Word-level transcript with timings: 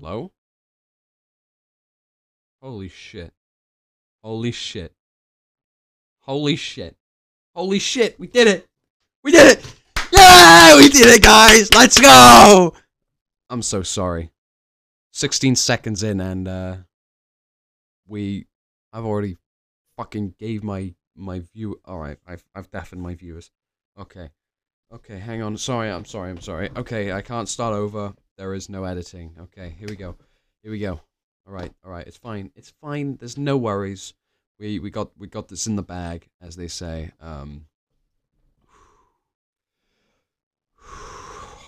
Hello? 0.00 0.30
Holy 2.62 2.88
shit. 2.88 3.32
Holy 4.22 4.52
shit. 4.52 4.92
Holy 6.20 6.54
shit. 6.54 6.96
Holy 7.52 7.80
shit, 7.80 8.18
we 8.20 8.28
did 8.28 8.46
it! 8.46 8.66
We 9.24 9.32
did 9.32 9.58
it! 9.58 9.74
Yeah, 10.12 10.76
we 10.76 10.88
did 10.88 11.06
it, 11.08 11.22
guys! 11.22 11.74
Let's 11.74 11.98
go! 12.00 12.74
I'm 13.50 13.60
so 13.60 13.82
sorry. 13.82 14.30
16 15.14 15.56
seconds 15.56 16.04
in 16.04 16.20
and 16.20 16.46
uh 16.46 16.76
we 18.06 18.46
I've 18.92 19.04
already 19.04 19.36
fucking 19.96 20.36
gave 20.38 20.62
my 20.62 20.94
my 21.16 21.40
view 21.40 21.80
alright, 21.88 22.18
I've 22.24 22.44
I've 22.54 22.70
deafened 22.70 23.02
my 23.02 23.16
viewers. 23.16 23.50
Okay. 23.98 24.30
Okay, 24.94 25.18
hang 25.18 25.42
on. 25.42 25.56
Sorry, 25.56 25.90
I'm 25.90 26.04
sorry, 26.04 26.30
I'm 26.30 26.40
sorry. 26.40 26.70
Okay, 26.76 27.10
I 27.10 27.20
can't 27.20 27.48
start 27.48 27.74
over. 27.74 28.14
There 28.38 28.54
is 28.54 28.68
no 28.68 28.84
editing. 28.84 29.34
Okay, 29.40 29.74
here 29.80 29.88
we 29.88 29.96
go. 29.96 30.14
Here 30.62 30.70
we 30.70 30.78
go. 30.78 31.00
Alright, 31.44 31.72
alright, 31.84 32.06
it's 32.06 32.16
fine. 32.16 32.52
It's 32.54 32.72
fine. 32.80 33.16
There's 33.16 33.36
no 33.36 33.56
worries. 33.56 34.14
We 34.60 34.78
we 34.78 34.90
got 34.90 35.10
we 35.18 35.26
got 35.26 35.48
this 35.48 35.66
in 35.66 35.74
the 35.74 35.82
bag, 35.82 36.28
as 36.40 36.54
they 36.54 36.68
say. 36.68 37.10
Um 37.20 37.66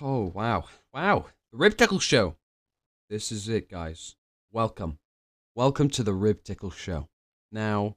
Oh 0.00 0.30
wow. 0.32 0.66
Wow. 0.94 1.26
The 1.50 1.58
Rib 1.58 1.76
Tickle 1.76 1.98
Show. 1.98 2.36
This 3.08 3.32
is 3.32 3.48
it, 3.48 3.68
guys. 3.68 4.14
Welcome. 4.52 5.00
Welcome 5.56 5.90
to 5.90 6.04
the 6.04 6.14
Rib 6.14 6.44
Tickle 6.44 6.70
Show. 6.70 7.08
Now, 7.50 7.96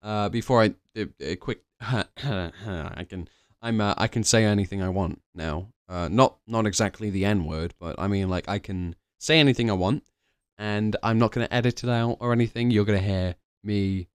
uh, 0.00 0.28
before 0.28 0.62
I 0.62 0.74
a, 0.96 1.08
a 1.18 1.34
quick, 1.34 1.64
I 1.80 3.04
can 3.08 3.28
I'm 3.60 3.80
uh, 3.80 3.94
I 3.98 4.06
can 4.06 4.22
say 4.22 4.44
anything 4.44 4.80
I 4.80 4.90
want 4.90 5.20
now. 5.34 5.72
Uh, 5.92 6.08
not 6.08 6.38
not 6.46 6.66
exactly 6.66 7.10
the 7.10 7.26
N 7.26 7.44
word, 7.44 7.74
but 7.78 7.96
I 7.98 8.08
mean 8.08 8.30
like 8.30 8.48
I 8.48 8.58
can 8.58 8.96
say 9.18 9.38
anything 9.38 9.68
I 9.68 9.74
want, 9.74 10.04
and 10.56 10.96
I'm 11.02 11.18
not 11.18 11.32
gonna 11.32 11.48
edit 11.50 11.84
it 11.84 11.90
out 11.90 12.16
or 12.18 12.32
anything. 12.32 12.70
You're 12.70 12.86
gonna 12.86 12.98
hear 12.98 13.34
me 13.62 14.08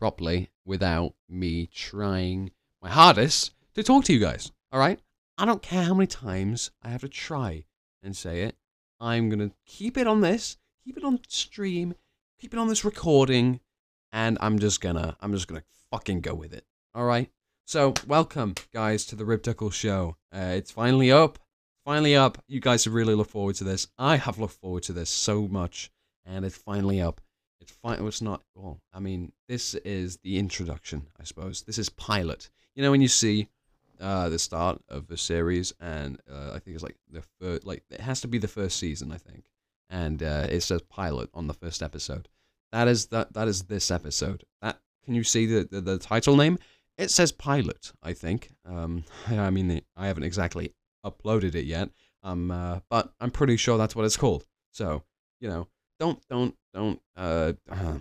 properly 0.00 0.50
without 0.64 1.14
me 1.28 1.68
trying 1.72 2.50
my 2.82 2.90
hardest 2.90 3.54
to 3.74 3.84
talk 3.84 4.04
to 4.06 4.12
you 4.12 4.18
guys. 4.18 4.50
All 4.72 4.80
right. 4.80 4.98
I 5.38 5.44
don't 5.44 5.62
care 5.62 5.84
how 5.84 5.94
many 5.94 6.08
times 6.08 6.72
I 6.82 6.90
have 6.90 7.02
to 7.02 7.08
try 7.08 7.64
and 8.02 8.16
say 8.16 8.42
it. 8.42 8.56
I'm 9.00 9.30
to 9.30 9.52
keep 9.66 9.96
it 9.96 10.08
on 10.08 10.20
this, 10.20 10.56
keep 10.84 10.96
it 10.96 11.04
on 11.04 11.20
stream, 11.28 11.94
keep 12.40 12.52
it 12.52 12.58
on 12.58 12.66
this 12.66 12.84
recording, 12.84 13.60
and 14.12 14.36
I'm 14.40 14.58
just 14.58 14.80
gonna, 14.80 15.16
I'm 15.20 15.32
just 15.32 15.46
gonna 15.46 15.64
fucking 15.92 16.22
go 16.22 16.34
with 16.34 16.52
it. 16.52 16.64
All 16.92 17.04
right. 17.04 17.30
So, 17.66 17.94
welcome, 18.06 18.54
guys, 18.74 19.06
to 19.06 19.16
the 19.16 19.24
Rib 19.24 19.42
Tickle 19.42 19.70
Show. 19.70 20.18
Uh, 20.30 20.52
it's 20.54 20.70
finally 20.70 21.10
up. 21.10 21.38
Finally 21.82 22.14
up. 22.14 22.36
You 22.46 22.60
guys 22.60 22.84
have 22.84 22.92
really 22.92 23.14
looked 23.14 23.30
forward 23.30 23.54
to 23.56 23.64
this. 23.64 23.86
I 23.98 24.16
have 24.16 24.38
looked 24.38 24.60
forward 24.60 24.82
to 24.84 24.92
this 24.92 25.08
so 25.08 25.48
much, 25.48 25.90
and 26.26 26.44
it's 26.44 26.58
finally 26.58 27.00
up. 27.00 27.22
It's 27.62 27.72
fine. 27.72 28.06
It's 28.06 28.20
not. 28.20 28.42
Well, 28.54 28.82
I 28.92 29.00
mean, 29.00 29.32
this 29.48 29.74
is 29.76 30.18
the 30.18 30.38
introduction, 30.38 31.06
I 31.18 31.24
suppose. 31.24 31.62
This 31.62 31.78
is 31.78 31.88
pilot. 31.88 32.50
You 32.74 32.82
know, 32.82 32.90
when 32.90 33.00
you 33.00 33.08
see 33.08 33.48
uh, 33.98 34.28
the 34.28 34.38
start 34.38 34.82
of 34.90 35.06
the 35.06 35.16
series, 35.16 35.72
and 35.80 36.20
uh, 36.30 36.50
I 36.54 36.58
think 36.58 36.74
it's 36.74 36.84
like 36.84 36.96
the 37.10 37.22
first, 37.40 37.64
like 37.64 37.82
it 37.90 38.00
has 38.00 38.20
to 38.20 38.28
be 38.28 38.36
the 38.36 38.46
first 38.46 38.78
season, 38.78 39.10
I 39.10 39.16
think, 39.16 39.46
and 39.88 40.22
uh, 40.22 40.48
it 40.50 40.60
says 40.60 40.82
pilot 40.82 41.30
on 41.32 41.46
the 41.46 41.54
first 41.54 41.82
episode. 41.82 42.28
That 42.72 42.88
is 42.88 43.06
that 43.06 43.32
that 43.32 43.48
is 43.48 43.62
this 43.62 43.90
episode. 43.90 44.44
That 44.60 44.80
can 45.06 45.14
you 45.14 45.24
see 45.24 45.46
the 45.46 45.64
the, 45.64 45.80
the 45.80 45.98
title 45.98 46.36
name? 46.36 46.58
It 46.96 47.10
says 47.10 47.32
pilot, 47.32 47.92
I 48.02 48.12
think. 48.12 48.52
Um, 48.64 49.04
I 49.28 49.50
mean, 49.50 49.82
I 49.96 50.06
haven't 50.06 50.24
exactly 50.24 50.72
uploaded 51.04 51.54
it 51.54 51.64
yet, 51.64 51.90
um, 52.22 52.50
uh, 52.50 52.80
but 52.88 53.12
I'm 53.20 53.30
pretty 53.30 53.56
sure 53.56 53.78
that's 53.78 53.96
what 53.96 54.04
it's 54.04 54.16
called. 54.16 54.44
So 54.70 55.02
you 55.40 55.48
know, 55.48 55.68
don't 55.98 56.20
don't 56.28 56.54
don't 56.72 57.00
uh, 57.16 57.52
uh, 57.70 57.98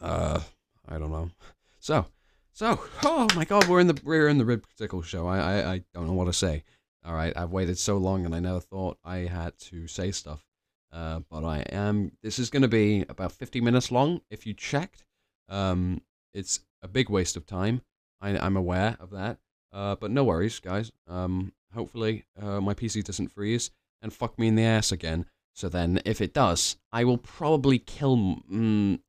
uh 0.00 0.40
I 0.88 0.98
don't 0.98 1.12
know. 1.12 1.30
So 1.78 2.06
so, 2.54 2.80
oh 3.02 3.26
my 3.34 3.44
God, 3.44 3.66
we're 3.66 3.80
in 3.80 3.88
the 3.88 4.00
we're 4.04 4.28
in 4.28 4.38
the 4.38 4.44
rib 4.44 4.64
tickle 4.78 5.02
show. 5.02 5.26
I, 5.26 5.38
I 5.38 5.72
I 5.72 5.84
don't 5.92 6.06
know 6.06 6.12
what 6.12 6.26
to 6.26 6.32
say. 6.32 6.62
All 7.04 7.12
right, 7.12 7.36
I've 7.36 7.50
waited 7.50 7.78
so 7.78 7.98
long, 7.98 8.24
and 8.24 8.32
I 8.34 8.38
never 8.38 8.60
thought 8.60 8.96
I 9.04 9.18
had 9.18 9.58
to 9.58 9.88
say 9.88 10.12
stuff. 10.12 10.46
Uh, 10.92 11.20
but 11.28 11.44
I 11.44 11.58
am. 11.72 12.12
This 12.22 12.38
is 12.38 12.50
going 12.50 12.62
to 12.62 12.68
be 12.68 13.04
about 13.08 13.32
50 13.32 13.60
minutes 13.60 13.90
long. 13.90 14.20
If 14.30 14.46
you 14.46 14.54
checked, 14.54 15.04
um, 15.48 16.00
it's 16.32 16.60
a 16.84 16.88
big 16.88 17.08
waste 17.08 17.36
of 17.36 17.46
time. 17.46 17.80
I, 18.20 18.38
I'm 18.38 18.56
aware 18.56 18.96
of 19.00 19.10
that. 19.10 19.38
Uh, 19.72 19.96
but 19.96 20.12
no 20.12 20.22
worries, 20.22 20.60
guys. 20.60 20.92
Um, 21.08 21.52
hopefully, 21.74 22.26
uh, 22.40 22.60
my 22.60 22.74
PC 22.74 23.02
doesn't 23.02 23.32
freeze 23.32 23.72
and 24.00 24.12
fuck 24.12 24.38
me 24.38 24.46
in 24.46 24.54
the 24.54 24.62
ass 24.62 24.92
again. 24.92 25.26
So 25.54 25.68
then, 25.68 26.00
if 26.04 26.20
it 26.20 26.32
does, 26.32 26.76
I 26.92 27.04
will 27.04 27.18
probably 27.18 27.78
kill. 27.78 28.16
Mm, 28.50 29.00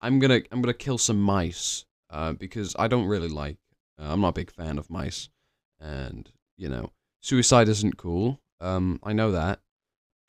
I'm 0.00 0.18
gonna 0.18 0.40
I'm 0.50 0.60
gonna 0.60 0.74
kill 0.74 0.98
some 0.98 1.20
mice 1.20 1.86
uh, 2.10 2.32
because 2.32 2.74
I 2.78 2.88
don't 2.88 3.06
really 3.06 3.28
like. 3.28 3.58
Uh, 3.98 4.12
I'm 4.12 4.20
not 4.20 4.28
a 4.28 4.32
big 4.32 4.50
fan 4.50 4.78
of 4.78 4.90
mice, 4.90 5.28
and 5.78 6.30
you 6.56 6.68
know, 6.68 6.92
suicide 7.20 7.68
isn't 7.68 7.96
cool. 7.96 8.40
Um, 8.60 8.98
I 9.02 9.12
know 9.12 9.32
that. 9.32 9.60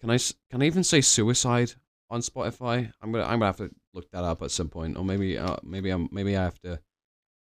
Can 0.02 0.10
I 0.10 0.18
can 0.50 0.62
I 0.62 0.66
even 0.66 0.84
say 0.84 1.02
suicide 1.02 1.74
on 2.10 2.22
Spotify? 2.22 2.92
I'm 3.02 3.12
gonna 3.12 3.26
I'm 3.26 3.40
gonna 3.40 3.46
have 3.46 3.58
to 3.58 3.72
look 3.94 4.10
that 4.12 4.24
up 4.24 4.42
at 4.42 4.52
some 4.52 4.70
point, 4.70 4.98
or 4.98 5.06
maybe 5.06 5.38
uh, 5.38 5.58
maybe 5.64 5.90
I'm 5.90 6.10
maybe 6.12 6.36
I 6.36 6.44
have 6.44 6.60
to 6.62 6.80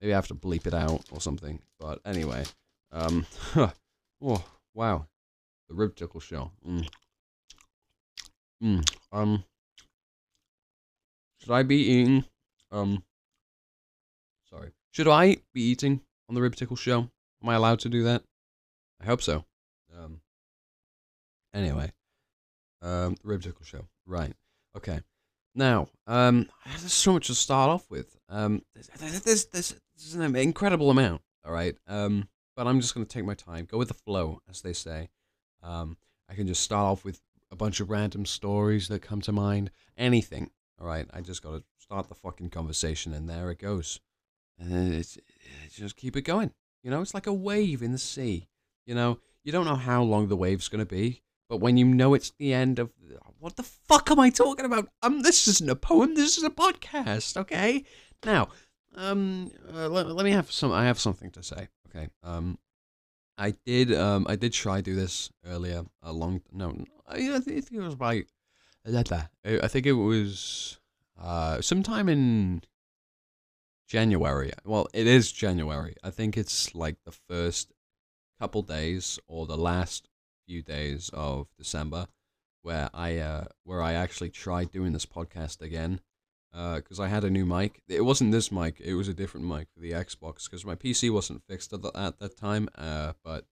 maybe 0.00 0.12
I 0.12 0.16
have 0.16 0.28
to 0.28 0.34
bleep 0.34 0.66
it 0.66 0.74
out 0.74 1.04
or 1.10 1.20
something. 1.20 1.60
But 1.78 2.00
anyway, 2.04 2.44
um, 2.92 3.26
oh 3.56 4.44
wow, 4.74 5.06
the 5.68 5.74
rib 5.74 5.96
tickle 5.96 6.20
show. 6.20 6.50
Mm. 6.66 6.88
Mm. 8.62 8.94
Um, 9.12 9.44
should 11.38 11.52
I 11.52 11.62
be 11.62 11.76
eating 11.76 12.24
um 12.70 13.02
Sorry. 14.50 14.72
Should 14.90 15.06
I 15.06 15.36
be 15.54 15.62
eating 15.62 16.00
on 16.28 16.34
the 16.34 16.42
Rib 16.42 16.56
Tickle 16.56 16.76
show? 16.76 17.08
Am 17.42 17.48
I 17.48 17.54
allowed 17.54 17.78
to 17.80 17.88
do 17.88 18.02
that? 18.04 18.22
I 19.00 19.06
hope 19.06 19.22
so. 19.22 19.44
Um. 19.96 20.20
Anyway, 21.54 21.92
um, 22.82 23.16
the 23.22 23.28
Rib 23.28 23.42
Tickle 23.42 23.64
show. 23.64 23.86
Right. 24.06 24.34
Okay. 24.76 25.00
Now, 25.54 25.88
um, 26.06 26.48
there's 26.66 26.92
so 26.92 27.12
much 27.12 27.26
to 27.26 27.34
start 27.34 27.70
off 27.70 27.90
with. 27.90 28.16
Um, 28.28 28.62
there's, 28.74 29.20
there's, 29.22 29.46
there's, 29.46 29.74
there's 29.96 30.14
an 30.14 30.36
incredible 30.36 30.90
amount. 30.90 31.22
All 31.44 31.52
right. 31.52 31.74
Um, 31.88 32.28
but 32.56 32.66
I'm 32.66 32.80
just 32.80 32.94
gonna 32.94 33.06
take 33.06 33.24
my 33.24 33.34
time, 33.34 33.64
go 33.64 33.78
with 33.78 33.88
the 33.88 33.94
flow, 33.94 34.40
as 34.48 34.62
they 34.62 34.72
say. 34.72 35.08
Um, 35.62 35.96
I 36.28 36.34
can 36.34 36.46
just 36.46 36.62
start 36.62 36.86
off 36.86 37.04
with 37.04 37.20
a 37.50 37.56
bunch 37.56 37.80
of 37.80 37.90
random 37.90 38.26
stories 38.26 38.88
that 38.88 39.02
come 39.02 39.20
to 39.22 39.32
mind. 39.32 39.70
Anything. 39.96 40.50
All 40.80 40.86
right. 40.86 41.06
I 41.12 41.20
just 41.20 41.42
gotta 41.42 41.64
start 41.78 42.08
the 42.08 42.14
fucking 42.14 42.50
conversation, 42.50 43.12
and 43.12 43.28
there 43.28 43.50
it 43.50 43.58
goes 43.58 44.00
and 44.60 44.94
it's, 44.94 45.18
it's 45.64 45.76
just 45.76 45.96
keep 45.96 46.16
it 46.16 46.22
going. 46.22 46.52
You 46.82 46.90
know, 46.90 47.00
it's 47.00 47.14
like 47.14 47.26
a 47.26 47.32
wave 47.32 47.82
in 47.82 47.92
the 47.92 47.98
sea. 47.98 48.48
You 48.86 48.94
know, 48.94 49.18
you 49.42 49.52
don't 49.52 49.64
know 49.64 49.76
how 49.76 50.02
long 50.02 50.28
the 50.28 50.36
wave's 50.36 50.68
going 50.68 50.84
to 50.84 50.86
be, 50.86 51.22
but 51.50 51.58
when 51.58 51.76
you 51.76 51.84
know 51.84 52.14
it's 52.14 52.32
the 52.38 52.54
end 52.54 52.78
of 52.78 52.90
what 53.40 53.56
the 53.56 53.62
fuck 53.62 54.10
am 54.10 54.20
I 54.20 54.30
talking 54.30 54.64
about? 54.64 54.88
Um, 55.02 55.22
this 55.22 55.48
isn't 55.48 55.68
a 55.68 55.74
poem. 55.74 56.14
This 56.14 56.38
is 56.38 56.44
a 56.44 56.50
podcast. 56.50 57.36
Okay. 57.36 57.84
Now, 58.24 58.48
um, 58.94 59.50
uh, 59.74 59.88
let, 59.88 60.06
let 60.08 60.24
me 60.24 60.30
have 60.30 60.52
some. 60.52 60.70
I 60.70 60.84
have 60.84 61.00
something 61.00 61.30
to 61.32 61.42
say. 61.42 61.68
Okay. 61.88 62.08
Um, 62.22 62.58
I 63.36 63.54
did. 63.66 63.92
Um, 63.92 64.26
I 64.28 64.36
did 64.36 64.52
try 64.52 64.80
do 64.80 64.94
this 64.94 65.30
earlier. 65.44 65.84
A 66.02 66.12
long. 66.12 66.42
No, 66.52 66.84
I, 67.08 67.34
I 67.34 67.40
think 67.40 67.72
it 67.72 67.80
was 67.80 67.96
by. 67.96 68.24
I 68.86 69.68
think 69.68 69.86
it 69.86 69.92
was 69.92 70.78
uh 71.20 71.60
sometime 71.60 72.08
in 72.08 72.62
January. 73.88 74.52
Well, 74.64 74.86
it 74.94 75.06
is 75.06 75.32
January. 75.32 75.96
I 76.04 76.10
think 76.10 76.36
it's 76.36 76.74
like 76.74 76.96
the 77.04 77.16
first 77.28 77.72
couple 78.38 78.62
days 78.62 79.18
or 79.26 79.46
the 79.46 79.56
last 79.56 80.09
few 80.50 80.62
days 80.62 81.10
of 81.14 81.46
December 81.56 82.08
where 82.62 82.90
I 82.92 83.18
uh, 83.18 83.44
where 83.62 83.80
I 83.80 83.92
actually 83.92 84.30
tried 84.30 84.72
doing 84.72 84.92
this 84.92 85.06
podcast 85.06 85.62
again 85.62 86.00
because 86.52 86.98
uh, 86.98 87.04
I 87.04 87.06
had 87.06 87.22
a 87.22 87.30
new 87.30 87.46
mic. 87.46 87.82
It 87.88 88.04
wasn't 88.04 88.32
this 88.32 88.50
mic; 88.50 88.80
it 88.80 88.94
was 88.94 89.06
a 89.06 89.14
different 89.14 89.46
mic 89.46 89.68
for 89.72 89.78
the 89.78 89.92
Xbox 89.92 90.50
because 90.50 90.66
my 90.66 90.74
PC 90.74 91.08
wasn't 91.12 91.44
fixed 91.48 91.72
at, 91.72 91.82
the, 91.82 91.92
at 91.94 92.18
that 92.18 92.36
time. 92.36 92.68
Uh, 92.76 93.12
but 93.24 93.44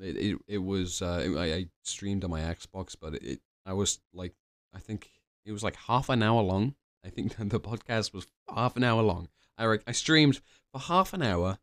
it 0.00 0.16
it, 0.16 0.38
it 0.48 0.58
was 0.58 1.00
uh, 1.00 1.32
I, 1.36 1.44
I 1.58 1.66
streamed 1.84 2.24
on 2.24 2.30
my 2.30 2.40
Xbox, 2.40 2.96
but 3.00 3.14
it 3.14 3.38
I 3.64 3.74
was 3.74 4.00
like 4.12 4.34
I 4.74 4.80
think 4.80 5.08
it 5.44 5.52
was 5.52 5.62
like 5.62 5.76
half 5.76 6.08
an 6.08 6.24
hour 6.24 6.42
long. 6.42 6.74
I 7.04 7.08
think 7.10 7.36
the 7.38 7.60
podcast 7.60 8.12
was 8.12 8.26
half 8.52 8.76
an 8.76 8.82
hour 8.82 9.02
long. 9.02 9.28
I, 9.56 9.78
I 9.86 9.92
streamed 9.92 10.40
for 10.72 10.80
half 10.80 11.12
an 11.12 11.22
hour 11.22 11.58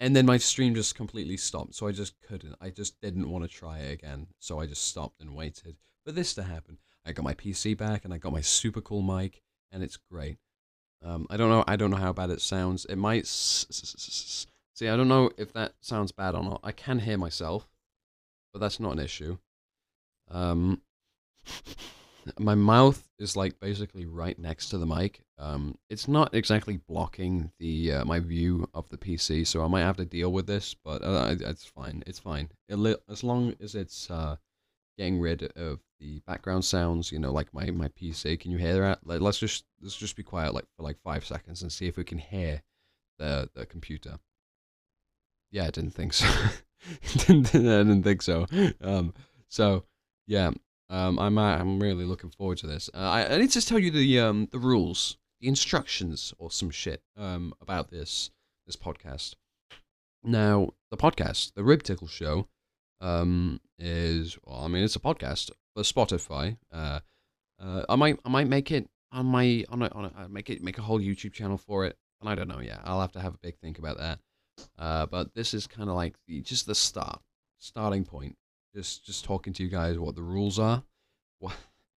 and 0.00 0.14
then 0.14 0.26
my 0.26 0.36
stream 0.36 0.74
just 0.74 0.94
completely 0.94 1.36
stopped. 1.36 1.74
So 1.74 1.86
I 1.86 1.92
just 1.92 2.14
couldn't. 2.20 2.54
I 2.60 2.70
just 2.70 3.00
didn't 3.00 3.30
want 3.30 3.44
to 3.44 3.48
try 3.48 3.78
it 3.78 3.92
again. 3.92 4.28
So 4.38 4.60
I 4.60 4.66
just 4.66 4.86
stopped 4.86 5.20
and 5.20 5.34
waited 5.34 5.76
for 6.04 6.12
this 6.12 6.34
to 6.34 6.44
happen. 6.44 6.78
I 7.04 7.12
got 7.12 7.24
my 7.24 7.34
PC 7.34 7.76
back 7.76 8.04
and 8.04 8.14
I 8.14 8.18
got 8.18 8.32
my 8.32 8.40
super 8.40 8.80
cool 8.80 9.02
mic 9.02 9.42
and 9.72 9.82
it's 9.82 9.96
great. 9.96 10.38
Um, 11.02 11.26
I 11.30 11.36
don't 11.36 11.48
know. 11.48 11.64
I 11.66 11.76
don't 11.76 11.90
know 11.90 11.96
how 11.96 12.12
bad 12.12 12.30
it 12.30 12.40
sounds. 12.40 12.84
It 12.84 12.96
might. 12.96 13.26
See, 13.26 14.88
I 14.88 14.96
don't 14.96 15.08
know 15.08 15.30
if 15.36 15.52
that 15.52 15.74
sounds 15.80 16.12
bad 16.12 16.34
or 16.34 16.42
not. 16.42 16.60
I 16.62 16.72
can 16.72 17.00
hear 17.00 17.18
myself, 17.18 17.68
but 18.52 18.60
that's 18.60 18.80
not 18.80 18.92
an 18.92 18.98
issue. 18.98 19.38
Um, 20.30 20.82
my 22.38 22.54
mouth 22.54 23.08
is 23.18 23.36
like 23.36 23.58
basically 23.60 24.06
right 24.06 24.38
next 24.38 24.68
to 24.70 24.78
the 24.78 24.86
mic. 24.86 25.22
Um, 25.38 25.76
it's 25.88 26.08
not 26.08 26.34
exactly 26.34 26.76
blocking 26.76 27.50
the 27.58 27.92
uh, 27.92 28.04
my 28.04 28.20
view 28.20 28.68
of 28.74 28.88
the 28.90 28.98
PC, 28.98 29.46
so 29.46 29.62
I 29.64 29.68
might 29.68 29.82
have 29.82 29.96
to 29.96 30.04
deal 30.04 30.32
with 30.32 30.46
this, 30.46 30.74
but 30.74 31.02
uh, 31.02 31.34
it's 31.40 31.64
fine. 31.64 32.02
It's 32.06 32.18
fine. 32.18 32.50
It, 32.68 33.00
as 33.08 33.24
long 33.24 33.54
as 33.60 33.74
it's 33.74 34.10
uh, 34.10 34.36
getting 34.98 35.20
rid 35.20 35.44
of 35.56 35.80
the 36.00 36.20
background 36.26 36.64
sounds, 36.64 37.10
you 37.12 37.18
know, 37.18 37.32
like 37.32 37.52
my, 37.54 37.70
my 37.70 37.88
PC. 37.88 38.38
Can 38.38 38.50
you 38.50 38.58
hear 38.58 38.80
that? 38.80 39.06
Like, 39.06 39.20
let's 39.20 39.38
just 39.38 39.64
let's 39.80 39.96
just 39.96 40.16
be 40.16 40.22
quiet 40.22 40.54
like 40.54 40.66
for 40.76 40.82
like 40.82 40.98
five 41.02 41.24
seconds 41.24 41.62
and 41.62 41.72
see 41.72 41.86
if 41.86 41.96
we 41.96 42.04
can 42.04 42.18
hear 42.18 42.62
the 43.18 43.48
the 43.54 43.64
computer. 43.64 44.18
Yeah, 45.50 45.64
I 45.64 45.70
didn't 45.70 45.94
think 45.94 46.12
so. 46.12 46.26
I 47.08 47.12
didn't 47.12 48.02
think 48.02 48.22
so. 48.22 48.46
Um, 48.80 49.14
so 49.48 49.84
yeah, 50.26 50.50
um, 50.90 51.18
I'm 51.18 51.38
I'm 51.38 51.80
really 51.80 52.04
looking 52.04 52.30
forward 52.30 52.58
to 52.58 52.66
this. 52.66 52.88
Uh, 52.94 52.98
I, 52.98 53.34
I 53.34 53.38
need 53.38 53.50
to 53.50 53.64
tell 53.64 53.78
you 53.78 53.90
the 53.90 54.20
um 54.20 54.48
the 54.50 54.58
rules, 54.58 55.16
the 55.40 55.48
instructions, 55.48 56.32
or 56.38 56.50
some 56.50 56.70
shit 56.70 57.02
um 57.16 57.52
about 57.60 57.90
this 57.90 58.30
this 58.66 58.76
podcast. 58.76 59.34
Now, 60.24 60.70
the 60.90 60.96
podcast, 60.96 61.54
the 61.54 61.62
Rib 61.62 61.82
Tickle 61.82 62.08
Show, 62.08 62.48
um, 63.00 63.60
is 63.78 64.38
well, 64.44 64.60
I 64.60 64.68
mean, 64.68 64.82
it's 64.82 64.96
a 64.96 65.00
podcast 65.00 65.50
for 65.74 65.82
Spotify. 65.82 66.56
Uh, 66.72 67.00
uh, 67.60 67.84
I 67.88 67.96
might 67.96 68.18
I 68.24 68.28
might 68.28 68.48
make 68.48 68.70
it 68.70 68.88
on 69.12 69.26
my 69.26 69.64
on 69.68 69.82
a, 69.82 69.88
on 69.88 70.32
make 70.32 70.50
it 70.50 70.62
make 70.62 70.78
a 70.78 70.82
whole 70.82 71.00
YouTube 71.00 71.32
channel 71.32 71.58
for 71.58 71.86
it, 71.86 71.96
and 72.20 72.28
I 72.28 72.34
don't 72.34 72.48
know. 72.48 72.60
Yeah, 72.60 72.80
I'll 72.84 73.00
have 73.00 73.12
to 73.12 73.20
have 73.20 73.34
a 73.34 73.38
big 73.38 73.58
think 73.58 73.78
about 73.78 73.98
that. 73.98 74.18
Uh, 74.78 75.06
but 75.06 75.34
this 75.34 75.54
is 75.54 75.66
kind 75.66 75.88
of 75.88 75.94
like 75.94 76.16
the 76.26 76.40
just 76.40 76.66
the 76.66 76.74
start, 76.74 77.20
starting 77.58 78.04
point. 78.04 78.36
Just 78.78 79.04
just 79.04 79.24
talking 79.24 79.52
to 79.54 79.64
you 79.64 79.68
guys 79.68 79.98
what 79.98 80.14
the 80.14 80.22
rules 80.22 80.56
are. 80.56 80.84
What 81.40 81.56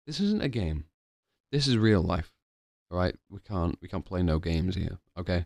this 0.06 0.20
isn't 0.20 0.44
a 0.44 0.48
game. 0.48 0.84
This 1.50 1.66
is 1.66 1.76
real 1.76 2.00
life. 2.00 2.32
All 2.88 2.96
right, 2.96 3.16
we 3.28 3.40
can't 3.40 3.76
we 3.82 3.88
can't 3.88 4.04
play 4.04 4.22
no 4.22 4.38
games 4.38 4.76
here. 4.76 5.00
Okay, 5.18 5.44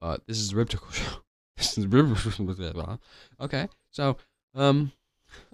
but 0.00 0.26
this 0.26 0.40
is 0.40 0.52
Rib 0.56 0.68
Tickle 0.68 0.90
Show. 0.90 1.18
this 1.56 1.78
is 1.78 1.86
Rib. 1.86 2.18
okay, 3.40 3.68
so 3.92 4.16
um, 4.56 4.90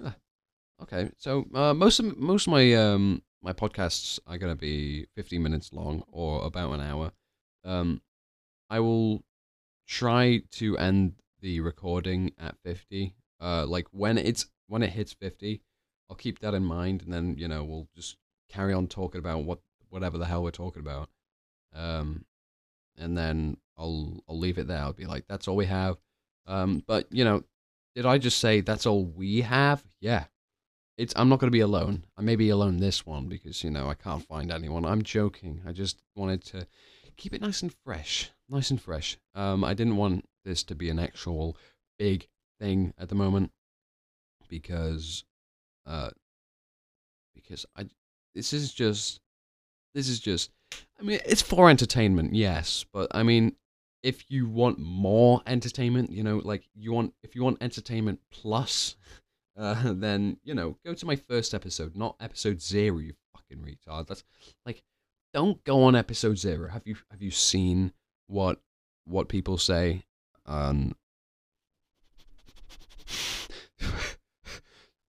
okay. 0.83 1.11
So 1.19 1.45
uh, 1.53 1.75
most 1.75 1.99
of 1.99 2.17
most 2.17 2.47
of 2.47 2.53
my 2.53 2.73
um 2.73 3.21
my 3.43 3.53
podcasts 3.53 4.19
are 4.27 4.39
gonna 4.39 4.57
be 4.57 5.09
15 5.15 5.43
minutes 5.43 5.75
long 5.75 6.05
or 6.11 6.43
about 6.47 6.73
an 6.73 6.81
hour. 6.81 7.13
Um, 7.67 8.01
I 8.71 8.81
will 8.81 9.25
try 9.87 10.41
to 10.53 10.79
end 10.79 11.17
the 11.43 11.61
recording 11.61 12.33
at 12.39 12.57
50. 12.65 13.15
Uh, 13.43 13.67
like 13.67 13.89
when 13.91 14.17
it's 14.17 14.47
when 14.73 14.83
it 14.83 14.91
hits 14.91 15.13
50, 15.13 15.61
I'll 16.09 16.17
keep 16.17 16.39
that 16.39 16.55
in 16.55 16.65
mind, 16.65 17.03
and 17.03 17.13
then 17.13 17.37
you 17.37 17.47
know 17.47 17.63
we'll 17.63 17.89
just 17.95 18.17
carry 18.49 18.73
on 18.73 18.87
talking 18.87 19.19
about 19.19 19.45
what 19.45 19.61
whatever 19.91 20.17
the 20.17 20.25
hell 20.25 20.43
we're 20.43 20.51
talking 20.51 20.81
about. 20.81 21.11
Um, 21.75 22.25
and 22.97 23.17
then 23.17 23.59
I'll 23.77 24.23
I'll 24.27 24.39
leave 24.39 24.57
it 24.57 24.67
there. 24.67 24.79
I'll 24.79 24.95
be 24.95 25.05
like, 25.05 25.27
that's 25.29 25.47
all 25.47 25.57
we 25.57 25.67
have. 25.67 25.99
Um, 26.47 26.83
but 26.87 27.07
you 27.11 27.23
know, 27.23 27.45
did 27.95 28.07
I 28.07 28.17
just 28.17 28.39
say 28.39 28.63
that's 28.63 28.87
all 28.87 29.05
we 29.05 29.43
have? 29.43 29.85
Yeah. 30.01 30.25
It's 30.97 31.13
I'm 31.17 31.29
not 31.29 31.39
going 31.39 31.49
to 31.49 31.59
be 31.59 31.61
alone. 31.61 32.05
I 32.17 32.23
may 32.23 32.37
be 32.37 32.49
alone 32.49 32.79
this 32.79 33.05
one 33.07 33.29
because, 33.29 33.63
you 33.63 33.71
know, 33.71 33.89
I 33.89 33.95
can't 33.95 34.27
find 34.27 34.51
anyone. 34.51 34.85
I'm 34.85 35.03
joking. 35.03 35.63
I 35.67 35.73
just 35.73 36.03
wanted 36.15 36.45
to 36.47 36.67
keep 37.17 37.35
it 37.35 37.41
nice 37.43 37.63
and 37.63 37.75
fresh. 37.85 38.31
Nice 38.49 38.71
and 38.71 38.81
fresh. 38.81 39.19
Um, 39.35 39.65
I 39.65 39.75
didn't 39.75 39.97
want 39.97 40.27
this 40.45 40.63
to 40.65 40.75
be 40.75 40.91
an 40.91 40.99
actual 40.99 41.57
big 41.99 42.29
thing 42.61 42.93
at 42.99 43.09
the 43.09 43.15
moment 43.15 43.53
because 44.53 45.25
uh 45.87 46.11
because 47.35 47.65
I 47.75 47.87
this 48.35 48.53
is 48.53 48.71
just 48.71 49.21
this 49.95 50.11
is 50.11 50.21
just 50.21 50.51
I 51.01 51.03
mean 51.03 51.21
it's 51.25 51.41
for 51.41 51.71
entertainment, 51.71 52.35
yes, 52.35 52.85
but 52.93 53.09
I 53.13 53.23
mean 53.23 53.57
if 54.03 54.31
you 54.31 54.47
want 54.47 54.79
more 54.79 55.41
entertainment, 55.47 56.11
you 56.11 56.23
know, 56.23 56.43
like 56.45 56.69
you 56.75 56.93
want 56.93 57.15
if 57.23 57.35
you 57.35 57.43
want 57.43 57.63
entertainment 57.63 58.21
plus, 58.31 58.97
uh, 59.57 59.93
then 59.95 60.37
you 60.45 60.55
know, 60.55 60.77
go 60.85 60.93
to 60.93 61.07
my 61.07 61.17
first 61.17 61.55
episode, 61.55 61.97
not 61.97 62.17
episode 62.21 62.61
zero. 62.61 62.99
You 62.99 63.15
fucking 63.35 63.65
retard. 63.65 64.07
That's 64.07 64.25
like, 64.67 64.83
don't 65.33 65.65
go 65.65 65.85
on 65.85 65.97
episode 65.97 66.39
zero. 66.39 66.69
Have 66.69 66.83
you 66.85 66.97
have 67.11 67.23
you 67.23 67.31
seen 67.31 67.93
what 68.27 68.61
what 69.07 69.29
people 69.29 69.57
say? 69.57 70.03
Um, 70.45 70.95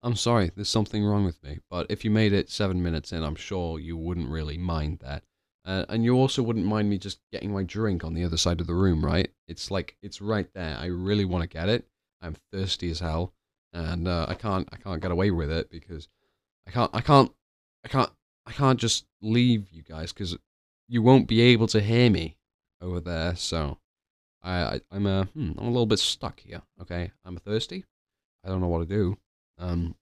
I'm 0.03 0.17
sorry, 0.17 0.51
there's 0.53 0.69
something 0.69 1.03
wrong 1.03 1.23
with 1.23 1.41
me. 1.41 1.59
But 1.69 1.87
if 1.89 2.03
you 2.03 2.11
made 2.11 2.33
it 2.33 2.49
seven 2.49 2.83
minutes 2.83 3.13
in, 3.13 3.23
I'm 3.23 3.35
sure 3.35 3.79
you 3.79 3.95
wouldn't 3.95 4.29
really 4.29 4.57
mind 4.57 4.99
that. 4.99 5.23
Uh, 5.65 5.85
and 5.87 6.03
you 6.03 6.15
also 6.15 6.43
wouldn't 6.43 6.65
mind 6.65 6.89
me 6.89 6.97
just 6.97 7.21
getting 7.31 7.53
my 7.53 7.63
drink 7.63 8.03
on 8.03 8.13
the 8.13 8.25
other 8.25 8.35
side 8.35 8.59
of 8.59 8.67
the 8.67 8.73
room, 8.73 9.03
right? 9.03 9.31
It's 9.47 9.71
like 9.71 9.95
it's 10.01 10.21
right 10.21 10.47
there. 10.53 10.77
I 10.77 10.87
really 10.87 11.23
want 11.23 11.43
to 11.43 11.47
get 11.47 11.69
it. 11.69 11.87
I'm 12.21 12.35
thirsty 12.51 12.91
as 12.91 12.99
hell, 12.99 13.33
and 13.71 14.05
uh, 14.07 14.25
I 14.27 14.33
can't 14.33 14.67
I 14.73 14.75
can't 14.75 15.01
get 15.01 15.11
away 15.11 15.31
with 15.31 15.49
it 15.49 15.69
because 15.69 16.09
I 16.67 16.71
can't 16.71 16.91
I 16.93 16.99
can't 16.99 17.31
I 17.85 17.87
can't 17.87 18.11
I 18.45 18.51
can't 18.51 18.79
just 18.79 19.05
leave 19.21 19.69
you 19.71 19.83
guys 19.83 20.11
because 20.11 20.37
you 20.89 21.01
won't 21.01 21.29
be 21.29 21.39
able 21.39 21.67
to 21.67 21.79
hear 21.79 22.09
me 22.09 22.35
over 22.81 22.99
there. 22.99 23.35
So 23.37 23.77
I, 24.43 24.81
I 24.91 24.95
am 24.95 25.05
a 25.05 25.23
hmm, 25.33 25.51
I'm 25.57 25.67
a 25.67 25.71
little 25.71 25.85
bit 25.85 25.99
stuck 25.99 26.41
here. 26.41 26.61
Okay, 26.81 27.11
I'm 27.23 27.37
thirsty. 27.37 27.85
I 28.43 28.49
don't 28.49 28.59
know 28.59 28.67
what 28.67 28.79
to 28.79 28.85
do. 28.85 29.17
Um, 29.57 29.95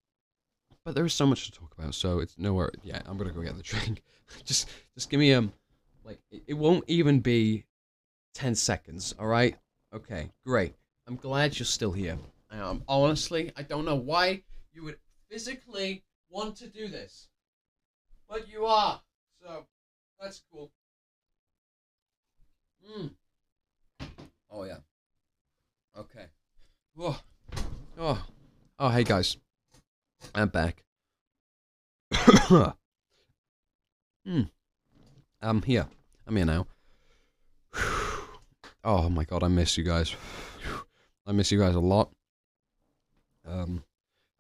but 0.84 0.96
there 0.96 1.06
is 1.06 1.14
so 1.14 1.26
much 1.26 1.46
to 1.46 1.52
talk 1.52 1.74
about, 1.78 1.94
so 1.94 2.20
it's 2.20 2.38
nowhere. 2.38 2.72
Yeah, 2.84 3.02
I'm 3.06 3.18
gonna 3.18 3.32
go 3.32 3.42
get 3.42 3.56
the 3.56 3.64
drink. 3.64 4.02
just, 4.44 4.70
just 4.96 5.10
give 5.10 5.20
me 5.20 5.34
um, 5.34 5.54
like 6.04 6.20
it, 6.32 6.44
it 6.48 6.54
won't 6.54 6.84
even 6.88 7.20
be 7.20 7.66
ten 8.34 8.56
seconds. 8.56 9.14
All 9.20 9.28
right. 9.28 9.58
Okay. 9.94 10.30
Great. 10.46 10.74
I'm 11.08 11.16
glad 11.16 11.60
you're 11.60 11.66
still 11.66 11.92
here. 11.92 12.18
Um, 12.50 12.84
honestly, 12.88 13.52
I 13.56 13.64
don't 13.64 13.86
know 13.86 13.96
why 13.96 14.44
you 14.74 14.84
would 14.84 14.98
physically 15.30 16.04
want 16.30 16.56
to 16.58 16.68
do 16.68 16.88
this, 16.88 17.28
but 18.28 18.48
you 18.48 18.66
are. 18.66 19.02
So 19.42 19.66
that's 20.20 20.42
cool. 20.52 20.72
Hmm. 22.86 23.08
Oh 24.50 24.64
yeah. 24.64 24.78
Okay. 25.98 26.26
Oh. 26.98 27.20
Oh. 27.98 28.26
Oh. 28.84 28.90
Hey 28.90 29.04
guys. 29.04 29.38
I'm 30.34 30.48
back. 30.48 30.84
I'm 35.40 35.62
here. 35.62 35.88
I'm 36.26 36.36
here 36.36 36.46
now. 36.46 36.66
oh 38.84 39.08
my 39.08 39.24
god, 39.24 39.44
I 39.44 39.50
miss 39.50 39.78
you 39.78 39.84
guys. 39.84 40.16
I 41.28 41.32
miss 41.32 41.52
you 41.52 41.60
guys 41.60 41.76
a 41.76 41.80
lot. 41.80 42.10
Um, 43.48 43.84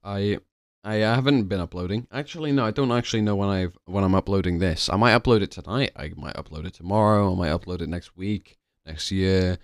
I 0.03 0.39
I 0.83 0.95
haven't 0.95 1.43
been 1.43 1.59
uploading. 1.59 2.07
Actually, 2.11 2.51
no, 2.51 2.65
I 2.65 2.71
don't 2.71 2.91
actually 2.91 3.21
know 3.21 3.35
when 3.35 3.49
I've 3.49 3.77
when 3.85 4.03
I'm 4.03 4.15
uploading 4.15 4.57
this. 4.57 4.89
I 4.89 4.95
might 4.95 5.13
upload 5.13 5.43
it 5.43 5.51
tonight. 5.51 5.91
I 5.95 6.13
might 6.15 6.33
upload 6.33 6.65
it 6.65 6.73
tomorrow. 6.73 7.31
I 7.31 7.35
might 7.35 7.51
upload 7.51 7.83
it 7.83 7.89
next 7.89 8.17
week, 8.17 8.57
next 8.87 9.11
year, 9.11 9.59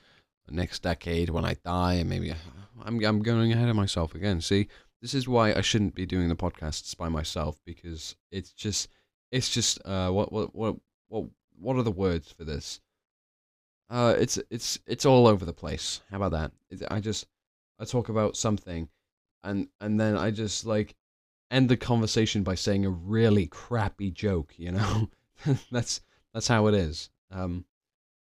next 0.48 0.84
decade 0.84 1.32
when 1.32 1.46
I 1.46 1.56
die. 1.66 2.04
Maybe 2.04 2.32
I'm 2.84 3.04
I'm 3.04 3.22
going 3.22 3.52
ahead 3.52 3.70
of 3.70 3.76
myself 3.76 4.16
again. 4.16 4.42
See, 4.42 4.68
this 5.02 5.14
is 5.14 5.28
why 5.28 5.54
I 5.54 5.62
shouldn't 5.62 5.96
be 5.96 6.06
doing 6.06 6.30
the 6.30 6.36
podcasts 6.36 6.96
by 6.96 7.10
myself 7.10 7.60
because 7.66 8.16
it's 8.32 8.52
just 8.52 8.90
it's 9.32 9.50
just 9.50 9.80
uh 9.86 10.10
what 10.10 10.32
what 10.32 10.56
what 10.56 10.76
what 11.08 11.26
what 11.60 11.76
are 11.76 11.84
the 11.84 11.92
words 11.92 12.32
for 12.32 12.44
this? 12.44 12.82
Uh, 13.90 14.16
it's 14.18 14.38
it's 14.50 14.80
it's 14.86 15.06
all 15.06 15.28
over 15.28 15.46
the 15.46 15.54
place. 15.54 16.02
How 16.12 16.18
about 16.18 16.32
that? 16.32 16.52
I 16.92 17.00
just 17.00 17.26
I 17.80 17.86
talk 17.86 18.10
about 18.10 18.36
something, 18.36 18.90
and 19.44 19.70
and 19.80 20.00
then 20.00 20.18
I 20.18 20.32
just 20.32 20.66
like 20.66 20.96
end 21.50 21.70
the 21.70 21.78
conversation 21.78 22.44
by 22.44 22.56
saying 22.56 22.86
a 22.86 22.90
really 22.90 23.48
crappy 23.48 24.12
joke. 24.12 24.54
You 24.58 24.74
know, 24.74 25.10
that's 25.72 26.02
that's 26.34 26.48
how 26.48 26.68
it 26.68 26.74
is. 26.74 27.10
Um, 27.32 27.66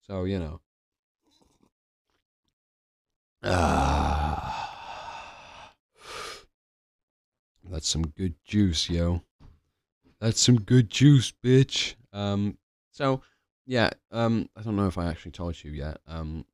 so 0.06 0.24
you 0.24 0.38
know. 0.38 0.60
Ah. 3.44 4.27
That's 7.70 7.88
some 7.88 8.06
good 8.06 8.34
juice, 8.44 8.88
yo. 8.88 9.22
That's 10.20 10.40
some 10.40 10.58
good 10.60 10.88
juice, 10.88 11.32
bitch. 11.44 11.94
Um, 12.12 12.56
so 12.90 13.22
yeah, 13.66 13.90
um, 14.10 14.48
I 14.56 14.62
don't 14.62 14.76
know 14.76 14.86
if 14.86 14.96
I 14.96 15.06
actually 15.06 15.32
told 15.32 15.62
you 15.62 15.70
yet. 15.72 15.98
Um, 16.06 16.46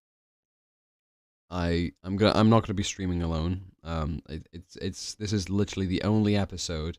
I 1.50 1.92
I'm 2.02 2.16
gonna 2.16 2.32
I'm 2.34 2.50
not 2.50 2.64
gonna 2.64 2.74
be 2.74 2.82
streaming 2.82 3.22
alone. 3.22 3.62
Um, 3.84 4.22
it, 4.28 4.48
it's 4.52 4.76
it's 4.76 5.14
this 5.14 5.32
is 5.32 5.48
literally 5.48 5.86
the 5.86 6.02
only 6.02 6.36
episode 6.36 6.98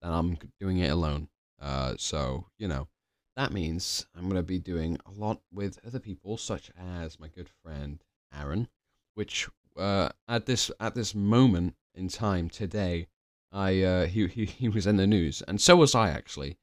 that 0.00 0.10
I'm 0.10 0.38
doing 0.58 0.78
it 0.78 0.90
alone. 0.90 1.28
Uh, 1.60 1.94
so 1.98 2.46
you 2.58 2.66
know, 2.66 2.88
that 3.36 3.52
means 3.52 4.06
I'm 4.16 4.26
gonna 4.28 4.42
be 4.42 4.58
doing 4.58 4.98
a 5.04 5.10
lot 5.10 5.42
with 5.52 5.78
other 5.86 6.00
people, 6.00 6.38
such 6.38 6.70
as 6.78 7.20
my 7.20 7.28
good 7.28 7.50
friend 7.62 8.02
Aaron, 8.34 8.68
which 9.14 9.48
uh 9.76 10.08
at 10.26 10.46
this 10.46 10.70
at 10.80 10.94
this 10.94 11.14
moment 11.14 11.74
in 11.94 12.08
time 12.08 12.48
today 12.48 13.06
I 13.52 13.82
uh, 13.82 14.06
he, 14.06 14.26
he 14.28 14.44
he 14.44 14.68
was 14.68 14.86
in 14.86 14.96
the 14.96 15.06
news, 15.06 15.42
and 15.46 15.60
so 15.60 15.76
was 15.76 15.94
I 15.94 16.10
actually. 16.10 16.56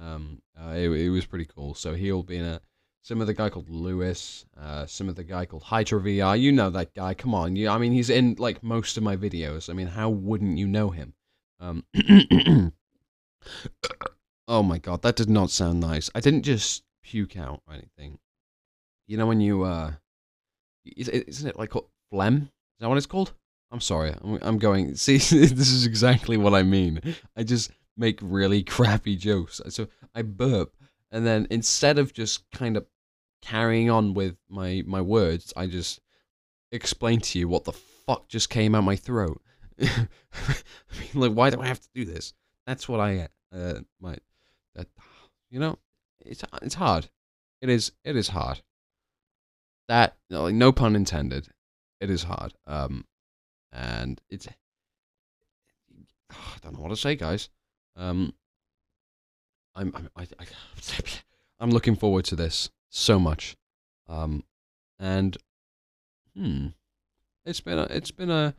Um, 0.00 0.42
uh, 0.58 0.70
it, 0.70 0.88
it 0.88 1.10
was 1.10 1.26
pretty 1.26 1.44
cool. 1.44 1.74
So 1.74 1.94
he'll 1.94 2.22
be 2.22 2.36
in 2.36 2.44
a 2.44 2.60
some 3.02 3.20
of 3.20 3.26
the 3.26 3.34
guy 3.34 3.50
called 3.50 3.68
Lewis, 3.68 4.46
uh, 4.60 4.86
some 4.86 5.08
of 5.08 5.16
the 5.16 5.24
guy 5.24 5.44
called 5.44 5.64
Hydra 5.64 6.00
VR. 6.00 6.38
You 6.40 6.52
know 6.52 6.70
that 6.70 6.94
guy. 6.94 7.14
Come 7.14 7.34
on. 7.34 7.56
You, 7.56 7.68
I 7.68 7.78
mean, 7.78 7.92
he's 7.92 8.10
in 8.10 8.36
like 8.38 8.62
most 8.62 8.96
of 8.96 9.02
my 9.02 9.16
videos. 9.16 9.68
I 9.68 9.72
mean, 9.72 9.88
how 9.88 10.08
wouldn't 10.08 10.58
you 10.58 10.66
know 10.66 10.90
him? 10.90 11.14
Um, 11.60 11.84
oh 14.48 14.62
my 14.62 14.78
god, 14.78 15.02
that 15.02 15.16
did 15.16 15.30
not 15.30 15.50
sound 15.50 15.80
nice. 15.80 16.10
I 16.14 16.20
didn't 16.20 16.42
just 16.42 16.84
puke 17.02 17.36
out 17.36 17.62
or 17.66 17.74
anything. 17.74 18.18
You 19.06 19.16
know 19.16 19.26
when 19.26 19.40
you 19.40 19.64
uh, 19.64 19.92
isn't 20.96 21.48
it 21.48 21.58
like 21.58 21.70
called 21.70 21.88
phlegm? 22.10 22.36
Is 22.36 22.80
that 22.80 22.88
what 22.88 22.98
it's 22.98 23.06
called? 23.06 23.32
I'm 23.72 23.80
sorry. 23.80 24.14
I'm, 24.22 24.38
I'm 24.42 24.58
going. 24.58 24.94
See, 24.94 25.16
this 25.16 25.70
is 25.70 25.86
exactly 25.86 26.36
what 26.36 26.54
I 26.54 26.62
mean. 26.62 27.00
I 27.36 27.42
just 27.42 27.72
make 27.96 28.20
really 28.22 28.62
crappy 28.76 29.16
jokes. 29.16 29.60
So 29.70 29.88
I 30.14 30.22
burp, 30.22 30.76
and 31.10 31.26
then 31.26 31.46
instead 31.50 31.98
of 31.98 32.12
just 32.12 32.48
kind 32.52 32.76
of 32.76 32.86
carrying 33.40 33.90
on 33.90 34.14
with 34.14 34.36
my 34.48 34.84
my 34.86 35.00
words, 35.00 35.52
I 35.56 35.66
just 35.66 36.00
explain 36.70 37.20
to 37.20 37.38
you 37.38 37.48
what 37.48 37.64
the 37.64 37.72
fuck 37.72 38.28
just 38.28 38.50
came 38.50 38.74
out 38.74 38.84
my 38.84 38.96
throat. 38.96 39.40
I 39.80 39.86
mean, 41.00 41.08
like, 41.14 41.32
why 41.32 41.50
do 41.50 41.60
I 41.60 41.66
have 41.66 41.80
to 41.80 41.88
do 41.94 42.04
this? 42.04 42.34
That's 42.66 42.88
what 42.88 43.00
I 43.00 43.28
uh 43.52 43.80
my 44.00 44.16
you 45.50 45.60
know 45.60 45.78
it's 46.24 46.42
it's 46.62 46.74
hard. 46.74 47.08
It 47.60 47.68
is 47.68 47.92
it 48.04 48.16
is 48.16 48.28
hard. 48.28 48.60
That 49.88 50.16
like, 50.30 50.54
no 50.54 50.72
pun 50.72 50.94
intended. 50.94 51.48
It 52.00 52.10
is 52.10 52.24
hard. 52.24 52.54
Um, 52.66 53.04
and 53.72 54.20
it's 54.28 54.46
I 56.30 56.56
don't 56.62 56.74
know 56.74 56.80
what 56.80 56.90
to 56.90 56.96
say, 56.96 57.16
guys. 57.16 57.48
Um, 57.96 58.34
I'm 59.74 59.92
I'm 59.94 60.08
I, 60.16 60.22
I, 60.38 60.46
I'm 61.60 61.70
looking 61.70 61.96
forward 61.96 62.24
to 62.26 62.36
this 62.36 62.70
so 62.88 63.18
much. 63.18 63.56
Um, 64.08 64.44
and 64.98 65.36
hmm, 66.36 66.68
it's 67.44 67.60
been 67.60 67.78
a 67.78 67.84
it's 67.84 68.10
been 68.10 68.30
a 68.30 68.54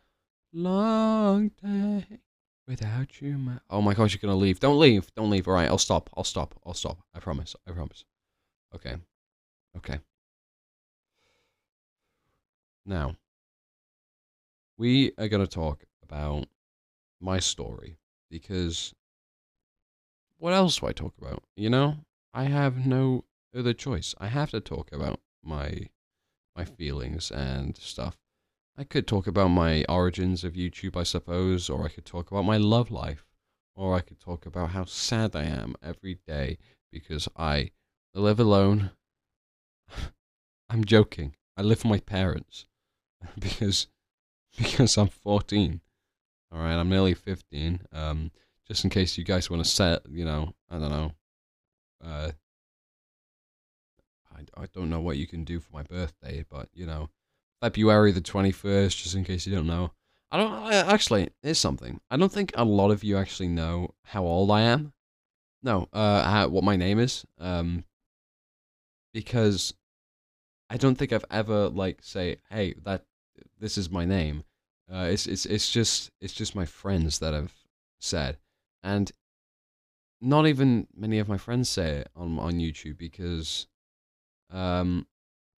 long 0.52 1.52
day 1.62 2.20
without 2.68 3.22
you. 3.22 3.38
My 3.38 3.60
oh 3.70 3.82
my 3.82 3.94
gosh, 3.94 4.14
you're 4.14 4.22
gonna 4.22 4.40
leave! 4.40 4.60
Don't 4.60 4.80
leave! 4.80 5.14
Don't 5.16 5.30
leave! 5.30 5.48
All 5.48 5.54
right, 5.54 5.70
I'll 5.70 5.78
stop. 5.78 6.10
I'll 6.16 6.24
stop. 6.24 6.56
I'll 6.66 6.74
stop. 6.74 7.00
I 7.14 7.20
promise. 7.20 7.56
I 7.68 7.72
promise. 7.72 8.04
Okay. 8.76 8.96
Okay. 9.78 10.00
Now, 12.86 13.16
we 14.78 15.12
are 15.18 15.28
going 15.28 15.46
to 15.46 15.52
talk 15.52 15.84
about 16.04 16.48
my 17.22 17.40
story 17.40 17.98
because 18.30 18.94
what 20.38 20.54
else 20.54 20.80
do 20.80 20.88
I 20.88 20.92
talk 20.92 21.14
about? 21.18 21.44
You 21.56 21.70
know, 21.70 21.98
I 22.34 22.46
have 22.46 22.86
no 22.86 23.26
other 23.56 23.74
choice. 23.74 24.16
I 24.20 24.28
have 24.28 24.52
to 24.52 24.60
talk 24.60 24.92
about 24.92 25.20
my 25.44 25.88
my 26.56 26.66
feelings 26.66 27.32
and 27.32 27.78
stuff. 27.78 28.18
I 28.78 28.84
could 28.84 29.08
talk 29.08 29.28
about 29.28 29.50
my 29.50 29.86
origins 29.88 30.44
of 30.44 30.54
YouTube, 30.54 30.98
I 30.98 31.04
suppose, 31.04 31.70
or 31.70 31.86
I 31.86 31.90
could 31.90 32.06
talk 32.06 32.32
about 32.32 32.46
my 32.46 32.58
love 32.58 32.92
life, 32.92 33.26
or 33.76 33.96
I 33.96 34.02
could 34.02 34.20
talk 34.20 34.46
about 34.46 34.72
how 34.72 34.86
sad 34.86 35.36
I 35.36 35.44
am 35.44 35.76
every 35.82 36.20
day 36.28 36.58
because 36.92 37.28
I 37.36 37.72
live 38.14 38.40
alone. 38.40 38.92
I'm 40.70 40.86
joking. 40.86 41.36
I 41.56 41.62
live 41.62 41.80
with 41.80 41.92
my 41.92 42.00
parents 42.00 42.66
because 43.40 43.88
because 44.58 44.98
I'm 44.98 45.08
14. 45.08 45.82
All 46.52 46.60
right, 46.60 46.76
I'm 46.76 46.90
nearly 46.90 47.14
15. 47.14 47.82
Um, 47.92 48.32
just 48.68 48.84
in 48.84 48.90
case 48.90 49.18
you 49.18 49.24
guys 49.24 49.50
want 49.50 49.64
to 49.64 49.70
set, 49.70 50.04
you 50.10 50.24
know, 50.24 50.54
I 50.70 50.78
don't 50.78 50.92
know. 50.92 51.12
Uh, 52.04 52.32
I, 54.36 54.62
I 54.62 54.66
don't 54.74 54.90
know 54.90 55.00
what 55.00 55.18
you 55.18 55.28
can 55.28 55.44
do 55.44 55.60
for 55.60 55.70
my 55.74 55.84
birthday, 55.84 56.46
but 56.50 56.70
you 56.74 56.86
know, 56.86 57.10
February 57.62 58.12
the 58.12 58.22
21st, 58.22 59.04
just 59.04 59.16
in 59.16 59.24
case 59.24 59.48
you 59.48 59.56
don't 59.56 59.68
know. 59.68 59.92
I 60.32 60.38
don't 60.38 60.52
I, 60.52 60.76
actually. 60.76 61.30
Here's 61.42 61.60
something. 61.60 62.00
I 62.10 62.18
don't 62.18 62.32
think 62.32 62.52
a 62.56 62.66
lot 62.66 62.92
of 62.92 63.04
you 63.04 63.18
actually 63.18 63.50
know 63.50 63.94
how 64.06 64.24
old 64.24 64.52
I 64.52 64.62
am. 64.62 64.94
No, 65.62 65.88
uh, 65.94 66.24
how, 66.24 66.48
what 66.50 66.64
my 66.64 66.76
name 66.76 67.00
is. 67.00 67.26
Um, 67.40 67.86
because 69.14 69.74
I 70.70 70.78
don't 70.78 70.96
think 70.96 71.14
I've 71.14 71.26
ever 71.30 71.70
like 71.70 72.00
say, 72.02 72.38
hey, 72.50 72.74
that 72.84 73.06
this 73.64 73.78
is 73.78 73.90
my 73.90 74.04
name. 74.04 74.44
Uh, 74.94 75.08
it's 75.10 75.26
it's 75.26 75.46
it's 75.46 75.72
just 75.72 76.12
it's 76.20 76.34
just 76.34 76.54
my 76.54 76.66
friends 76.66 77.20
that 77.20 77.34
have 77.34 77.54
said, 78.00 78.38
and 78.84 79.10
not 80.20 80.46
even 80.48 80.86
many 80.94 81.18
of 81.18 81.30
my 81.30 81.38
friends 81.38 81.70
say 81.70 81.92
it 82.00 82.10
on 82.14 82.38
on 82.38 82.56
YouTube 82.56 82.98
because, 82.98 83.66
um, 84.52 85.08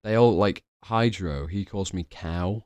they 0.03 0.13
all 0.15 0.37
like 0.37 0.63
Hydro. 0.83 1.47
He 1.47 1.65
calls 1.65 1.93
me 1.93 2.05
Cow, 2.07 2.63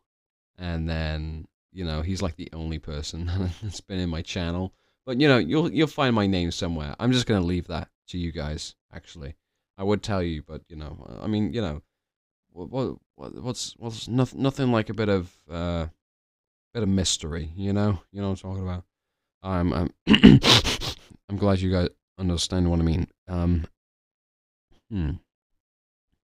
and 0.58 0.90
then 0.90 1.48
you 1.72 1.86
know 1.86 2.02
he's 2.02 2.22
like 2.22 2.36
the 2.36 2.50
only 2.52 2.78
person 2.78 3.32
that's 3.64 3.82
been 3.82 4.00
in 4.00 4.10
my 4.10 4.22
channel. 4.22 4.74
But 5.06 5.22
you 5.22 5.30
know 5.30 5.38
you'll 5.38 5.72
you'll 5.72 5.88
find 5.88 6.14
my 6.14 6.28
name 6.28 6.52
somewhere. 6.52 6.96
I'm 7.00 7.14
just 7.14 7.26
gonna 7.26 7.46
leave 7.46 7.68
that 7.68 7.88
to 8.10 8.18
you 8.18 8.34
guys. 8.34 8.76
Actually, 8.94 9.36
I 9.78 9.84
would 9.84 10.04
tell 10.04 10.22
you, 10.22 10.44
but 10.44 10.64
you 10.68 10.76
know, 10.76 10.98
I 11.22 11.28
mean, 11.28 11.54
you 11.54 11.62
know, 11.62 11.82
what 12.68 12.98
what 13.16 13.36
what's 13.36 13.74
what's 13.78 14.08
nothing 14.08 14.42
nothing 14.42 14.72
like 14.72 14.90
a 14.90 14.94
bit 14.94 15.10
of 15.10 15.32
uh 15.50 15.88
bit 16.74 16.84
of 16.84 16.90
mystery, 16.90 17.52
you 17.56 17.74
know? 17.74 18.02
You 18.12 18.22
know 18.22 18.30
what 18.30 18.44
I'm 18.44 18.50
talking 18.52 18.68
about? 18.68 18.84
I'm 19.42 19.74
I'm 19.74 19.94
I'm 21.30 21.38
glad 21.38 21.60
you 21.60 21.72
guys 21.72 21.90
understand 22.18 22.70
what 22.70 22.80
I 22.80 22.84
mean. 22.84 23.08
Um 23.28 23.66
hmm. 24.92 25.12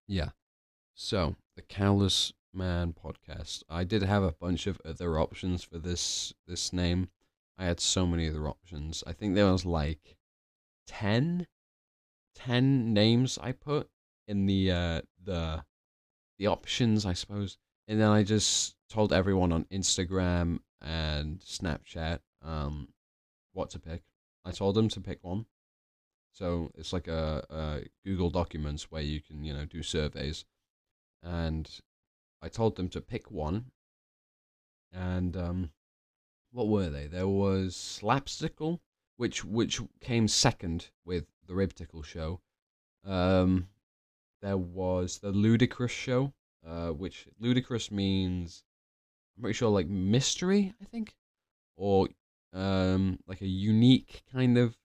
Yeah. 0.06 0.30
So, 0.94 1.36
the 1.56 1.62
Cowless 1.62 2.32
Man 2.52 2.92
podcast. 2.92 3.62
I 3.68 3.84
did 3.84 4.02
have 4.02 4.22
a 4.22 4.32
bunch 4.32 4.66
of 4.66 4.80
other 4.84 5.18
options 5.18 5.62
for 5.62 5.78
this 5.78 6.34
this 6.46 6.72
name. 6.72 7.08
I 7.56 7.64
had 7.64 7.80
so 7.80 8.06
many 8.06 8.28
other 8.28 8.48
options. 8.48 9.04
I 9.06 9.12
think 9.12 9.34
there 9.34 9.50
was 9.50 9.64
like 9.64 10.16
10 10.86 11.46
10 12.34 12.92
names 12.92 13.38
I 13.40 13.52
put 13.52 13.88
in 14.26 14.46
the 14.46 14.70
uh 14.70 15.00
the 15.22 15.64
the 16.40 16.48
options, 16.48 17.06
I 17.06 17.12
suppose. 17.12 17.58
And 17.86 18.00
then 18.00 18.08
I 18.08 18.24
just 18.24 18.74
told 18.88 19.12
everyone 19.12 19.52
on 19.52 19.66
Instagram 19.70 20.60
and 20.80 21.38
Snapchat 21.40 22.20
um, 22.42 22.88
what 23.52 23.70
to 23.70 23.78
pick. 23.78 24.02
I 24.44 24.50
told 24.50 24.74
them 24.74 24.88
to 24.88 25.00
pick 25.00 25.18
one. 25.22 25.44
So 26.32 26.72
it's 26.76 26.94
like 26.94 27.08
a, 27.08 27.44
a 27.50 27.80
Google 28.04 28.30
Documents 28.30 28.90
where 28.90 29.02
you 29.02 29.20
can, 29.20 29.44
you 29.44 29.52
know, 29.52 29.66
do 29.66 29.82
surveys. 29.82 30.46
And 31.22 31.70
I 32.40 32.48
told 32.48 32.76
them 32.76 32.88
to 32.88 33.02
pick 33.02 33.30
one. 33.30 33.66
And 34.92 35.36
um, 35.36 35.70
what 36.52 36.68
were 36.68 36.88
they? 36.88 37.06
There 37.06 37.28
was 37.28 37.76
Slapstickle, 37.76 38.80
which 39.18 39.44
which 39.44 39.80
came 40.00 40.26
second 40.26 40.88
with 41.04 41.26
the 41.46 41.54
Rib 41.54 41.74
Tickle 41.74 42.02
show. 42.02 42.40
Um, 43.04 43.68
there 44.42 44.56
was 44.56 45.18
the 45.18 45.30
Ludicrous 45.30 45.92
show, 45.92 46.32
uh, 46.66 46.88
which 46.88 47.26
ludicrous 47.38 47.90
means 47.90 48.64
I'm 49.36 49.42
pretty 49.42 49.56
sure 49.56 49.70
like 49.70 49.88
mystery, 49.88 50.74
I 50.80 50.84
think, 50.84 51.14
or 51.76 52.08
um, 52.52 53.18
like 53.26 53.40
a 53.40 53.46
unique 53.46 54.22
kind 54.32 54.58
of 54.58 54.76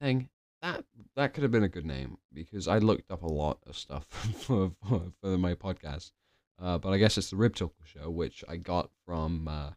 thing. 0.00 0.28
That 0.62 0.84
that 1.16 1.32
could 1.32 1.42
have 1.42 1.52
been 1.52 1.64
a 1.64 1.68
good 1.68 1.86
name 1.86 2.18
because 2.32 2.68
I 2.68 2.78
looked 2.78 3.10
up 3.10 3.22
a 3.22 3.32
lot 3.32 3.58
of 3.66 3.76
stuff 3.76 4.06
for 4.38 4.72
for, 4.86 5.12
for 5.20 5.38
my 5.38 5.54
podcast. 5.54 6.12
Uh, 6.60 6.76
but 6.76 6.92
I 6.92 6.98
guess 6.98 7.16
it's 7.16 7.30
the 7.30 7.36
Rib 7.36 7.54
Tickle 7.54 7.72
Show, 7.84 8.10
which 8.10 8.44
I 8.46 8.56
got 8.56 8.90
from 9.06 9.48
uh, 9.48 9.70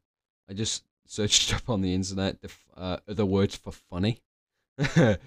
I 0.50 0.54
just 0.54 0.84
searched 1.06 1.54
up 1.56 1.70
on 1.70 1.82
the 1.82 1.94
internet 1.94 2.42
the 2.42 2.52
uh, 2.76 3.26
words 3.26 3.56
for 3.56 3.72
funny, 3.72 4.22
and 4.96 5.18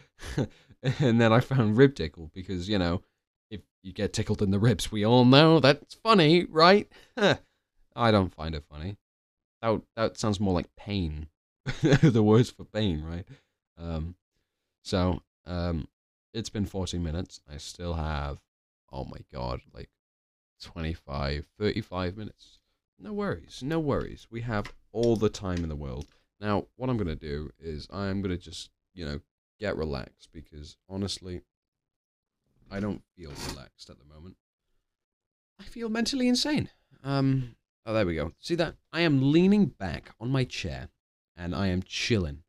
then 0.83 1.33
I 1.33 1.41
found 1.41 1.79
Rib 1.79 1.95
Tickle 1.95 2.31
because 2.35 2.69
you 2.69 2.79
know 2.79 3.03
if 3.51 3.61
you 3.83 3.93
get 3.93 4.13
tickled 4.13 4.43
in 4.43 4.51
the 4.51 4.59
ribs, 4.59 4.91
we 4.91 5.05
all 5.05 5.25
know 5.25 5.61
that's 5.61 5.95
funny, 5.95 6.45
right? 6.45 6.91
I 7.17 8.11
don't 8.11 8.35
find 8.35 8.55
it 8.55 8.65
funny. 8.71 8.97
That 9.63 9.83
that 9.97 10.19
sounds 10.19 10.41
more 10.41 10.55
like 10.55 10.75
pain. 10.77 11.29
the 12.03 12.23
words 12.23 12.51
for 12.51 12.65
pain, 12.65 13.03
right? 13.03 13.27
Um, 13.79 14.15
so 14.83 15.23
um, 15.47 15.89
it's 16.33 16.51
been 16.51 16.67
40 16.67 16.99
minutes. 16.99 17.41
I 17.53 17.57
still 17.57 17.95
have, 17.95 18.39
oh 18.93 19.05
my 19.05 19.19
god, 19.33 19.61
like 19.75 19.91
25, 20.63 21.49
35 21.59 22.17
minutes. 22.17 22.59
No 22.99 23.13
worries, 23.13 23.63
no 23.63 23.81
worries. 23.81 24.27
We 24.31 24.43
have 24.43 24.73
all 24.93 25.17
the 25.17 25.29
time 25.29 25.63
in 25.63 25.69
the 25.69 25.77
world. 25.77 26.07
Now, 26.41 26.67
what 26.77 26.89
I'm 26.89 26.97
gonna 26.97 27.17
do 27.17 27.51
is 27.59 27.89
I'm 27.91 28.23
gonna 28.23 28.37
just, 28.37 28.71
you 28.95 29.05
know, 29.05 29.21
get 29.59 29.77
relaxed 29.77 30.29
because 30.33 30.77
honestly, 30.89 31.43
I 32.71 32.81
don't 32.81 33.03
feel 33.17 33.33
relaxed 33.49 33.91
at 33.91 33.99
the 33.99 34.05
moment. 34.05 34.37
I 35.61 35.65
feel 35.65 35.89
mentally 35.89 36.29
insane. 36.29 36.71
Um, 37.03 37.57
oh, 37.85 37.95
there 37.95 38.07
we 38.07 38.15
go. 38.15 38.33
See 38.39 38.55
that? 38.57 38.75
I 38.93 39.01
am 39.03 39.33
leaning 39.33 39.67
back 39.67 40.11
on 40.21 40.31
my 40.31 40.45
chair 40.45 40.89
and 41.37 41.55
I 41.55 41.69
am 41.69 41.83
chilling. 41.83 42.43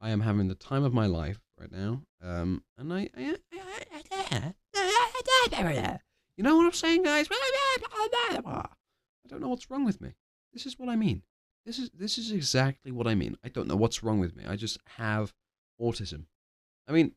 I 0.00 0.10
am 0.10 0.20
having 0.20 0.48
the 0.48 0.54
time 0.54 0.84
of 0.84 0.92
my 0.92 1.06
life 1.06 1.40
right 1.58 1.70
now. 1.70 2.02
Um, 2.22 2.62
and 2.78 2.92
I, 2.92 3.08
I, 3.16 3.36
I, 3.52 4.54
I 5.52 5.98
you 6.36 6.42
know 6.42 6.56
what 6.56 6.66
I'm 6.66 6.72
saying, 6.72 7.02
guys? 7.04 7.28
I 7.30 9.28
don't 9.28 9.40
know 9.40 9.48
what's 9.48 9.70
wrong 9.70 9.84
with 9.84 10.00
me. 10.00 10.14
This 10.52 10.66
is 10.66 10.78
what 10.78 10.88
I 10.88 10.96
mean. 10.96 11.22
This 11.64 11.78
is 11.78 11.90
this 11.94 12.18
is 12.18 12.30
exactly 12.30 12.92
what 12.92 13.06
I 13.06 13.14
mean. 13.14 13.36
I 13.44 13.48
don't 13.48 13.68
know 13.68 13.76
what's 13.76 14.02
wrong 14.02 14.18
with 14.18 14.36
me. 14.36 14.44
I 14.46 14.56
just 14.56 14.78
have 14.96 15.32
autism. 15.80 16.26
I 16.86 16.92
mean, 16.92 17.12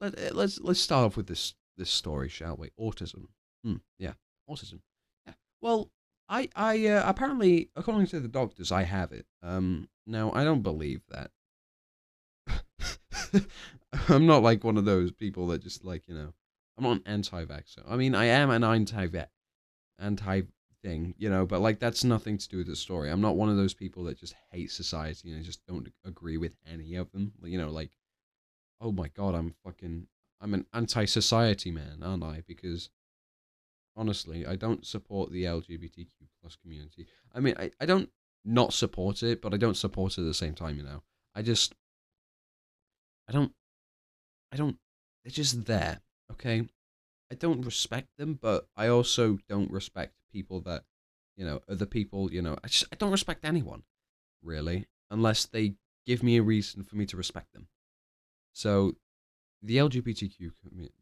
let, 0.00 0.34
let's 0.34 0.60
let's 0.60 0.80
start 0.80 1.06
off 1.06 1.16
with 1.16 1.26
this 1.26 1.54
this 1.76 1.90
story, 1.90 2.28
shall 2.28 2.56
we? 2.56 2.70
Autism. 2.80 3.26
Hmm, 3.64 3.76
yeah, 3.98 4.12
autism. 4.48 4.80
Yeah. 5.26 5.34
Well, 5.60 5.90
I 6.28 6.48
I 6.54 6.86
uh, 6.86 7.02
apparently, 7.06 7.70
according 7.76 8.06
to 8.08 8.20
the 8.20 8.28
doctors, 8.28 8.72
I 8.72 8.82
have 8.82 9.12
it. 9.12 9.26
Um, 9.42 9.88
now 10.06 10.32
I 10.32 10.44
don't 10.44 10.62
believe 10.62 11.02
that. 11.08 11.30
I'm 14.08 14.26
not 14.26 14.42
like 14.42 14.64
one 14.64 14.76
of 14.76 14.84
those 14.84 15.12
people 15.12 15.48
that 15.48 15.62
just 15.62 15.84
like 15.84 16.08
you 16.08 16.14
know. 16.14 16.32
I'm 16.78 16.84
not 16.84 16.96
an 16.96 17.02
anti-vaxxer. 17.06 17.84
I 17.88 17.96
mean, 17.96 18.14
I 18.14 18.26
am 18.26 18.50
an 18.50 18.62
anti-vax, 18.62 19.28
anti 19.98 20.42
thing, 20.82 21.14
you 21.18 21.30
know. 21.30 21.46
But 21.46 21.60
like, 21.60 21.78
that's 21.78 22.04
nothing 22.04 22.38
to 22.38 22.48
do 22.48 22.58
with 22.58 22.66
the 22.66 22.76
story. 22.76 23.10
I'm 23.10 23.20
not 23.20 23.36
one 23.36 23.48
of 23.48 23.56
those 23.56 23.74
people 23.74 24.04
that 24.04 24.18
just 24.18 24.34
hate 24.52 24.70
society 24.70 25.30
and 25.30 25.40
I 25.40 25.42
just 25.42 25.64
don't 25.66 25.88
agree 26.04 26.36
with 26.36 26.54
any 26.70 26.96
of 26.96 27.10
them. 27.12 27.32
You 27.42 27.58
know, 27.58 27.70
like, 27.70 27.92
oh 28.80 28.92
my 28.92 29.08
god, 29.08 29.34
I'm 29.34 29.54
fucking, 29.64 30.06
I'm 30.40 30.54
an 30.54 30.66
anti-society 30.72 31.70
man, 31.70 32.02
aren't 32.02 32.24
I? 32.24 32.42
Because 32.46 32.90
honestly, 33.96 34.46
I 34.46 34.56
don't 34.56 34.86
support 34.86 35.32
the 35.32 35.44
LGBTQ 35.44 36.08
plus 36.40 36.56
community. 36.56 37.06
I 37.34 37.40
mean, 37.40 37.54
I, 37.58 37.70
I 37.80 37.86
don't 37.86 38.10
not 38.44 38.72
support 38.72 39.22
it, 39.22 39.42
but 39.42 39.52
I 39.52 39.56
don't 39.56 39.76
support 39.76 40.18
it 40.18 40.22
at 40.22 40.26
the 40.26 40.34
same 40.34 40.54
time, 40.54 40.76
you 40.76 40.82
know. 40.82 41.02
I 41.34 41.42
just 41.42 41.74
I 43.28 43.32
don't 43.32 43.52
I 44.52 44.56
don't 44.56 44.76
they're 45.24 45.32
just 45.32 45.64
there, 45.66 46.00
okay? 46.32 46.68
I 47.30 47.34
don't 47.34 47.64
respect 47.64 48.08
them, 48.18 48.38
but 48.40 48.68
I 48.76 48.86
also 48.86 49.38
don't 49.48 49.70
respect 49.70 50.14
people 50.32 50.60
that, 50.60 50.84
you 51.36 51.44
know, 51.44 51.60
other 51.68 51.86
people, 51.86 52.32
you 52.32 52.40
know, 52.40 52.56
I 52.62 52.68
just 52.68 52.84
I 52.92 52.96
don't 52.96 53.10
respect 53.10 53.44
anyone, 53.44 53.82
really, 54.42 54.86
unless 55.10 55.44
they 55.46 55.74
give 56.06 56.22
me 56.22 56.36
a 56.36 56.42
reason 56.42 56.84
for 56.84 56.96
me 56.96 57.06
to 57.06 57.16
respect 57.16 57.52
them. 57.52 57.66
So 58.56 58.96
the 59.62 59.76
LGBTQ 59.76 60.50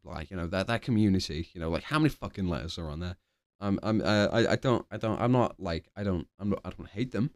like 0.03 0.29
you 0.29 0.35
know 0.35 0.47
that 0.47 0.67
that 0.67 0.81
community, 0.81 1.47
you 1.53 1.61
know, 1.61 1.69
like 1.69 1.83
how 1.83 1.97
many 1.97 2.09
fucking 2.09 2.49
letters 2.49 2.77
are 2.77 2.89
on 2.89 2.99
there? 2.99 3.15
Um, 3.61 3.79
I'm 3.81 4.01
uh, 4.01 4.27
I 4.29 4.51
I 4.51 4.55
don't 4.57 4.85
I 4.91 4.97
don't 4.97 5.21
I'm 5.21 5.31
not 5.31 5.57
like 5.57 5.85
I 5.95 6.03
don't 6.03 6.27
I'm 6.37 6.49
not 6.49 6.59
I 6.65 6.71
don't 6.71 6.89
hate 6.89 7.13
them. 7.13 7.31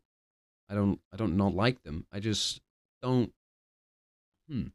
I 0.69 0.75
don't 0.75 0.99
I 1.13 1.15
don't 1.15 1.37
not 1.37 1.55
like 1.55 1.83
them. 1.83 2.05
I 2.11 2.19
just 2.19 2.59
don't. 3.01 3.31
Hmm. 4.49 4.67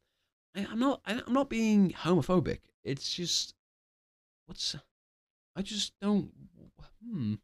I, 0.56 0.66
I'm 0.70 0.78
not 0.78 1.02
I, 1.04 1.20
I'm 1.26 1.34
not 1.34 1.50
being 1.50 1.92
homophobic. 1.92 2.60
It's 2.82 3.12
just 3.12 3.54
what's 4.46 4.74
I 5.54 5.60
just 5.60 5.92
don't. 6.00 6.30
Hmm. 7.06 7.34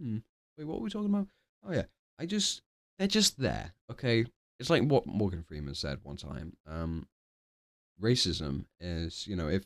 Hmm. 0.00 0.18
Wait, 0.56 0.68
what 0.68 0.78
were 0.78 0.84
we 0.84 0.90
talking 0.90 1.12
about? 1.12 1.26
Oh 1.66 1.72
yeah, 1.72 1.86
I 2.16 2.26
just 2.26 2.62
they're 2.96 3.08
just 3.08 3.40
there. 3.40 3.72
Okay, 3.90 4.24
it's 4.60 4.70
like 4.70 4.84
what 4.84 5.04
Morgan 5.08 5.42
Freeman 5.42 5.74
said 5.74 5.98
one 6.04 6.16
time. 6.16 6.56
Um, 6.64 7.08
racism 8.00 8.66
is 8.80 9.26
you 9.26 9.36
know 9.36 9.48
if 9.48 9.64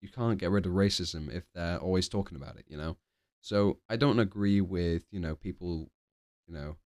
you 0.00 0.08
can't 0.08 0.38
get 0.38 0.50
rid 0.50 0.66
of 0.66 0.72
racism 0.72 1.32
if 1.32 1.44
they're 1.54 1.78
always 1.78 2.08
talking 2.08 2.36
about 2.36 2.56
it. 2.56 2.64
You 2.68 2.76
know, 2.76 2.96
so 3.40 3.78
I 3.88 3.96
don't 3.96 4.18
agree 4.18 4.60
with 4.60 5.04
you 5.10 5.20
know 5.20 5.34
people, 5.36 5.90
you 6.46 6.54
know, 6.54 6.76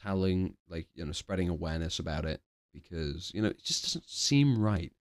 telling 0.00 0.56
like 0.68 0.88
you 0.94 1.04
know 1.04 1.12
spreading 1.12 1.48
awareness 1.48 1.98
about 1.98 2.24
it 2.24 2.40
because 2.72 3.32
you 3.34 3.42
know 3.42 3.48
it 3.48 3.62
just 3.62 3.84
doesn't 3.84 4.08
seem 4.08 4.60
right. 4.60 4.92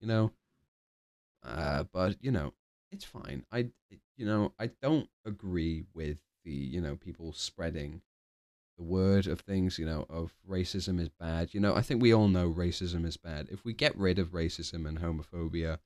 You 0.00 0.08
know, 0.08 0.32
uh, 1.42 1.84
but 1.92 2.16
you 2.20 2.30
know 2.30 2.52
it's 2.92 3.04
fine. 3.04 3.44
I, 3.52 3.68
you 4.16 4.26
know, 4.26 4.52
I 4.58 4.70
don't 4.82 5.08
agree 5.24 5.84
with 5.94 6.18
the, 6.44 6.50
you 6.50 6.80
know, 6.80 6.96
people 6.96 7.32
spreading 7.32 8.02
the 8.80 8.84
word 8.84 9.26
of 9.26 9.40
things, 9.40 9.78
you 9.78 9.84
know, 9.84 10.06
of 10.08 10.32
racism 10.48 10.98
is 10.98 11.10
bad. 11.10 11.52
You 11.52 11.60
know, 11.60 11.74
I 11.74 11.82
think 11.82 12.00
we 12.00 12.14
all 12.14 12.28
know 12.28 12.50
racism 12.50 13.04
is 13.04 13.18
bad. 13.18 13.48
If 13.50 13.62
we 13.62 13.74
get 13.74 13.94
rid 13.94 14.18
of 14.18 14.32
racism 14.32 14.88
and 14.88 14.98
homophobia, 14.98 15.80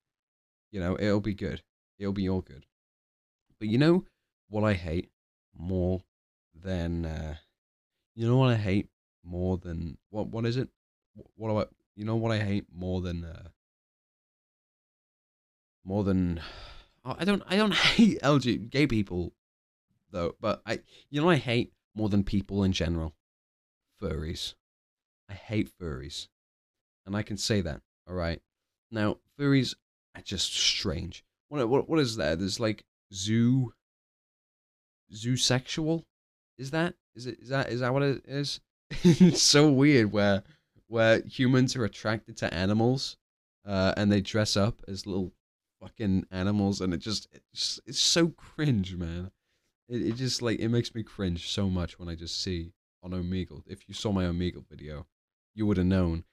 you 0.70 0.78
know, 0.78 0.96
it'll 1.00 1.18
be 1.18 1.34
good. 1.34 1.62
It'll 1.98 2.12
be 2.12 2.28
all 2.28 2.40
good. 2.40 2.66
But 3.58 3.66
you 3.66 3.78
know 3.78 4.04
what 4.48 4.62
I 4.62 4.74
hate 4.74 5.10
more 5.58 6.02
than, 6.54 7.04
uh, 7.04 7.34
you 8.14 8.28
know 8.28 8.36
what 8.36 8.50
I 8.50 8.56
hate 8.56 8.90
more 9.24 9.58
than, 9.58 9.98
what, 10.10 10.28
what 10.28 10.46
is 10.46 10.56
it? 10.56 10.68
What 11.34 11.48
do 11.48 11.58
I, 11.58 11.64
you 11.96 12.04
know 12.04 12.14
what 12.14 12.30
I 12.30 12.38
hate 12.38 12.66
more 12.72 13.00
than, 13.00 13.24
uh, 13.24 13.48
more 15.84 16.04
than 16.04 16.40
I 17.04 17.24
don't 17.24 17.42
I 17.48 17.56
don't 17.56 17.74
hate 17.96 18.22
LG 18.22 18.70
gay 18.70 18.86
people 18.86 19.32
though, 20.12 20.36
but 20.40 20.62
I 20.64 20.78
you 21.10 21.20
know 21.20 21.28
I 21.28 21.36
hate 21.36 21.72
more 21.94 22.08
than 22.08 22.24
people 22.24 22.64
in 22.64 22.72
general. 22.72 23.14
Furries. 24.02 24.54
I 25.28 25.34
hate 25.34 25.70
furries. 25.80 26.28
And 27.06 27.16
I 27.16 27.22
can 27.22 27.36
say 27.36 27.60
that, 27.60 27.80
alright? 28.08 28.40
Now, 28.90 29.18
furries 29.38 29.74
are 30.14 30.22
just 30.22 30.54
strange. 30.54 31.24
What 31.48 31.68
what 31.68 31.88
what 31.88 31.98
is 31.98 32.16
that? 32.16 32.38
There's 32.38 32.60
like 32.60 32.84
zoo 33.12 33.72
zoo 35.12 35.36
sexual? 35.36 36.04
Is 36.58 36.70
that? 36.70 36.94
Is 37.14 37.26
it 37.26 37.38
is 37.40 37.48
that 37.48 37.68
is 37.68 37.80
that 37.80 37.92
what 37.92 38.02
it 38.02 38.24
is? 38.26 38.60
it's 38.90 39.42
so 39.42 39.70
weird 39.70 40.12
where 40.12 40.42
where 40.88 41.22
humans 41.22 41.76
are 41.76 41.84
attracted 41.84 42.36
to 42.38 42.52
animals 42.52 43.16
uh, 43.66 43.94
and 43.96 44.10
they 44.10 44.20
dress 44.20 44.56
up 44.56 44.82
as 44.88 45.06
little 45.06 45.32
fucking 45.80 46.26
animals, 46.30 46.80
and 46.80 46.92
it 46.94 46.98
just 46.98 47.28
it's, 47.52 47.80
it's 47.86 48.00
so 48.00 48.28
cringe, 48.28 48.96
man. 48.96 49.30
It, 49.88 50.02
it 50.02 50.14
just 50.16 50.42
like 50.42 50.58
it 50.60 50.68
makes 50.68 50.94
me 50.94 51.02
cringe 51.02 51.50
so 51.50 51.68
much 51.68 51.98
when 51.98 52.08
I 52.08 52.14
just 52.14 52.40
see 52.40 52.72
on 53.02 53.10
Omegle. 53.12 53.62
If 53.66 53.88
you 53.88 53.94
saw 53.94 54.12
my 54.12 54.24
Omegle 54.24 54.68
video, 54.68 55.06
you 55.54 55.66
would 55.66 55.76
have 55.76 55.86
known 55.86 56.24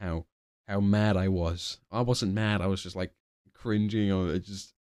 how 0.00 0.26
how 0.66 0.80
mad 0.80 1.16
I 1.16 1.28
was. 1.28 1.78
I 1.90 2.00
wasn't 2.00 2.34
mad. 2.34 2.60
I 2.60 2.66
was 2.66 2.82
just 2.82 2.96
like 2.96 3.12
cringing 3.52 4.10
or 4.12 4.38
just 4.38 4.74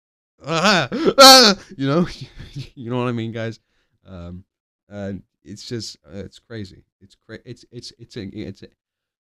ah, 0.44 0.88
ah, 1.18 1.58
you 1.76 1.86
know, 1.86 2.06
you 2.74 2.90
know 2.90 2.98
what 2.98 3.08
I 3.08 3.12
mean, 3.12 3.32
guys. 3.32 3.60
Um, 4.06 4.44
and 4.88 5.22
it's 5.42 5.66
just 5.66 5.96
uh, 6.06 6.18
it's 6.18 6.38
crazy. 6.38 6.84
It's 7.00 7.16
cra- 7.26 7.40
It's 7.44 7.64
it's 7.70 7.92
it's 7.98 8.16
a, 8.16 8.22
it's 8.22 8.62
a, 8.62 8.68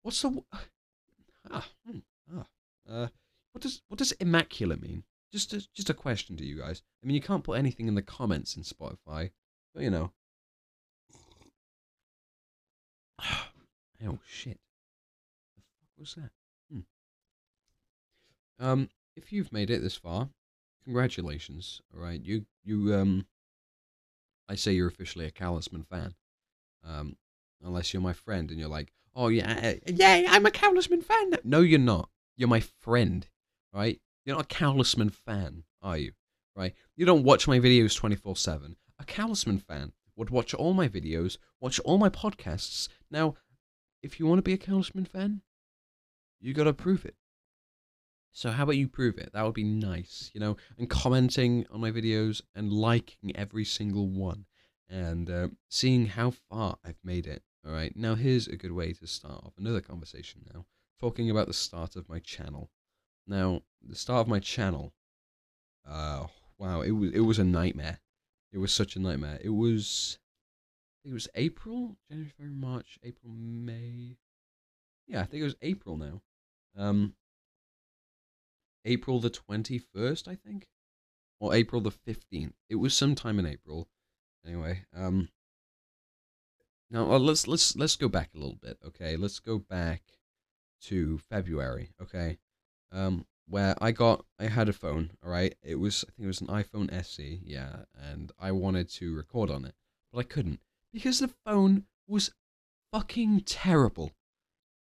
what's 0.02 0.22
the 0.22 0.44
ah, 1.52 1.68
hmm, 1.86 2.00
ah 2.38 2.46
uh 2.90 3.08
what 3.54 3.62
does 3.62 3.82
what 3.88 3.98
does 3.98 4.12
immaculate 4.14 4.82
mean? 4.82 5.04
Just 5.32 5.54
a, 5.54 5.66
just 5.74 5.90
a 5.90 5.94
question 5.94 6.36
to 6.38 6.46
you 6.46 6.60
guys. 6.60 6.82
I 7.02 7.08
mean, 7.08 7.16
you 7.16 7.22
can't 7.22 7.44
put 7.44 7.58
anything 7.58 7.88
in 7.88 7.96
the 7.96 8.02
comments 8.02 8.56
in 8.56 8.64
Spotify, 8.64 9.32
but 9.74 9.84
you 9.84 9.90
know. 9.90 10.12
oh 13.24 14.20
shit! 14.28 14.60
The 15.56 15.62
fuck 15.80 15.90
was 15.98 16.16
that? 16.16 16.32
Hmm. 16.72 16.80
Um, 18.60 18.90
if 19.16 19.32
you've 19.32 19.54
made 19.54 19.70
it 19.70 19.82
this 19.82 19.96
far, 19.96 20.30
congratulations. 20.84 21.82
All 21.96 22.04
right, 22.04 22.22
you 22.22 22.46
you 22.64 22.94
um. 22.94 23.26
I 24.50 24.56
say 24.56 24.74
you're 24.74 24.90
officially 24.90 25.26
a 25.26 25.32
Callisman 25.32 25.88
fan. 25.88 26.14
Um, 26.86 27.16
unless 27.64 27.94
you're 27.94 28.02
my 28.02 28.12
friend 28.12 28.50
and 28.50 28.60
you're 28.60 28.68
like, 28.68 28.92
oh 29.16 29.30
yeah, 29.30 29.76
yeah, 29.86 30.26
I'm 30.28 30.46
a 30.46 30.52
Callisman 30.52 31.04
fan. 31.04 31.32
No, 31.46 31.62
you're 31.62 31.80
not. 31.80 32.10
You're 32.36 32.50
my 32.50 32.60
friend 32.60 33.28
right? 33.74 34.00
You're 34.26 34.36
not 34.36 34.52
a 34.52 34.56
Callisman 34.56 35.14
fan, 35.14 35.64
are 35.82 35.98
you? 35.98 36.14
Right? 36.56 36.74
You 36.96 37.06
don't 37.06 37.24
watch 37.24 37.48
my 37.48 37.60
videos 37.60 37.96
24 37.96 38.36
7. 38.36 38.76
A 39.00 39.04
Callisman 39.04 39.62
fan 39.62 39.94
would 40.16 40.30
watch 40.30 40.54
all 40.54 40.74
my 40.74 40.88
videos, 40.88 41.38
watch 41.60 41.80
all 41.80 41.98
my 41.98 42.10
podcasts. 42.10 42.88
Now, 43.10 43.36
if 44.04 44.20
you 44.20 44.28
want 44.28 44.40
to 44.40 44.44
be 44.44 44.54
a 44.54 44.58
Callisman 44.58 45.08
fan, 45.08 45.42
you 46.40 46.54
got 46.54 46.66
to 46.66 46.74
prove 46.74 47.06
it. 47.06 47.16
So 48.34 48.52
how 48.52 48.64
about 48.64 48.78
you 48.78 48.88
prove 48.88 49.18
it? 49.18 49.32
That 49.34 49.44
would 49.44 49.54
be 49.54 49.64
nice, 49.64 50.32
you 50.34 50.40
know, 50.40 50.56
and 50.78 50.90
commenting 50.90 51.66
on 51.72 51.82
my 51.82 51.92
videos 51.92 52.42
and 52.56 52.72
liking 52.72 53.36
every 53.36 53.66
single 53.66 54.08
one 54.08 54.46
and 54.90 55.30
uh, 55.30 55.48
seeing 55.70 56.06
how 56.06 56.32
far 56.32 56.78
I've 56.86 57.00
made 57.04 57.28
it. 57.28 57.44
All 57.66 57.74
right, 57.74 57.96
now 57.96 58.16
here's 58.16 58.48
a 58.48 58.56
good 58.56 58.72
way 58.72 58.94
to 58.94 59.08
start 59.08 59.44
off 59.44 59.54
another 59.58 59.82
conversation 59.82 60.42
now, 60.54 60.66
talking 61.00 61.30
about 61.30 61.48
the 61.48 61.54
start 61.54 61.96
of 61.96 62.10
my 62.10 62.20
channel. 62.20 62.72
Now, 63.28 63.62
the 63.82 63.96
start 63.96 64.22
of 64.22 64.28
my 64.28 64.40
channel, 64.40 64.94
uh, 65.88 66.28
wow, 66.58 66.82
it 66.82 66.92
was 66.92 67.12
it 67.12 67.22
was 67.22 67.40
a 67.40 67.44
nightmare. 67.44 68.00
It 68.52 68.58
was 68.58 68.74
such 68.74 68.96
a 68.96 69.00
nightmare. 69.00 69.40
It 69.42 69.50
was, 69.50 70.20
it 71.06 71.14
was 71.14 71.28
April, 71.36 71.96
January, 72.10 72.32
February, 72.38 72.56
March, 72.56 73.00
April, 73.04 73.34
May. 73.34 74.18
Yeah, 75.08 75.22
I 75.22 75.26
think 75.26 75.42
it 75.42 75.46
was 75.46 75.56
April 75.62 75.98
now. 75.98 76.22
Um, 76.78 77.14
April 78.84 79.20
the 79.20 79.30
twenty 79.30 79.78
first, 79.78 80.28
I 80.28 80.36
think, 80.36 80.68
or 81.40 81.54
April 81.54 81.82
the 81.82 81.92
fifteenth. 81.92 82.56
It 82.70 82.76
was 82.76 82.94
sometime 82.94 83.40
in 83.40 83.46
April. 83.46 83.88
Anyway, 84.46 84.86
um, 84.96 85.30
now 86.90 87.06
well, 87.06 87.20
let's 87.20 87.48
let's 87.48 87.76
let's 87.76 87.96
go 87.96 88.10
back 88.10 88.32
a 88.34 88.40
little 88.40 88.58
bit, 88.62 88.78
okay? 88.86 89.16
Let's 89.16 89.40
go 89.40 89.60
back 89.60 90.02
to 90.84 91.20
February, 91.20 91.94
okay? 92.02 92.40
Um, 92.92 93.26
where 93.48 93.76
I 93.82 93.92
got 93.92 94.26
I 94.40 94.48
had 94.48 94.70
a 94.70 94.74
phone, 94.74 95.12
all 95.24 95.30
right. 95.30 95.56
It 95.62 95.76
was 95.76 96.06
I 96.08 96.12
think 96.12 96.26
it 96.26 96.28
was 96.28 96.42
an 96.42 96.48
iPhone 96.48 96.92
SE, 96.94 97.42
yeah, 97.44 97.84
and 97.96 98.32
I 98.40 98.52
wanted 98.52 98.90
to 98.92 99.16
record 99.16 99.50
on 99.50 99.66
it, 99.66 99.76
but 100.12 100.20
I 100.20 100.24
couldn't 100.24 100.60
because 100.94 101.20
the 101.20 101.32
phone 101.46 101.86
was 102.08 102.32
fucking 102.92 103.42
terrible. 103.42 104.12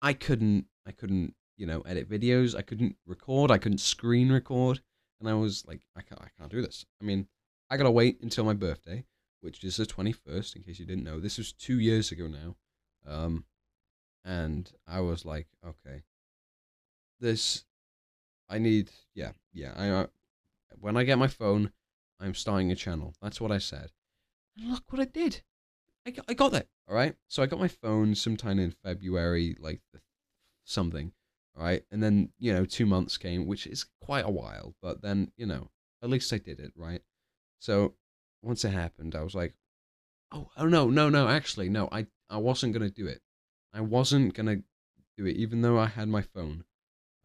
I 0.03 0.13
couldn't 0.13 0.67
I 0.87 0.93
couldn't 0.93 1.35
you 1.57 1.67
know 1.67 1.81
edit 1.83 2.09
videos. 2.09 2.57
I 2.57 2.63
couldn't 2.63 2.97
record. 3.07 3.51
I 3.51 3.59
couldn't 3.59 3.79
screen 3.79 4.33
record, 4.33 4.81
and 5.21 5.29
I 5.29 5.35
was 5.35 5.65
like 5.67 5.81
I 5.97 6.03
can't 6.03 6.21
I 6.21 6.29
can't 6.39 6.51
do 6.51 6.63
this. 6.63 6.87
I 7.01 7.05
mean 7.05 7.29
I 7.71 7.77
gotta 7.77 7.91
wait 7.91 8.19
until 8.23 8.45
my 8.45 8.55
birthday, 8.55 9.05
which 9.41 9.63
is 9.65 9.77
the 9.77 9.87
twenty 9.87 10.13
first. 10.13 10.57
In 10.57 10.63
case 10.63 10.79
you 10.79 10.87
didn't 10.87 11.05
know, 11.05 11.21
this 11.21 11.39
was 11.39 11.53
two 11.53 11.81
years 11.81 12.13
ago 12.13 12.29
now. 12.29 12.57
Um, 13.07 13.45
and 14.25 14.71
I 14.87 15.01
was 15.01 15.25
like, 15.25 15.49
okay, 15.67 16.03
this, 17.21 17.65
I 18.49 18.59
need, 18.59 18.91
yeah, 19.15 19.33
yeah. 19.53 19.73
I 19.77 19.89
uh, 19.89 20.07
when 20.81 20.97
I 20.97 21.05
get 21.05 21.19
my 21.19 21.29
phone, 21.29 21.73
I'm 22.21 22.35
starting 22.35 22.71
a 22.71 22.77
channel. 22.77 23.15
That's 23.21 23.41
what 23.41 23.53
I 23.53 23.59
said. 23.59 23.91
And 24.59 24.71
look 24.71 24.85
what 24.91 25.01
I 25.01 25.05
did. 25.07 25.43
I 26.07 26.11
got, 26.11 26.25
I 26.29 26.35
got 26.35 26.53
that. 26.53 26.69
All 26.89 26.95
right. 26.95 27.15
So 27.29 27.43
I 27.43 27.47
got 27.47 27.61
my 27.61 27.69
phone 27.69 28.15
sometime 28.15 28.59
in 28.59 28.71
February, 28.71 29.57
like 29.59 29.81
something. 30.65 31.13
All 31.57 31.65
right. 31.65 31.83
And 31.91 32.03
then 32.03 32.31
you 32.39 32.53
know, 32.53 32.65
two 32.65 32.87
months 32.87 33.17
came, 33.17 33.47
which 33.47 33.67
is 33.67 33.87
quite 34.01 34.25
a 34.25 34.31
while. 34.31 34.75
But 34.83 35.03
then 35.03 35.33
you 35.37 35.47
know, 35.47 35.71
at 36.03 36.11
least 36.11 36.33
I 36.33 36.39
did 36.39 36.61
it, 36.61 36.73
right? 36.77 37.01
So 37.59 37.95
once 38.43 38.65
it 38.65 38.71
happened, 38.71 39.15
I 39.15 39.23
was 39.23 39.35
like, 39.35 39.55
oh, 40.33 40.51
oh 40.57 40.67
no, 40.67 40.91
no, 40.91 41.09
no. 41.09 41.29
Actually, 41.29 41.69
no. 41.69 41.89
I 41.91 42.07
I 42.29 42.37
wasn't 42.37 42.75
gonna 42.75 42.91
do 42.91 43.07
it. 43.07 43.23
I 43.73 43.81
wasn't 43.81 44.35
gonna 44.35 44.63
do 45.17 45.27
it, 45.27 45.37
even 45.37 45.63
though 45.63 45.79
I 45.79 45.87
had 45.87 46.09
my 46.09 46.23
phone. 46.23 46.65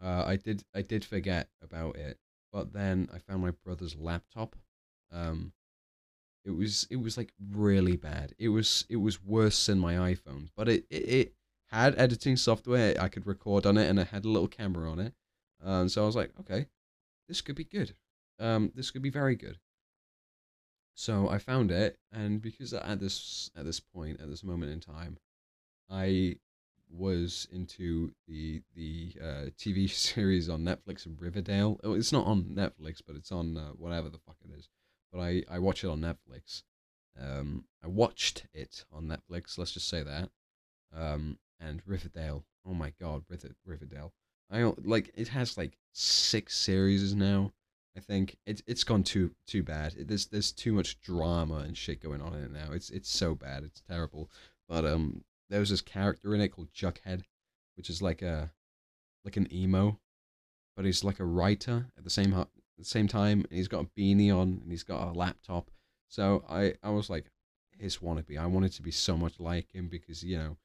Uh, 0.02 0.24
I 0.26 0.36
did 0.38 0.64
I 0.74 0.82
did 0.82 1.04
forget 1.04 1.50
about 1.62 1.98
it, 1.98 2.18
but 2.52 2.74
then 2.74 3.10
I 3.14 3.20
found 3.20 3.42
my 3.42 3.52
brother's 3.52 3.96
laptop. 3.96 4.56
Um, 5.12 5.54
it 6.46 6.52
was 6.52 6.88
it 6.90 6.98
was 6.98 7.18
like 7.18 7.34
really 7.52 7.98
bad. 7.98 8.34
It 8.38 8.50
was 8.50 8.86
it 8.90 8.98
was 8.98 9.24
worse 9.24 9.66
than 9.66 9.80
my 9.80 9.96
iPhone, 9.96 10.50
but 10.56 10.70
it 10.70 10.86
it, 10.90 11.10
it 11.10 11.34
had 11.68 11.98
editing 12.00 12.38
software. 12.38 12.96
I 13.00 13.10
could 13.10 13.28
record 13.28 13.66
on 13.66 13.78
it, 13.78 13.90
and 13.90 14.00
it 14.00 14.08
had 14.08 14.26
a 14.26 14.30
little 14.30 14.48
camera 14.48 14.90
on 14.90 15.00
it. 15.00 15.14
Um, 15.64 15.90
so 15.90 16.04
I 16.04 16.06
was 16.06 16.16
like, 16.16 16.32
okay, 16.40 16.68
this 17.28 17.42
could 17.42 17.56
be 17.56 17.66
good. 17.66 17.94
Um, 18.40 18.72
this 18.76 18.92
could 18.92 19.02
be 19.02 19.10
very 19.10 19.36
good. 19.36 19.60
So 20.96 21.30
I 21.30 21.38
found 21.38 21.72
it, 21.72 21.98
and 22.12 22.42
because 22.42 22.74
at 22.74 23.00
this 23.00 23.52
at 23.56 23.66
this 23.66 23.80
point 23.80 24.20
at 24.22 24.30
this 24.30 24.44
moment 24.44 24.72
in 24.72 24.80
time, 24.80 25.18
I 25.90 26.38
was 26.90 27.48
into 27.52 28.12
the 28.28 28.62
the 28.76 29.14
uh, 29.22 29.46
TV 29.58 29.90
series 29.90 30.50
on 30.50 30.64
Netflix 30.64 31.08
Riverdale. 31.20 31.80
Oh, 31.84 31.94
it's 31.94 32.12
not 32.12 32.26
on 32.26 32.44
Netflix, 32.44 33.02
but 33.06 33.16
it's 33.16 33.32
on 33.32 33.58
uh, 33.58 33.70
whatever 33.78 34.10
the 34.10 34.20
fuck 34.20 34.38
it 34.44 34.58
is. 34.58 34.70
But 35.12 35.20
I 35.20 35.44
I 35.50 35.60
watch 35.60 35.84
it 35.84 35.90
on 35.90 36.02
Netflix. 36.02 36.64
Um, 37.20 37.66
I 37.84 37.88
watched 37.88 38.46
it 38.54 38.86
on 38.92 39.08
Netflix. 39.08 39.58
Let's 39.58 39.74
just 39.74 39.90
say 39.90 40.04
that. 40.04 40.30
Um, 40.96 41.38
and 41.60 41.82
Riverdale. 41.86 42.46
Oh 42.66 42.74
my 42.74 42.94
god, 43.00 43.24
River, 43.30 43.50
Riverdale. 43.66 44.14
I 44.52 44.60
don't, 44.60 44.88
like 44.88 45.12
it 45.16 45.28
has 45.30 45.58
like 45.58 45.78
six 45.94 46.58
series 46.58 47.14
now. 47.14 47.52
I 47.98 48.00
think 48.00 48.38
it's 48.46 48.62
it's 48.66 48.84
gone 48.84 49.04
too 49.04 49.32
too 49.46 49.64
bad. 49.64 49.94
There's 49.98 50.28
there's 50.28 50.52
too 50.52 50.72
much 50.72 51.02
drama 51.02 51.58
and 51.58 51.78
shit 51.78 52.02
going 52.02 52.22
on 52.22 52.34
in 52.34 52.44
it 52.44 52.52
now. 52.52 52.72
It's 52.72 52.90
it's 52.90 53.10
so 53.10 53.36
bad. 53.36 53.64
It's 53.64 53.82
terrible. 53.82 54.30
But 54.68 54.86
um, 54.86 55.24
there 55.50 55.60
was 55.60 55.70
this 55.70 55.82
character 55.82 56.34
in 56.36 56.42
it 56.42 56.50
called 56.50 56.74
Jughead, 56.74 57.24
which 57.76 57.90
is 57.90 58.02
like 58.02 58.22
a 58.22 58.52
like 59.26 59.38
an 59.38 59.52
emo, 59.54 60.00
but 60.76 60.86
he's 60.86 61.04
like 61.04 61.20
a 61.20 61.26
writer 61.26 61.88
at 61.98 62.04
the 62.04 62.10
same 62.10 62.34
at 62.34 62.48
the 62.78 62.86
same 62.86 63.08
time. 63.08 63.46
And 63.50 63.58
he's 63.58 63.68
got 63.68 63.86
a 63.86 64.00
beanie 64.00 64.34
on 64.34 64.62
and 64.62 64.72
he's 64.72 64.84
got 64.84 65.08
a 65.08 65.12
laptop. 65.12 65.72
So 66.08 66.44
I 66.50 66.76
I 66.84 66.90
was 66.90 67.10
like 67.10 67.32
his 67.78 67.98
wannabe. 67.98 68.38
I 68.38 68.46
wanted 68.46 68.74
to 68.74 68.82
be 68.82 68.92
so 68.92 69.18
much 69.18 69.40
like 69.40 69.72
him 69.74 69.88
because 69.88 70.24
you 70.24 70.38
know, 70.38 70.58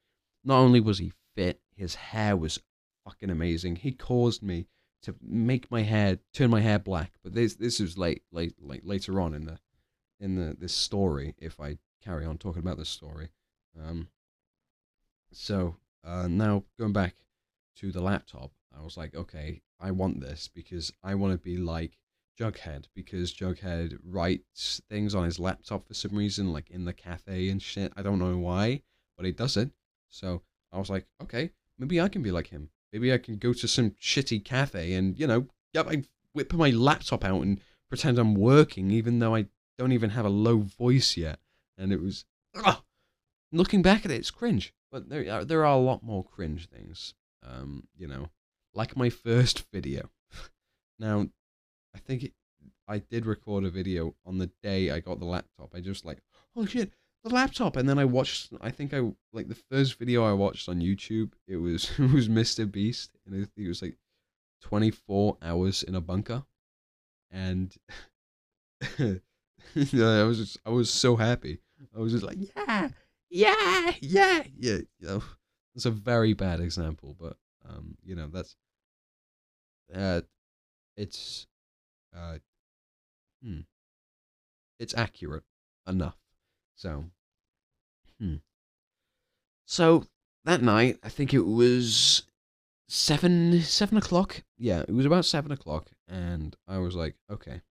not 0.44 0.58
only 0.58 0.80
was 0.80 0.98
he 0.98 1.12
fit, 1.34 1.60
his 1.76 1.94
hair 1.94 2.36
was 2.36 2.60
fucking 3.04 3.30
amazing. 3.30 3.76
He 3.76 3.92
caused 3.92 4.42
me 4.42 4.66
to 5.02 5.14
make 5.20 5.70
my 5.70 5.82
hair 5.82 6.18
turn 6.32 6.50
my 6.50 6.60
hair 6.60 6.78
black. 6.78 7.12
But 7.22 7.34
this 7.34 7.54
this 7.54 7.80
was 7.80 7.98
late 7.98 8.22
late 8.32 8.54
like 8.60 8.82
later 8.84 9.20
on 9.20 9.34
in 9.34 9.44
the 9.46 9.58
in 10.20 10.36
the 10.36 10.56
this 10.58 10.74
story. 10.74 11.34
If 11.38 11.60
I 11.60 11.78
carry 12.02 12.24
on 12.24 12.38
talking 12.38 12.62
about 12.62 12.78
this 12.78 12.88
story, 12.88 13.30
um, 13.80 14.08
so 15.36 15.76
uh, 16.04 16.28
now 16.28 16.64
going 16.78 16.92
back 16.92 17.14
to 17.76 17.90
the 17.90 18.00
laptop, 18.00 18.52
I 18.76 18.82
was 18.82 18.96
like, 18.96 19.14
okay, 19.14 19.62
I 19.80 19.90
want 19.90 20.20
this 20.20 20.48
because 20.52 20.92
I 21.02 21.14
want 21.14 21.32
to 21.32 21.38
be 21.38 21.56
like 21.56 21.98
Jughead 22.38 22.86
because 22.94 23.32
Jughead 23.32 23.98
writes 24.04 24.80
things 24.88 25.14
on 25.14 25.24
his 25.24 25.38
laptop 25.38 25.86
for 25.86 25.94
some 25.94 26.16
reason, 26.16 26.52
like 26.52 26.70
in 26.70 26.84
the 26.84 26.92
cafe 26.92 27.48
and 27.48 27.62
shit. 27.62 27.92
I 27.96 28.02
don't 28.02 28.18
know 28.18 28.36
why, 28.36 28.82
but 29.16 29.26
he 29.26 29.32
does 29.32 29.56
it. 29.56 29.70
So 30.08 30.42
I 30.72 30.78
was 30.78 30.90
like, 30.90 31.06
okay, 31.22 31.50
maybe 31.78 32.00
I 32.00 32.08
can 32.08 32.22
be 32.22 32.30
like 32.30 32.48
him. 32.48 32.70
Maybe 32.92 33.12
I 33.12 33.18
can 33.18 33.36
go 33.36 33.52
to 33.52 33.68
some 33.68 33.90
shitty 34.00 34.44
cafe 34.44 34.94
and, 34.94 35.18
you 35.18 35.26
know, 35.26 35.48
my, 35.74 36.04
whip 36.32 36.52
my 36.52 36.70
laptop 36.70 37.24
out 37.24 37.42
and 37.42 37.60
pretend 37.88 38.18
I'm 38.18 38.34
working, 38.34 38.90
even 38.90 39.18
though 39.18 39.34
I 39.34 39.46
don't 39.78 39.92
even 39.92 40.10
have 40.10 40.24
a 40.24 40.30
low 40.30 40.58
voice 40.58 41.16
yet. 41.16 41.40
And 41.76 41.92
it 41.92 42.00
was, 42.00 42.24
ugh, 42.54 42.83
looking 43.52 43.83
back 43.83 44.04
at 44.04 44.11
it, 44.11 44.16
it's 44.16 44.30
cringe. 44.30 44.74
But 44.90 45.09
there 45.09 45.30
are, 45.33 45.44
there 45.44 45.61
are 45.64 45.74
a 45.74 45.78
lot 45.78 46.02
more 46.02 46.24
cringe 46.24 46.68
things. 46.68 47.14
Um, 47.42 47.88
you 47.96 48.07
know, 48.07 48.28
like 48.74 48.96
my 48.96 49.11
first 49.11 49.66
video. 49.72 50.11
now, 50.98 51.26
I 51.94 51.98
think 51.98 52.24
it, 52.24 52.33
I 52.87 52.98
did 52.98 53.26
record 53.26 53.64
a 53.64 53.70
video 53.70 54.14
on 54.26 54.38
the 54.38 54.50
day 54.62 54.90
I 54.90 55.00
got 55.00 55.18
the 55.18 55.26
laptop. 55.26 55.74
I 55.74 55.80
just 55.80 56.04
like, 56.04 56.18
oh 56.57 56.66
shit, 56.66 56.92
the 57.24 57.35
laptop, 57.35 57.76
and 57.76 57.88
then 57.88 57.98
I 57.98 58.04
watched. 58.04 58.52
I 58.61 58.70
think 58.70 58.92
I 58.92 59.12
like 59.33 59.48
the 59.48 59.59
first 59.70 59.98
video 59.98 60.24
I 60.24 60.33
watched 60.33 60.68
on 60.68 60.80
YouTube. 60.80 61.33
It 61.48 61.57
was 61.57 61.90
it 61.98 62.12
was 62.12 62.28
Mr. 62.28 62.70
Beast, 62.70 63.16
and 63.26 63.48
it 63.57 63.68
was 63.68 63.83
like 63.83 63.96
twenty 64.61 64.90
four 64.90 65.38
hours 65.42 65.83
in 65.83 65.94
a 65.94 66.00
bunker, 66.00 66.44
and 67.30 67.74
I 68.98 69.20
was 69.83 70.38
just 70.38 70.59
I 70.66 70.70
was 70.70 70.90
so 70.90 71.16
happy. 71.16 71.61
I 71.96 72.00
was 72.00 72.12
just 72.12 72.24
like, 72.24 72.38
yeah, 72.38 72.90
yeah, 73.34 73.92
yeah, 74.00 74.42
yeah. 74.56 74.78
You 75.00 75.06
know, 75.06 75.22
it's 75.74 75.86
a 75.86 75.90
very 75.90 76.34
bad 76.34 76.60
example, 76.60 77.16
but 77.18 77.36
um, 77.68 77.96
you 78.04 78.14
know, 78.14 78.28
that's 78.32 78.54
uh, 79.92 80.20
it's 80.96 81.48
uh, 82.16 82.38
hmm, 83.42 83.60
it's 84.78 84.94
accurate 84.94 85.42
enough. 85.86 86.16
So, 86.76 87.06
hmm. 88.20 88.36
So 89.66 90.04
that 90.44 90.62
night, 90.62 90.98
I 91.02 91.08
think 91.08 91.34
it 91.34 91.44
was 91.44 92.22
seven 92.88 93.62
seven 93.62 93.98
o'clock. 93.98 94.44
Yeah, 94.56 94.82
it 94.86 94.94
was 94.94 95.06
about 95.06 95.24
seven 95.24 95.50
o'clock, 95.50 95.90
and 96.06 96.54
I 96.68 96.78
was 96.78 96.94
like, 96.94 97.16
okay, 97.28 97.62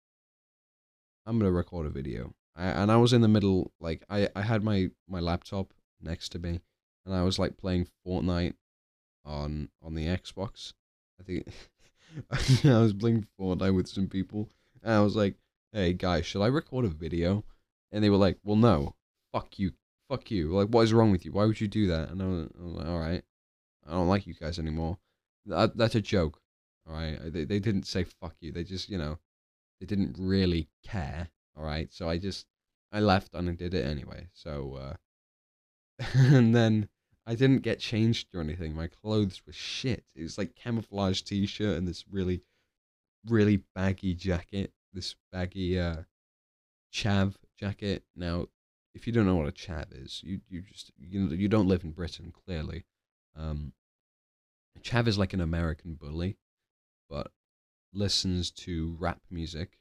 I'm 1.25 1.39
gonna 1.39 1.51
record 1.51 1.85
a 1.85 1.89
video. 1.89 2.33
I, 2.55 2.65
and 2.65 2.91
I 2.91 2.97
was 2.97 3.13
in 3.13 3.21
the 3.21 3.27
middle, 3.27 3.71
like 3.79 4.03
I, 4.09 4.29
I 4.35 4.41
had 4.41 4.63
my, 4.63 4.89
my 5.07 5.19
laptop 5.19 5.73
next 6.01 6.29
to 6.29 6.39
me, 6.39 6.61
and 7.05 7.15
I 7.15 7.23
was 7.23 7.39
like 7.39 7.57
playing 7.57 7.87
Fortnite 8.05 8.53
on 9.25 9.69
on 9.81 9.95
the 9.95 10.05
Xbox. 10.05 10.73
I 11.19 11.23
think 11.23 11.47
I 12.65 12.79
was 12.79 12.93
playing 12.93 13.27
Fortnite 13.39 13.75
with 13.75 13.87
some 13.87 14.07
people, 14.07 14.49
and 14.83 14.93
I 14.93 15.01
was 15.01 15.15
like, 15.15 15.35
"Hey 15.71 15.93
guys, 15.93 16.25
should 16.25 16.41
I 16.41 16.47
record 16.47 16.85
a 16.85 16.89
video?" 16.89 17.43
And 17.91 18.03
they 18.03 18.09
were 18.09 18.17
like, 18.17 18.37
"Well, 18.43 18.55
no, 18.55 18.95
fuck 19.31 19.57
you, 19.59 19.71
fuck 20.09 20.29
you. 20.31 20.51
Like, 20.51 20.67
what 20.67 20.83
is 20.83 20.93
wrong 20.93 21.11
with 21.11 21.25
you? 21.25 21.31
Why 21.31 21.45
would 21.45 21.61
you 21.61 21.67
do 21.67 21.87
that?" 21.87 22.09
And 22.09 22.21
I 22.21 22.25
was, 22.25 22.49
I 22.59 22.63
was 22.63 22.73
like, 22.73 22.87
"All 22.87 22.99
right, 22.99 23.23
I 23.87 23.91
don't 23.91 24.07
like 24.07 24.27
you 24.27 24.33
guys 24.33 24.59
anymore. 24.59 24.97
That, 25.45 25.77
that's 25.77 25.95
a 25.95 26.01
joke. 26.01 26.39
All 26.87 26.93
right, 26.93 27.17
they 27.31 27.45
they 27.45 27.59
didn't 27.59 27.87
say 27.87 28.03
fuck 28.03 28.35
you. 28.41 28.51
They 28.51 28.63
just 28.63 28.89
you 28.89 28.97
know, 28.97 29.19
they 29.79 29.85
didn't 29.85 30.17
really 30.19 30.69
care." 30.83 31.29
All 31.55 31.63
right, 31.63 31.91
so 31.91 32.09
I 32.09 32.17
just 32.17 32.47
I 32.91 32.99
left 32.99 33.33
and 33.33 33.49
I 33.49 33.53
did 33.53 33.73
it 33.73 33.85
anyway. 33.85 34.27
So 34.33 34.97
uh, 35.99 36.05
and 36.13 36.55
then 36.55 36.89
I 37.25 37.35
didn't 37.35 37.61
get 37.61 37.79
changed 37.79 38.27
or 38.33 38.41
anything. 38.41 38.75
My 38.75 38.87
clothes 38.87 39.41
were 39.45 39.53
shit. 39.53 40.03
It 40.15 40.23
was 40.23 40.37
like 40.37 40.55
camouflage 40.55 41.21
t-shirt 41.21 41.77
and 41.77 41.87
this 41.87 42.05
really 42.09 42.41
really 43.27 43.63
baggy 43.75 44.13
jacket. 44.13 44.73
This 44.93 45.15
baggy 45.31 45.79
uh 45.79 46.03
chav 46.93 47.35
jacket. 47.59 48.03
Now, 48.15 48.47
if 48.93 49.07
you 49.07 49.13
don't 49.13 49.25
know 49.25 49.35
what 49.35 49.47
a 49.47 49.51
chav 49.51 49.85
is, 49.91 50.21
you 50.23 50.41
you 50.49 50.61
just 50.61 50.91
you 50.97 51.27
you 51.29 51.47
don't 51.47 51.67
live 51.67 51.83
in 51.83 51.91
Britain 51.91 52.31
clearly. 52.45 52.85
Um, 53.35 53.73
chav 54.81 55.07
is 55.07 55.17
like 55.17 55.33
an 55.33 55.41
American 55.41 55.95
bully, 55.95 56.37
but 57.09 57.31
listens 57.93 58.51
to 58.51 58.95
rap 58.99 59.21
music 59.29 59.77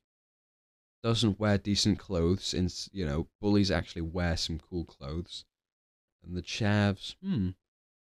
doesn't 1.03 1.41
wear 1.41 1.59
decent 1.59 1.99
clothes. 1.99 2.55
And 2.55 2.73
you 2.93 3.05
know, 3.05 3.29
bullies 3.41 3.71
actually 3.71 4.03
wear 4.03 4.37
some 4.37 4.59
cool 4.59 4.85
clothes, 4.85 5.45
And 6.23 6.37
the 6.37 6.43
chavs, 6.43 7.15
hmm, 7.23 7.51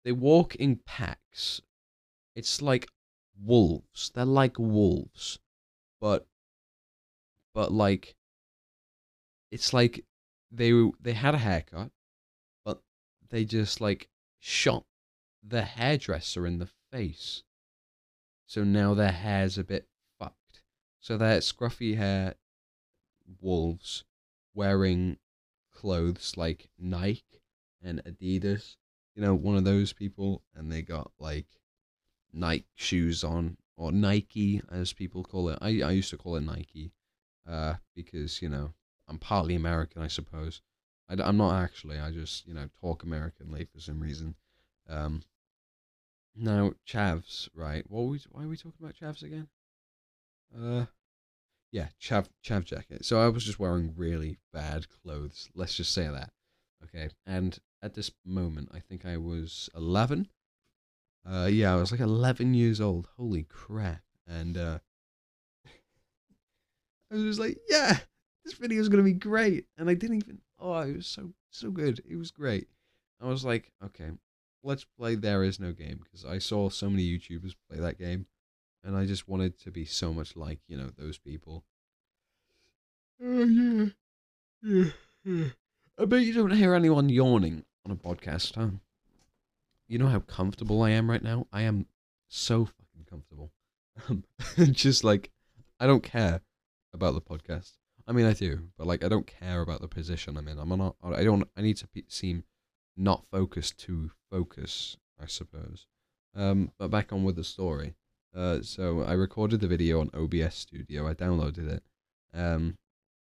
they 0.05 0.13
walk 0.13 0.55
in 0.57 0.77
packs. 0.77 1.61
It's 2.35 2.63
like 2.63 2.89
wolves. 3.41 4.11
They're 4.15 4.25
like 4.25 4.59
wolves, 4.59 5.39
but 6.01 6.27
but 7.55 7.73
like 7.73 8.17
it's 9.51 9.73
like 9.73 10.05
they 10.51 10.73
they 11.01 11.13
had 11.13 11.35
a 11.35 11.39
haircut, 11.39 11.91
but 12.65 12.83
they 13.29 13.45
just 13.45 13.81
like 13.81 14.09
shot 14.39 14.85
the 15.43 15.63
hairdresser 15.63 16.47
in 16.47 16.59
the 16.59 16.69
face. 16.91 17.43
So 18.47 18.65
now 18.65 18.95
their 18.95 19.13
hair's 19.13 19.59
a 19.59 19.65
bit 19.65 19.89
fucked. 20.19 20.63
So 21.01 21.19
they're 21.19 21.41
scruffy 21.41 21.97
hair 21.97 22.35
wolves 23.41 24.05
wearing 24.55 25.19
clothes 25.73 26.35
like 26.37 26.71
Nike 26.79 27.43
and 27.83 28.03
Adidas. 28.05 28.77
You 29.15 29.23
know, 29.23 29.35
one 29.35 29.57
of 29.57 29.65
those 29.65 29.93
people, 29.93 30.43
and 30.55 30.71
they 30.71 30.83
got 30.83 31.11
like 31.19 31.47
Nike 32.33 32.67
shoes 32.75 33.25
on, 33.25 33.57
or 33.77 33.93
Nike 33.93 34.61
as 34.71 34.93
people 34.93 35.23
call 35.25 35.49
it. 35.49 35.59
I, 35.61 35.83
I 35.83 35.91
used 35.93 36.11
to 36.11 36.17
call 36.17 36.37
it 36.37 36.43
Nike 36.43 36.93
uh, 37.49 37.75
because, 37.95 38.43
you 38.43 38.49
know, 38.49 38.73
I'm 39.09 39.19
partly 39.19 39.55
American, 39.55 40.03
I 40.03 40.09
suppose. 40.09 40.61
I, 41.09 41.29
am 41.29 41.39
not 41.39 41.63
actually, 41.63 41.99
I 41.99 42.11
just, 42.11 42.47
you 42.47 42.55
know, 42.55 42.69
talk 42.81 43.03
Americanly 43.03 43.67
for 43.73 43.81
some 43.81 44.01
reason. 44.01 44.35
Um, 44.89 45.23
now, 46.37 46.73
chavs, 46.87 47.49
right? 47.55 47.85
What 47.89 48.03
we, 48.03 48.21
why 48.31 48.45
are 48.45 48.49
we 48.49 48.57
talking 48.57 48.81
about 48.81 48.95
chavs 48.95 49.23
again? 49.23 49.49
Uh, 50.57 50.87
yeah, 51.71 51.89
chav 52.01 52.27
chav 52.45 52.65
jacket. 52.65 53.05
So 53.05 53.21
I 53.21 53.29
was 53.29 53.45
just 53.45 53.59
wearing 53.59 53.95
really 53.97 54.39
bad 54.53 54.87
clothes. 54.89 55.51
Let's 55.55 55.75
just 55.75 55.93
say 55.93 56.09
that. 56.09 56.31
Okay, 56.85 57.11
and 57.27 57.59
at 57.83 57.95
this 57.95 58.11
moment, 58.25 58.71
I 58.73 58.81
think 58.81 59.05
I 59.05 59.17
was 59.17 59.69
eleven. 59.77 60.29
Uh, 61.29 61.49
yeah, 61.51 61.73
I 61.73 61.77
was 61.77 61.91
like 61.91 62.01
eleven 62.01 62.55
years 62.55 62.81
old. 62.81 63.09
Holy 63.17 63.45
crap! 63.45 64.03
And 64.27 64.57
uh, 64.57 64.79
I 67.11 67.15
was 67.15 67.23
just 67.25 67.41
like, 67.41 67.59
yeah, 67.69 67.99
this 68.45 68.55
video 68.55 68.81
is 68.81 68.89
gonna 68.89 69.03
be 69.03 69.13
great. 69.13 69.67
And 69.77 69.91
I 69.91 69.95
didn't 69.95 70.17
even. 70.17 70.41
Oh, 70.59 70.79
it 70.79 70.97
was 70.97 71.07
so 71.07 71.33
so 71.51 71.71
good. 71.71 72.03
It 72.09 72.17
was 72.17 72.31
great. 72.31 72.69
I 73.21 73.27
was 73.27 73.45
like, 73.45 73.73
okay, 73.85 74.11
let's 74.63 74.85
play 74.85 75.17
There 75.17 75.43
Is 75.43 75.61
No 75.61 75.73
Game 75.73 76.01
because 76.03 76.25
I 76.25 76.39
saw 76.39 76.69
so 76.69 76.89
many 76.89 77.03
YouTubers 77.03 77.55
play 77.69 77.81
that 77.81 77.99
game 77.99 78.27
and 78.85 78.97
I 78.97 79.07
just 79.07 79.29
wanted 79.29 79.59
to 79.61 79.71
be 79.71 79.85
so 79.85 80.13
much 80.13 80.37
like 80.37 80.61
you 80.69 80.77
know 80.77 80.91
those 80.97 81.19
people. 81.19 81.65
Oh 83.23 83.45
yeah, 83.45 83.87
yeah, 84.63 84.91
yeah. 85.25 85.45
I 85.99 86.05
bet 86.05 86.23
you 86.23 86.33
don't 86.33 86.53
hear 86.53 86.75
anyone 86.75 87.09
yawning 87.09 87.65
on 87.85 87.93
a 87.93 87.97
podcast, 87.97 88.55
huh? 88.55 88.77
You 89.89 89.99
know 89.99 90.07
how 90.07 90.21
comfortable 90.21 90.83
I 90.83 90.91
am 90.91 91.11
right 91.11 91.23
now. 91.23 91.47
I 91.53 91.63
am 91.63 91.87
so 92.29 92.67
fucking 92.67 93.07
comfortable. 93.09 93.51
Um, 94.09 94.25
just 94.73 95.03
like 95.03 95.31
I 95.81 95.87
don't 95.87 96.03
care 96.03 96.43
about 96.93 97.15
the 97.15 97.21
podcast. 97.21 97.73
I 98.07 98.13
mean, 98.13 98.27
I 98.27 98.33
do, 98.33 98.69
but 98.77 98.87
like 98.87 99.05
I 99.05 99.09
don't 99.09 99.27
care 99.27 99.61
about 99.61 99.81
the 99.81 99.89
position 99.89 100.37
I'm 100.37 100.49
in. 100.49 100.59
I'm 100.59 100.69
not. 100.69 100.97
I 101.03 101.25
don't. 101.25 101.49
I 101.57 101.63
need 101.63 101.77
to 101.79 101.87
be, 101.89 102.05
seem 102.09 102.45
not 102.97 103.25
focused 103.31 103.79
to 103.81 104.11
focus. 104.31 104.97
I 105.21 105.27
suppose. 105.27 105.87
Um, 106.35 106.71
but 106.79 106.91
back 106.91 107.13
on 107.13 107.25
with 107.25 107.37
the 107.37 107.45
story. 107.45 107.95
Uh, 108.35 108.61
so 108.63 109.03
I 109.03 109.13
recorded 109.13 109.61
the 109.61 109.69
video 109.69 110.01
on 110.01 110.11
OBS 110.15 110.55
Studio. 110.55 111.09
I 111.09 111.15
downloaded 111.15 111.69
it, 111.69 111.83
um, 112.35 112.77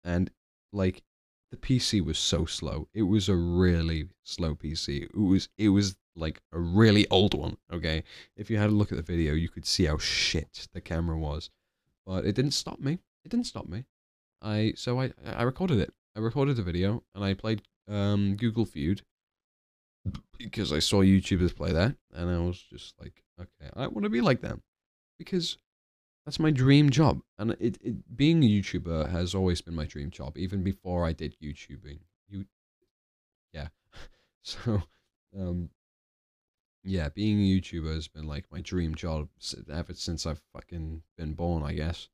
and 0.05 0.31
like 0.73 1.03
the 1.51 1.57
PC 1.57 2.05
was 2.05 2.19
so 2.19 2.45
slow. 2.45 2.89
It 2.95 3.03
was 3.03 3.29
a 3.29 3.35
really 3.35 4.09
slow 4.25 4.55
PC. 4.55 5.05
It 5.05 5.17
was 5.17 5.49
it 5.59 5.71
was 5.71 5.97
like 6.15 6.41
a 6.53 6.59
really 6.59 7.09
old 7.09 7.35
one. 7.35 7.57
Okay, 7.73 8.05
if 8.37 8.51
you 8.51 8.59
had 8.59 8.71
a 8.71 8.75
look 8.75 8.93
at 8.93 8.97
the 8.97 9.03
video, 9.03 9.33
you 9.33 9.49
could 9.49 9.67
see 9.67 9.87
how 9.87 9.99
shit 9.99 10.69
the 10.75 10.81
camera 10.81 11.19
was, 11.19 11.51
but 12.07 12.25
it 12.25 12.35
didn't 12.35 12.53
stop 12.53 12.79
me. 12.79 12.99
It 13.25 13.31
didn't 13.31 13.47
stop 13.47 13.69
me. 13.69 13.85
I 14.43 14.75
so 14.77 15.01
I 15.01 15.13
I 15.25 15.43
recorded 15.43 15.79
it. 15.79 15.93
I 16.15 16.21
recorded 16.21 16.57
the 16.57 16.63
video 16.63 17.03
and 17.15 17.25
I 17.25 17.35
played 17.35 17.63
um 17.89 18.37
Google 18.37 18.67
Feud 18.67 19.03
because 20.39 20.73
I 20.73 20.79
saw 20.79 21.03
YouTubers 21.03 21.57
play 21.57 21.73
that, 21.73 21.97
and 22.15 22.31
I 22.31 22.39
was 22.39 22.61
just 22.61 22.95
like, 23.01 23.23
okay, 23.41 23.71
I 23.75 23.87
want 23.87 24.05
to 24.05 24.11
be 24.11 24.21
like 24.21 24.43
them 24.43 24.63
because 25.21 25.59
that's 26.25 26.41
my 26.41 26.51
dream 26.51 26.89
job. 26.89 27.21
And 27.39 27.51
it, 27.61 27.77
it 27.83 28.17
being 28.17 28.43
a 28.43 28.47
YouTuber 28.49 29.11
has 29.11 29.35
always 29.35 29.61
been 29.61 29.75
my 29.75 29.85
dream 29.85 30.11
job, 30.11 30.39
even 30.39 30.63
before 30.63 31.05
I 31.05 31.13
did 31.13 31.37
YouTubing. 31.43 31.99
You, 32.29 32.47
yeah. 33.53 33.69
So, 34.43 34.83
um, 35.39 35.69
yeah, 36.83 37.11
being 37.11 37.39
a 37.39 37.61
YouTuber 37.61 37.95
has 37.95 38.09
been 38.09 38.27
like 38.27 38.47
my 38.51 38.63
dream 38.63 38.95
job 38.95 39.29
ever 39.71 39.93
since 39.93 40.25
I've 40.25 40.41
fucking 40.55 41.03
been 41.19 41.35
born, 41.35 41.63
I 41.63 41.75
guess. 41.75 42.09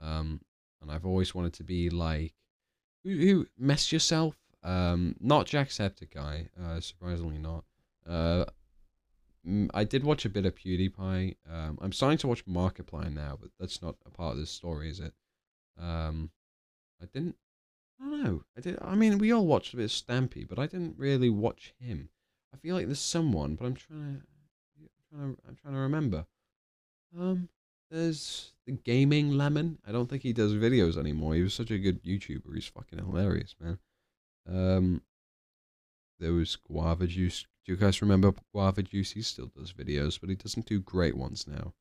Um, 0.00 0.40
and 0.82 0.90
I've 0.90 1.06
always 1.06 1.32
wanted 1.32 1.52
to 1.54 1.62
be 1.62 1.90
like, 1.90 2.34
who, 3.04 3.10
who 3.10 3.46
mess 3.56 3.92
yourself? 3.92 4.34
Um, 4.64 5.14
not 5.20 5.46
Jacksepticeye, 5.46 6.48
uh, 6.60 6.80
surprisingly 6.80 7.38
not. 7.38 7.64
Uh, 8.04 8.46
I 9.72 9.84
did 9.84 10.04
watch 10.04 10.24
a 10.24 10.28
bit 10.28 10.44
of 10.44 10.54
PewDiePie. 10.54 11.36
Um, 11.50 11.78
I'm 11.80 11.92
starting 11.92 12.18
to 12.18 12.28
watch 12.28 12.44
Markiplier 12.46 13.12
now, 13.12 13.38
but 13.40 13.50
that's 13.58 13.80
not 13.80 13.96
a 14.04 14.10
part 14.10 14.32
of 14.32 14.38
this 14.38 14.50
story, 14.50 14.90
is 14.90 15.00
it? 15.00 15.14
Um, 15.80 16.30
I 17.02 17.06
didn't. 17.06 17.36
I 18.00 18.04
don't 18.04 18.24
know. 18.24 18.42
I 18.56 18.60
did. 18.60 18.78
I 18.82 18.94
mean, 18.94 19.18
we 19.18 19.32
all 19.32 19.46
watched 19.46 19.72
a 19.72 19.76
bit 19.76 19.84
of 19.84 19.90
Stampy, 19.90 20.46
but 20.46 20.58
I 20.58 20.66
didn't 20.66 20.98
really 20.98 21.30
watch 21.30 21.74
him. 21.78 22.10
I 22.52 22.58
feel 22.58 22.74
like 22.74 22.86
there's 22.86 23.00
someone, 23.00 23.54
but 23.54 23.64
I'm 23.66 23.74
trying 23.74 23.98
to. 24.00 24.22
I'm 24.82 25.18
trying 25.18 25.34
to, 25.34 25.42
I'm 25.48 25.56
trying 25.56 25.74
to 25.74 25.80
remember. 25.80 26.26
Um, 27.18 27.48
there's 27.90 28.52
the 28.66 28.72
gaming 28.72 29.32
lemon. 29.32 29.78
I 29.86 29.92
don't 29.92 30.08
think 30.08 30.22
he 30.22 30.32
does 30.32 30.52
videos 30.54 30.96
anymore. 30.96 31.34
He 31.34 31.42
was 31.42 31.54
such 31.54 31.70
a 31.70 31.78
good 31.78 32.04
YouTuber. 32.04 32.54
He's 32.54 32.66
fucking 32.66 32.98
hilarious, 32.98 33.54
man. 33.60 33.78
Um, 34.48 35.02
there 36.18 36.32
was 36.32 36.56
guava 36.56 37.06
juice 37.06 37.46
you 37.70 37.76
guys 37.76 38.02
remember 38.02 38.32
Guava 38.52 38.82
Juice? 38.82 39.12
He 39.12 39.22
still 39.22 39.46
does 39.46 39.72
videos, 39.72 40.20
but 40.20 40.28
he 40.28 40.34
doesn't 40.34 40.66
do 40.66 40.80
great 40.80 41.16
ones 41.16 41.46
now. 41.46 41.72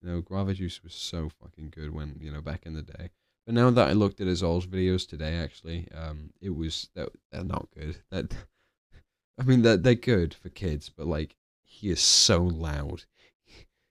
You 0.00 0.10
know, 0.10 0.20
Guava 0.22 0.54
Juice 0.54 0.82
was 0.82 0.94
so 0.94 1.28
fucking 1.28 1.70
good 1.70 1.94
when, 1.94 2.18
you 2.20 2.32
know, 2.32 2.40
back 2.40 2.62
in 2.64 2.74
the 2.74 2.82
day. 2.82 3.10
But 3.44 3.54
now 3.54 3.70
that 3.70 3.88
I 3.88 3.92
looked 3.92 4.22
at 4.22 4.26
his 4.26 4.42
old 4.42 4.70
videos 4.70 5.06
today, 5.06 5.36
actually, 5.36 5.88
um, 5.94 6.30
it 6.40 6.56
was, 6.56 6.88
that 6.94 7.10
they're 7.30 7.44
not 7.44 7.68
good. 7.76 7.98
That, 8.10 8.34
I 9.38 9.42
mean, 9.44 9.62
they're, 9.62 9.76
they're 9.76 9.94
good 9.94 10.32
for 10.32 10.48
kids, 10.48 10.88
but 10.88 11.06
like, 11.06 11.36
he 11.62 11.90
is 11.90 12.00
so 12.00 12.42
loud. 12.42 13.04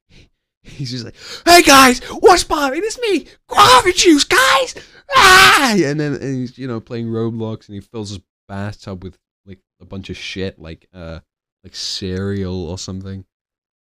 He's 0.64 0.92
just 0.92 1.04
like, 1.04 1.16
"Hey 1.46 1.62
guys, 1.62 2.00
what's 2.22 2.46
poppin'? 2.46 2.82
It's 2.82 2.98
me, 2.98 3.28
Guava 3.48 3.92
Juice, 3.92 4.24
guys!" 4.24 4.76
Ah! 5.14 5.74
And 5.74 6.00
then 6.00 6.14
and 6.14 6.38
he's 6.38 6.58
you 6.58 6.68
know 6.68 6.80
playing 6.80 7.08
Roblox, 7.08 7.68
and 7.68 7.76
he 7.76 7.82
fills 7.82 8.12
his 8.12 8.22
bathtub 8.48 9.04
with 9.04 9.18
like 9.46 9.60
a 9.82 9.86
bunch 9.86 10.10
of 10.10 10.16
shit, 10.16 10.58
like 10.58 10.88
uh, 10.94 11.20
like 11.64 11.76
cereal 11.76 12.70
or 12.70 12.78
something. 12.78 13.26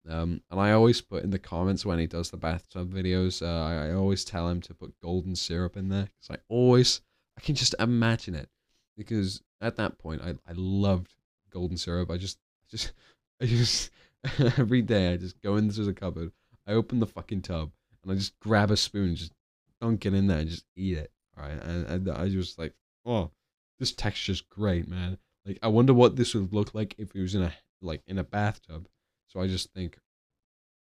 Um, 0.08 0.42
and 0.52 0.60
I 0.60 0.72
always 0.72 1.02
put 1.02 1.24
in 1.24 1.32
the 1.32 1.40
comments 1.40 1.86
when 1.86 1.98
he 1.98 2.06
does 2.06 2.30
the 2.30 2.38
bathtub 2.38 2.94
videos, 2.94 3.42
uh, 3.42 3.66
I, 3.66 3.88
I 3.88 3.94
always 3.94 4.24
tell 4.24 4.48
him 4.48 4.62
to 4.62 4.74
put 4.74 5.00
golden 5.02 5.36
syrup 5.36 5.76
in 5.76 5.90
there 5.90 6.04
because 6.04 6.38
I 6.38 6.38
always, 6.48 7.02
I 7.38 7.42
can 7.42 7.56
just 7.56 7.74
imagine 7.80 8.36
it 8.36 8.50
because 8.96 9.42
at 9.62 9.78
that 9.78 9.98
point 9.98 10.22
I, 10.22 10.36
I 10.48 10.54
loved 10.54 11.16
golden 11.50 11.78
syrup. 11.78 12.12
I 12.12 12.18
just, 12.18 12.38
just, 12.70 12.94
I 13.42 13.46
just 13.48 13.90
every 14.58 14.82
day 14.82 15.14
I 15.14 15.18
just 15.18 15.42
go 15.42 15.58
into 15.58 15.84
the 15.84 15.94
cupboard, 15.94 16.32
I 16.68 16.74
open 16.74 17.00
the 17.00 17.06
fucking 17.06 17.42
tub, 17.42 17.72
and 18.04 18.12
I 18.12 18.16
just 18.16 18.40
grab 18.40 18.72
a 18.72 18.78
spoon, 18.78 19.16
just 19.16 19.34
dunk 19.82 20.06
it 20.06 20.14
in 20.14 20.28
there, 20.28 20.40
and 20.40 20.50
just 20.50 20.66
eat 20.76 20.98
it. 20.98 21.12
Right, 21.38 21.52
and, 21.52 21.86
and 21.88 22.10
I 22.10 22.30
just 22.30 22.58
like, 22.58 22.74
oh, 23.06 23.32
this 23.78 23.92
texture's 23.92 24.42
great, 24.42 24.88
man. 24.88 25.18
Like 25.46 25.60
I 25.62 25.68
wonder 25.68 25.94
what 25.94 26.16
this 26.16 26.34
would 26.34 26.54
look 26.54 26.74
like 26.74 26.96
if 26.98 27.12
he 27.12 27.22
was 27.22 27.36
in 27.36 27.44
a 27.44 27.54
like 27.82 28.02
in 28.08 28.18
a 28.18 28.24
bathtub. 28.24 28.88
So 29.28 29.40
I 29.40 29.48
just 29.48 29.74
think, 29.74 30.00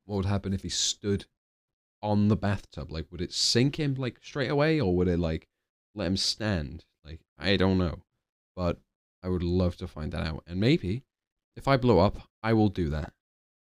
what 0.05 0.17
would 0.17 0.27
happen 0.27 0.53
if 0.53 0.63
he 0.63 0.69
stood 0.69 1.27
on 2.03 2.29
the 2.29 2.37
bathtub? 2.37 2.91
Like, 2.91 3.11
would 3.11 3.21
it 3.21 3.33
sink 3.33 3.77
him 3.77 3.95
like 3.95 4.19
straight 4.23 4.51
away, 4.51 4.81
or 4.81 4.95
would 4.97 5.09
it 5.09 5.19
like 5.19 5.49
let 5.95 6.07
him 6.07 6.17
stand? 6.17 6.85
Like, 7.05 7.21
I 7.39 7.57
don't 7.57 7.79
know, 7.79 8.03
but 8.55 8.79
I 9.23 9.29
would 9.29 9.43
love 9.43 9.77
to 9.79 9.89
find 9.89 10.13
that 10.13 10.27
out. 10.27 10.45
And 10.47 10.61
maybe 10.61 11.03
if 11.57 11.69
I 11.69 11.77
blow 11.77 11.99
up, 11.99 12.29
I 12.43 12.53
will 12.53 12.69
do 12.69 12.91
that. 12.91 13.13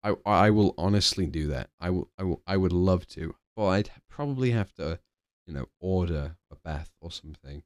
I 0.03 0.15
I 0.25 0.51
will 0.51 0.75
honestly 0.79 1.27
do 1.27 1.49
that. 1.49 1.71
I 1.81 1.91
will 1.91 2.11
I 2.19 2.25
will 2.25 2.43
I 2.47 2.57
would 2.57 2.73
love 2.73 3.07
to, 3.09 3.35
but 3.57 3.67
I'd 3.67 3.91
probably 4.09 4.51
have 4.53 4.73
to, 4.75 4.99
you 5.47 5.55
know, 5.55 5.67
order 5.81 6.37
a 6.51 6.57
bath 6.57 6.91
or 7.01 7.11
something, 7.11 7.63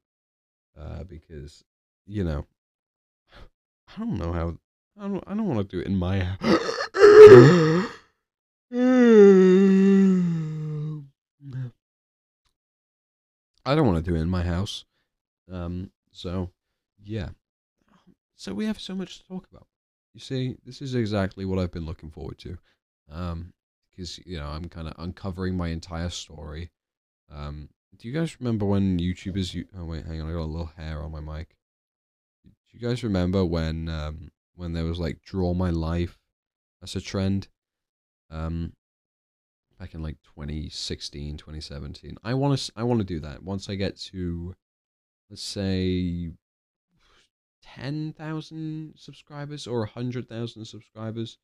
uh, 0.77 1.03
because 1.03 1.63
you 2.05 2.23
know, 2.23 2.45
I 3.87 3.99
don't 3.99 4.17
know 4.17 4.33
how 4.33 4.57
I 4.99 5.07
don't. 5.07 5.23
I 5.27 5.33
don't 5.33 5.47
want 5.47 5.69
to 5.69 5.75
do 5.75 5.81
it 5.81 5.87
in 5.87 5.95
my. 5.95 6.21
I 13.67 13.73
don't 13.73 13.87
want 13.87 14.03
to 14.03 14.11
do 14.11 14.15
it 14.15 14.21
in 14.21 14.29
my 14.29 14.43
house. 14.43 14.85
Um. 15.51 15.91
So, 16.11 16.51
yeah. 17.03 17.29
So 18.35 18.53
we 18.53 18.65
have 18.65 18.79
so 18.79 18.95
much 18.95 19.19
to 19.19 19.27
talk 19.27 19.47
about. 19.51 19.67
You 20.13 20.19
see, 20.21 20.55
this 20.65 20.81
is 20.81 20.95
exactly 20.95 21.43
what 21.45 21.59
I've 21.59 21.71
been 21.71 21.85
looking 21.85 22.09
forward 22.09 22.37
to. 22.39 22.57
Um, 23.11 23.53
because 23.95 24.19
you 24.25 24.37
know 24.37 24.47
I'm 24.47 24.69
kind 24.69 24.87
of 24.87 24.93
uncovering 24.97 25.55
my 25.55 25.69
entire 25.69 26.09
story. 26.09 26.71
Um, 27.31 27.69
do 27.97 28.07
you 28.07 28.13
guys 28.13 28.39
remember 28.39 28.65
when 28.65 28.99
YouTubers? 28.99 29.53
You 29.53 29.65
oh 29.77 29.85
wait, 29.85 30.05
hang 30.05 30.21
on, 30.21 30.29
I 30.29 30.33
got 30.33 30.39
a 30.39 30.45
little 30.45 30.71
hair 30.77 31.01
on 31.01 31.11
my 31.11 31.19
mic. 31.19 31.55
You 32.77 32.89
guys 32.89 33.05
remember 33.05 33.45
when 33.45 33.87
um 33.87 34.31
when 34.55 34.73
there 34.73 34.83
was 34.83 34.99
like 34.99 35.21
draw 35.21 35.53
my 35.53 35.69
life 35.69 36.19
as 36.83 36.93
a 36.93 36.99
trend? 36.99 37.47
Um, 38.29 38.73
back 39.79 39.93
in 39.93 40.03
like 40.03 40.17
2016, 40.35 41.37
2017. 41.37 42.17
I 42.21 42.33
want 42.33 42.59
to 42.59 42.71
I 42.75 42.83
want 42.83 42.99
to 42.99 43.05
do 43.05 43.21
that 43.21 43.43
once 43.43 43.69
I 43.69 43.75
get 43.75 43.97
to 44.11 44.55
let's 45.29 45.41
say 45.41 46.31
10,000 47.63 48.93
subscribers 48.97 49.67
or 49.67 49.79
100,000 49.79 50.65
subscribers. 50.65 51.37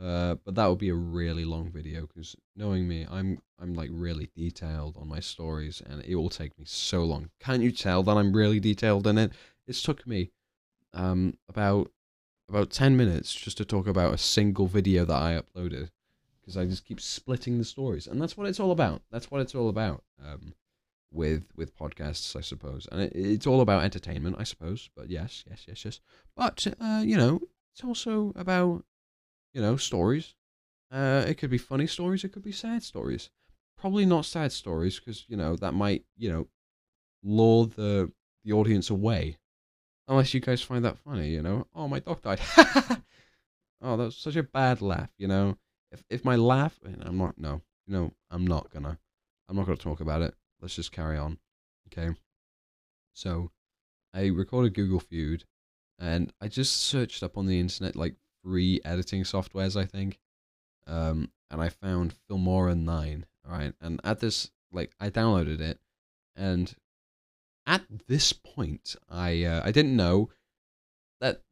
Uh, 0.00 0.36
but 0.44 0.54
that 0.54 0.68
would 0.68 0.78
be 0.78 0.90
a 0.90 0.94
really 0.94 1.44
long 1.44 1.72
video 1.72 2.02
because 2.06 2.36
knowing 2.54 2.86
me, 2.86 3.04
I'm 3.10 3.38
I'm 3.58 3.74
like 3.74 3.90
really 3.92 4.30
detailed 4.36 4.96
on 4.96 5.08
my 5.08 5.18
stories, 5.18 5.82
and 5.84 6.04
it 6.04 6.14
will 6.14 6.30
take 6.30 6.56
me 6.56 6.66
so 6.66 7.02
long. 7.02 7.30
Can't 7.40 7.64
you 7.64 7.72
tell 7.72 8.04
that 8.04 8.16
I'm 8.16 8.32
really 8.32 8.60
detailed 8.60 9.08
in 9.08 9.18
it? 9.18 9.32
It's 9.66 9.82
took 9.82 10.06
me 10.06 10.30
um 10.94 11.38
about 11.48 11.90
about 12.48 12.70
ten 12.70 12.96
minutes 12.96 13.34
just 13.34 13.56
to 13.58 13.64
talk 13.64 13.86
about 13.86 14.14
a 14.14 14.18
single 14.18 14.66
video 14.66 15.04
that 15.04 15.14
I 15.22 15.40
uploaded 15.40 15.90
because 16.40 16.56
I 16.56 16.64
just 16.66 16.84
keep 16.84 17.00
splitting 17.00 17.58
the 17.58 17.64
stories, 17.64 18.06
and 18.06 18.20
that's 18.20 18.36
what 18.36 18.48
it's 18.48 18.60
all 18.60 18.72
about. 18.72 19.02
That's 19.10 19.30
what 19.30 19.40
it's 19.40 19.54
all 19.54 19.68
about. 19.68 20.02
Um, 20.22 20.54
with 21.12 21.44
with 21.56 21.76
podcasts, 21.76 22.34
I 22.36 22.40
suppose, 22.40 22.88
and 22.90 23.02
it, 23.02 23.12
it's 23.14 23.46
all 23.46 23.60
about 23.60 23.84
entertainment, 23.84 24.36
I 24.38 24.44
suppose. 24.44 24.90
But 24.96 25.10
yes, 25.10 25.44
yes, 25.48 25.64
yes, 25.68 25.84
yes. 25.84 26.00
But 26.36 26.66
uh, 26.80 27.02
you 27.04 27.16
know, 27.16 27.40
it's 27.72 27.84
also 27.84 28.32
about 28.34 28.84
you 29.52 29.60
know 29.60 29.76
stories. 29.76 30.34
Uh, 30.90 31.24
it 31.26 31.34
could 31.38 31.50
be 31.50 31.58
funny 31.58 31.86
stories. 31.86 32.24
It 32.24 32.32
could 32.32 32.42
be 32.42 32.52
sad 32.52 32.82
stories. 32.82 33.30
Probably 33.78 34.04
not 34.06 34.24
sad 34.26 34.52
stories 34.52 34.98
because 34.98 35.24
you 35.28 35.36
know 35.36 35.56
that 35.56 35.72
might 35.72 36.04
you 36.16 36.30
know 36.30 36.48
lure 37.22 37.66
the 37.66 38.12
the 38.44 38.52
audience 38.52 38.90
away. 38.90 39.38
Unless 40.12 40.34
you 40.34 40.40
guys 40.40 40.62
find 40.62 40.84
that 40.84 40.98
funny, 40.98 41.30
you 41.30 41.42
know. 41.42 41.66
Oh, 41.74 41.88
my 41.88 41.98
dog 41.98 42.22
died. 42.22 42.40
oh, 43.82 43.96
that 43.96 44.04
was 44.04 44.16
such 44.16 44.36
a 44.36 44.42
bad 44.42 44.80
laugh, 44.82 45.10
you 45.18 45.26
know. 45.26 45.56
If 45.90 46.04
if 46.08 46.24
my 46.24 46.36
laugh, 46.36 46.78
I'm 46.84 47.18
not. 47.18 47.38
No, 47.38 47.62
you 47.86 47.94
know, 47.94 48.12
I'm 48.30 48.46
not 48.46 48.70
gonna. 48.70 48.98
I'm 49.48 49.56
not 49.56 49.66
gonna 49.66 49.76
talk 49.76 50.00
about 50.00 50.22
it 50.22 50.34
let's 50.62 50.76
just 50.76 50.92
carry 50.92 51.18
on. 51.18 51.38
Okay. 51.88 52.14
So 53.12 53.50
I 54.14 54.26
recorded 54.26 54.74
Google 54.74 55.00
Feud 55.00 55.44
and 55.98 56.32
I 56.40 56.48
just 56.48 56.80
searched 56.80 57.22
up 57.22 57.36
on 57.36 57.46
the 57.46 57.60
internet 57.60 57.96
like 57.96 58.14
free 58.42 58.80
editing 58.84 59.24
softwares, 59.24 59.78
I 59.78 59.84
think. 59.84 60.18
Um, 60.86 61.30
and 61.50 61.60
I 61.60 61.68
found 61.68 62.14
Filmora 62.30 62.78
9. 62.78 63.26
All 63.46 63.52
right. 63.52 63.74
And 63.80 64.00
at 64.04 64.20
this, 64.20 64.50
like, 64.72 64.92
I 64.98 65.10
downloaded 65.10 65.60
it. 65.60 65.78
And 66.34 66.74
at 67.66 67.82
this 68.08 68.32
point, 68.32 68.96
I 69.08 69.44
uh, 69.44 69.62
I 69.64 69.72
didn't 69.72 69.96
know 69.96 70.30
that 71.20 71.42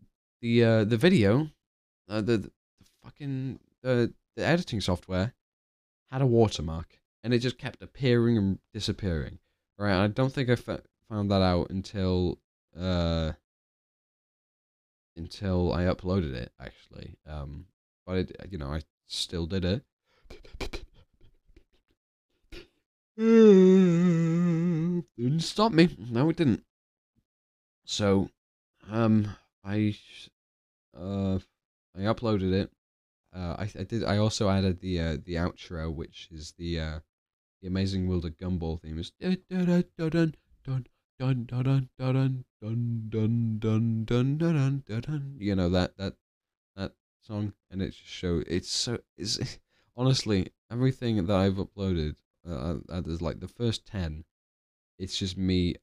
the 0.40 0.64
uh, 0.64 0.84
the 0.84 0.96
video, 0.96 1.50
uh, 2.08 2.20
the, 2.20 2.38
the 2.38 2.50
fucking 3.02 3.60
the, 3.82 4.12
the 4.36 4.44
editing 4.44 4.80
software 4.80 5.34
had 6.10 6.22
a 6.22 6.26
watermark 6.26 6.98
and 7.22 7.32
it 7.34 7.38
just 7.38 7.58
kept 7.58 7.82
appearing 7.82 8.36
and 8.36 8.58
disappearing. 8.72 9.38
Right, 9.78 10.04
I 10.04 10.08
don't 10.08 10.32
think 10.32 10.50
I 10.50 10.56
found 10.56 11.30
that 11.30 11.42
out 11.42 11.70
until 11.70 12.38
uh 12.78 13.32
until 15.16 15.72
I 15.72 15.84
uploaded 15.84 16.34
it 16.34 16.52
actually. 16.60 17.16
Um, 17.26 17.66
but 18.06 18.16
it, 18.16 18.36
you 18.50 18.58
know, 18.58 18.72
I 18.72 18.82
still 19.06 19.46
did 19.46 19.64
it. 19.64 19.82
Didn't 23.20 25.04
stop 25.40 25.72
me. 25.72 25.94
No, 25.98 26.30
it 26.30 26.36
didn't. 26.36 26.64
So, 27.84 28.30
um, 28.88 29.36
I 29.62 29.96
uh, 30.96 31.38
I 31.96 32.00
uploaded 32.00 32.52
it. 32.52 32.70
Uh, 33.34 33.56
I 33.58 33.70
I 33.78 33.84
did. 33.84 34.04
I 34.04 34.16
also 34.16 34.48
added 34.48 34.80
the 34.80 35.00
uh, 35.00 35.16
the 35.22 35.34
outro, 35.34 35.94
which 35.94 36.28
is 36.32 36.52
the 36.52 36.80
uh 36.80 37.00
the 37.60 37.68
Amazing 37.68 38.08
World 38.08 38.24
of 38.24 38.38
Gumball 38.38 38.80
theme 38.80 38.98
is 38.98 39.12
you 45.38 45.54
know 45.54 45.68
that 45.68 45.96
that 45.98 46.14
that 46.76 46.92
song 47.20 47.52
and 47.70 47.82
it 47.82 47.90
just 47.90 48.06
show 48.06 48.42
it's 48.46 48.70
so 48.70 48.98
it's 49.18 49.58
honestly 49.96 50.52
everything 50.70 51.26
that 51.26 51.36
I've 51.36 51.54
uploaded 51.54 52.16
uh, 52.48 52.76
uh, 52.88 53.00
there's 53.00 53.22
like 53.22 53.40
the 53.40 53.48
first 53.48 53.86
10 53.86 54.24
it's 54.98 55.18
just 55.18 55.36
me 55.36 55.74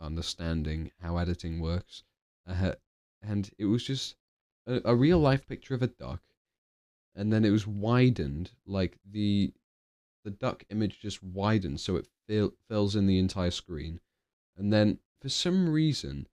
understanding 0.00 0.90
how 1.00 1.16
editing 1.16 1.60
works 1.60 2.02
uh, 2.48 2.72
and 3.22 3.50
it 3.58 3.66
was 3.66 3.84
just 3.84 4.16
a, 4.66 4.80
a 4.84 4.94
real 4.94 5.18
life 5.18 5.46
picture 5.46 5.74
of 5.74 5.82
a 5.82 5.86
duck 5.86 6.20
and 7.14 7.32
then 7.32 7.44
it 7.44 7.50
was 7.50 7.66
widened 7.66 8.50
like 8.66 8.96
the 9.10 9.52
the 10.24 10.30
duck 10.30 10.64
image 10.70 11.00
just 11.00 11.22
widens 11.22 11.82
so 11.82 11.96
it 11.96 12.06
fill, 12.26 12.52
fills 12.68 12.96
in 12.96 13.06
the 13.06 13.18
entire 13.18 13.50
screen. 13.50 14.00
And 14.56 14.72
then 14.72 14.98
for 15.20 15.28
some 15.28 15.68
reason, 15.68 16.26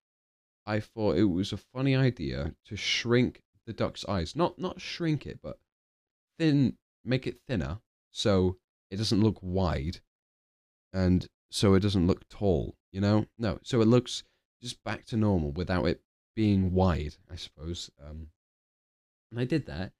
I 0.65 0.79
thought 0.79 1.17
it 1.17 1.25
was 1.25 1.53
a 1.53 1.57
funny 1.57 1.95
idea 1.95 2.55
to 2.65 2.75
shrink 2.75 3.41
the 3.65 3.73
duck's 3.73 4.05
eyes. 4.05 4.35
Not 4.35 4.59
not 4.59 4.81
shrink 4.81 5.25
it, 5.25 5.39
but 5.41 5.59
thin, 6.37 6.77
make 7.03 7.25
it 7.25 7.39
thinner 7.47 7.79
so 8.11 8.57
it 8.89 8.97
doesn't 8.97 9.21
look 9.23 9.39
wide, 9.41 9.99
and 10.93 11.27
so 11.49 11.73
it 11.73 11.81
doesn't 11.81 12.07
look 12.07 12.27
tall. 12.29 12.75
You 12.91 13.01
know, 13.01 13.25
no, 13.37 13.59
so 13.63 13.81
it 13.81 13.87
looks 13.87 14.23
just 14.61 14.83
back 14.83 15.05
to 15.07 15.17
normal 15.17 15.51
without 15.51 15.85
it 15.85 16.01
being 16.35 16.73
wide. 16.73 17.15
I 17.31 17.35
suppose. 17.35 17.89
Um, 18.03 18.27
and 19.31 19.39
I 19.39 19.45
did 19.45 19.65
that, 19.65 19.91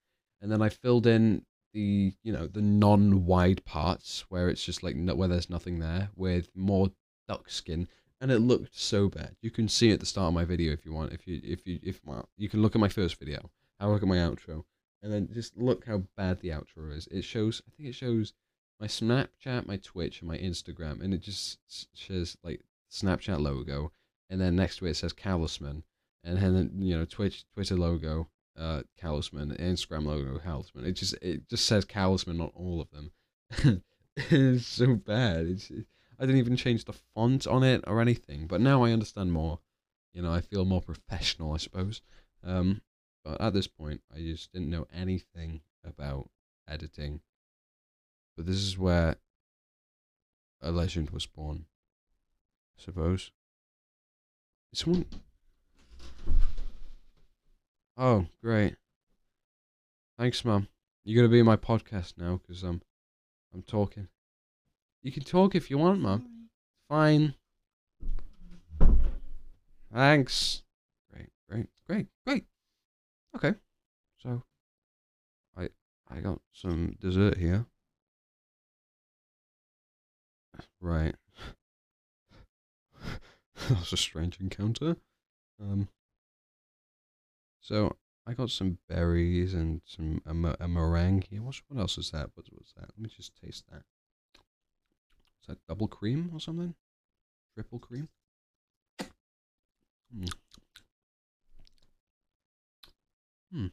and 0.42 0.52
then 0.52 0.62
I 0.62 0.70
filled 0.70 1.08
in 1.08 1.46
the 1.74 2.14
you 2.24 2.34
know 2.34 2.48
the 2.48 2.62
non-wide 2.62 3.64
parts 3.66 4.26
where 4.30 4.50
it's 4.50 4.64
just 4.64 4.84
like 4.84 4.96
no, 4.96 5.16
where 5.16 5.28
there's 5.28 5.50
nothing 5.50 5.80
there 5.80 6.10
with 6.16 6.50
more 6.56 6.90
duck 7.28 7.50
skin 7.50 7.88
and 8.20 8.32
it 8.32 8.40
looked 8.40 8.78
so 8.78 9.10
bad 9.10 9.36
you 9.42 9.52
can 9.52 9.68
see 9.68 9.92
at 9.92 10.00
the 10.00 10.06
start 10.06 10.30
of 10.30 10.34
my 10.34 10.46
video 10.46 10.72
if 10.72 10.86
you 10.86 10.94
want 10.94 11.14
if 11.14 11.28
you 11.28 11.40
if 11.44 11.68
you 11.68 11.80
if 11.84 12.00
well, 12.06 12.28
you 12.38 12.50
can 12.50 12.62
look 12.62 12.76
at 12.76 12.82
my 12.82 12.88
first 12.88 13.20
video 13.20 13.50
i'll 13.80 13.92
look 13.92 14.02
at 14.02 14.08
my 14.08 14.18
outro 14.18 14.64
and 15.04 15.12
then 15.12 15.30
just 15.34 15.58
look 15.58 15.86
how 15.86 16.02
bad 16.16 16.40
the 16.40 16.50
outro 16.50 16.96
is 16.96 17.08
it 17.12 17.24
shows 17.24 17.62
i 17.68 17.70
think 17.76 17.90
it 17.90 17.96
shows 17.96 18.34
my 18.80 18.88
snapchat 18.88 19.66
my 19.66 19.78
twitch 19.78 20.22
and 20.22 20.30
my 20.30 20.38
instagram 20.38 21.02
and 21.02 21.14
it 21.14 21.22
just 21.22 21.60
says 21.94 22.38
like 22.44 22.62
snapchat 22.92 23.40
logo 23.40 23.92
and 24.30 24.42
then 24.42 24.56
next 24.56 24.78
to 24.78 24.86
it, 24.86 24.92
it 24.92 24.96
says 24.96 25.14
Callisman 25.14 25.84
and 26.24 26.38
then 26.38 26.72
you 26.80 26.98
know 26.98 27.06
twitch 27.06 27.46
twitter 27.54 27.76
logo 27.76 28.28
uh, 28.58 28.82
Callisman, 29.02 29.58
Instagram 29.60 30.06
logo 30.06 30.40
Callisman. 30.40 30.86
It 30.86 30.94
just 30.94 31.14
it 31.22 31.48
just 31.48 31.66
says 31.66 31.86
Callisman 31.86 32.42
on 32.42 32.52
all 32.56 32.82
of 32.82 32.90
them. 32.92 33.84
it's 34.18 34.66
so 34.66 34.96
bad. 34.96 35.48
It's 35.48 35.72
I 36.20 36.26
didn't 36.26 36.40
even 36.40 36.56
change 36.56 36.86
the 36.86 36.94
font 36.94 37.46
on 37.46 37.64
it 37.64 37.84
or 37.86 38.02
anything. 38.02 38.48
But 38.48 38.62
now 38.62 38.84
I 38.84 38.92
understand 38.92 39.32
more. 39.32 39.60
You 40.14 40.24
know, 40.24 40.34
I 40.34 40.42
feel 40.42 40.66
more 40.66 40.82
professional, 40.82 41.54
I 41.54 41.58
suppose. 41.58 42.02
Um, 42.44 42.82
but 43.24 43.40
at 43.40 43.54
this 43.54 43.68
point, 43.68 44.02
I 44.14 44.20
just 44.20 44.52
didn't 44.52 44.72
know 44.72 44.88
anything 44.94 45.62
about 45.86 46.30
editing. 46.68 47.22
But 48.38 48.46
this 48.46 48.58
is 48.58 48.78
where 48.78 49.16
a 50.62 50.72
legend 50.72 51.10
was 51.10 51.26
born. 51.26 51.66
I 52.78 52.84
suppose. 52.84 53.32
Someone 54.74 55.06
Oh, 57.98 58.28
great. 58.44 58.76
Thanks, 60.20 60.46
Mum. 60.46 60.68
You're 61.04 61.20
gonna 61.20 61.32
be 61.32 61.40
in 61.40 61.48
my 61.48 61.56
podcast 61.56 62.14
now 62.18 62.40
because 62.42 62.62
I'm, 62.62 62.70
um, 62.70 62.82
I'm 63.56 63.62
talking. 63.64 64.08
You 65.02 65.12
can 65.12 65.24
talk 65.24 65.56
if 65.56 65.72
you 65.72 65.80
want, 65.80 66.02
Mum. 66.02 66.50
Fine. 66.90 67.34
Thanks. 69.92 70.62
Great, 71.12 71.30
great, 71.50 71.68
great, 71.88 72.08
great. 72.26 72.46
Okay. 73.36 73.56
So, 74.18 74.44
I 75.56 75.70
I 76.08 76.20
got 76.20 76.42
some 76.52 76.98
dessert 77.00 77.38
here. 77.38 77.66
Right. 80.82 81.16
That's 83.70 83.94
a 83.94 83.98
strange 83.98 84.40
encounter. 84.40 84.98
Um. 85.62 85.90
So 87.62 87.98
I 88.26 88.34
got 88.34 88.50
some 88.50 88.78
berries 88.88 89.54
and 89.54 89.82
some 89.86 90.22
a, 90.26 90.64
a 90.64 90.68
meringue 90.68 91.24
here. 91.30 91.42
What, 91.42 91.56
what 91.68 91.80
else 91.80 91.98
is 91.98 92.12
that? 92.12 92.30
What 92.36 92.46
was 92.52 92.74
that? 92.76 92.90
Let 92.90 93.00
me 93.00 93.10
just 93.16 93.34
taste 93.44 93.66
that. 93.72 93.84
Is 95.42 95.48
that 95.48 95.58
double 95.68 95.88
cream 95.88 96.32
or 96.34 96.40
something? 96.40 96.76
Triple 97.56 97.80
cream? 97.80 98.10
Mm. 100.16 100.30
Hmm. 103.52 103.68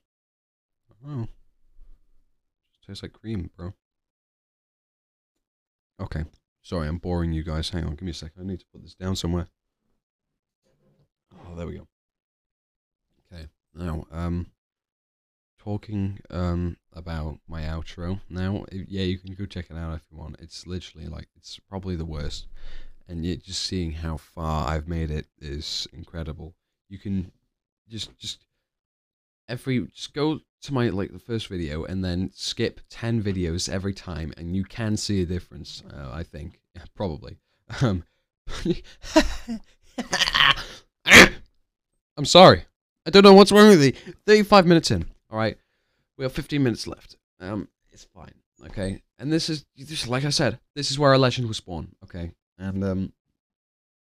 Oh. 1.07 1.29
Tastes 2.87 3.03
like 3.03 3.13
cream, 3.13 3.51
bro. 3.57 3.75
Okay. 6.01 6.25
Sorry, 6.65 6.89
I'm 6.89 6.97
boring 6.97 7.33
you 7.33 7.45
guys. 7.45 7.69
Hang 7.69 7.85
on, 7.85 7.91
give 7.91 8.03
me 8.03 8.11
a 8.11 8.15
second. 8.15 8.43
I 8.43 8.47
need 8.47 8.61
to 8.61 8.67
put 8.73 8.83
this 8.83 8.95
down 8.95 9.17
somewhere. 9.17 9.49
Oh, 11.35 11.55
there 11.55 11.67
we 11.67 11.77
go. 11.77 11.87
Okay. 13.31 13.49
Now, 13.75 14.07
um, 14.11 14.47
talking 15.63 16.21
um 16.31 16.79
about 16.95 17.39
my 17.47 17.63
outro. 17.63 18.21
Now, 18.31 18.65
yeah, 18.73 19.03
you 19.03 19.19
can 19.19 19.35
go 19.35 19.45
check 19.45 19.67
it 19.69 19.77
out 19.77 19.95
if 19.95 20.07
you 20.11 20.17
want. 20.17 20.37
It's 20.41 20.67
literally 20.67 21.07
like 21.07 21.29
it's 21.37 21.61
probably 21.69 21.97
the 21.97 22.07
worst, 22.07 22.47
and 23.07 23.27
yet 23.27 23.43
just 23.43 23.63
seeing 23.63 23.93
how 23.93 24.17
far 24.17 24.67
I've 24.67 24.89
made 24.89 25.11
it 25.11 25.27
is 25.39 25.87
incredible. 25.93 26.55
You 26.89 26.99
can 26.99 27.31
just 27.91 28.17
just 28.17 28.47
every 29.49 29.87
just 29.89 30.15
go 30.15 30.41
to 30.63 30.73
my 30.73 30.89
like 30.89 31.13
the 31.13 31.19
first 31.19 31.49
video 31.49 31.85
and 31.85 32.05
then 32.05 32.31
skip 32.35 32.81
10 32.89 33.23
videos 33.23 33.69
every 33.69 33.93
time 33.93 34.33
and 34.37 34.57
you 34.57 34.65
can 34.65 34.97
see 34.97 35.21
a 35.23 35.27
difference 35.27 35.83
uh, 35.95 36.11
i 36.13 36.23
think. 36.23 36.61
Yeah, 36.75 36.85
probably. 36.95 37.37
Um 37.83 38.05
i'm 42.17 42.25
sorry. 42.25 42.65
I 43.07 43.11
don't 43.11 43.23
know 43.23 43.35
what's 43.35 43.53
wrong 43.53 43.69
with 43.69 43.81
me. 43.81 43.93
35 44.27 44.67
minutes 44.67 44.91
in. 44.91 45.05
All 45.31 45.39
right. 45.39 45.59
We 46.17 46.25
have 46.25 46.33
15 46.33 46.63
minutes 46.63 46.87
left. 46.87 47.17
Um 47.41 47.69
it's 47.91 48.05
fine. 48.05 48.35
Okay. 48.67 49.03
And 49.19 49.31
this 49.33 49.51
is 49.51 49.67
just 49.77 50.09
like 50.09 50.25
i 50.25 50.31
said 50.31 50.59
this 50.75 50.91
is 50.91 50.99
where 50.99 51.13
a 51.13 51.19
legend 51.19 51.49
was 51.49 51.61
born. 51.61 51.95
Okay. 52.03 52.33
And 52.59 52.83
um 52.83 53.13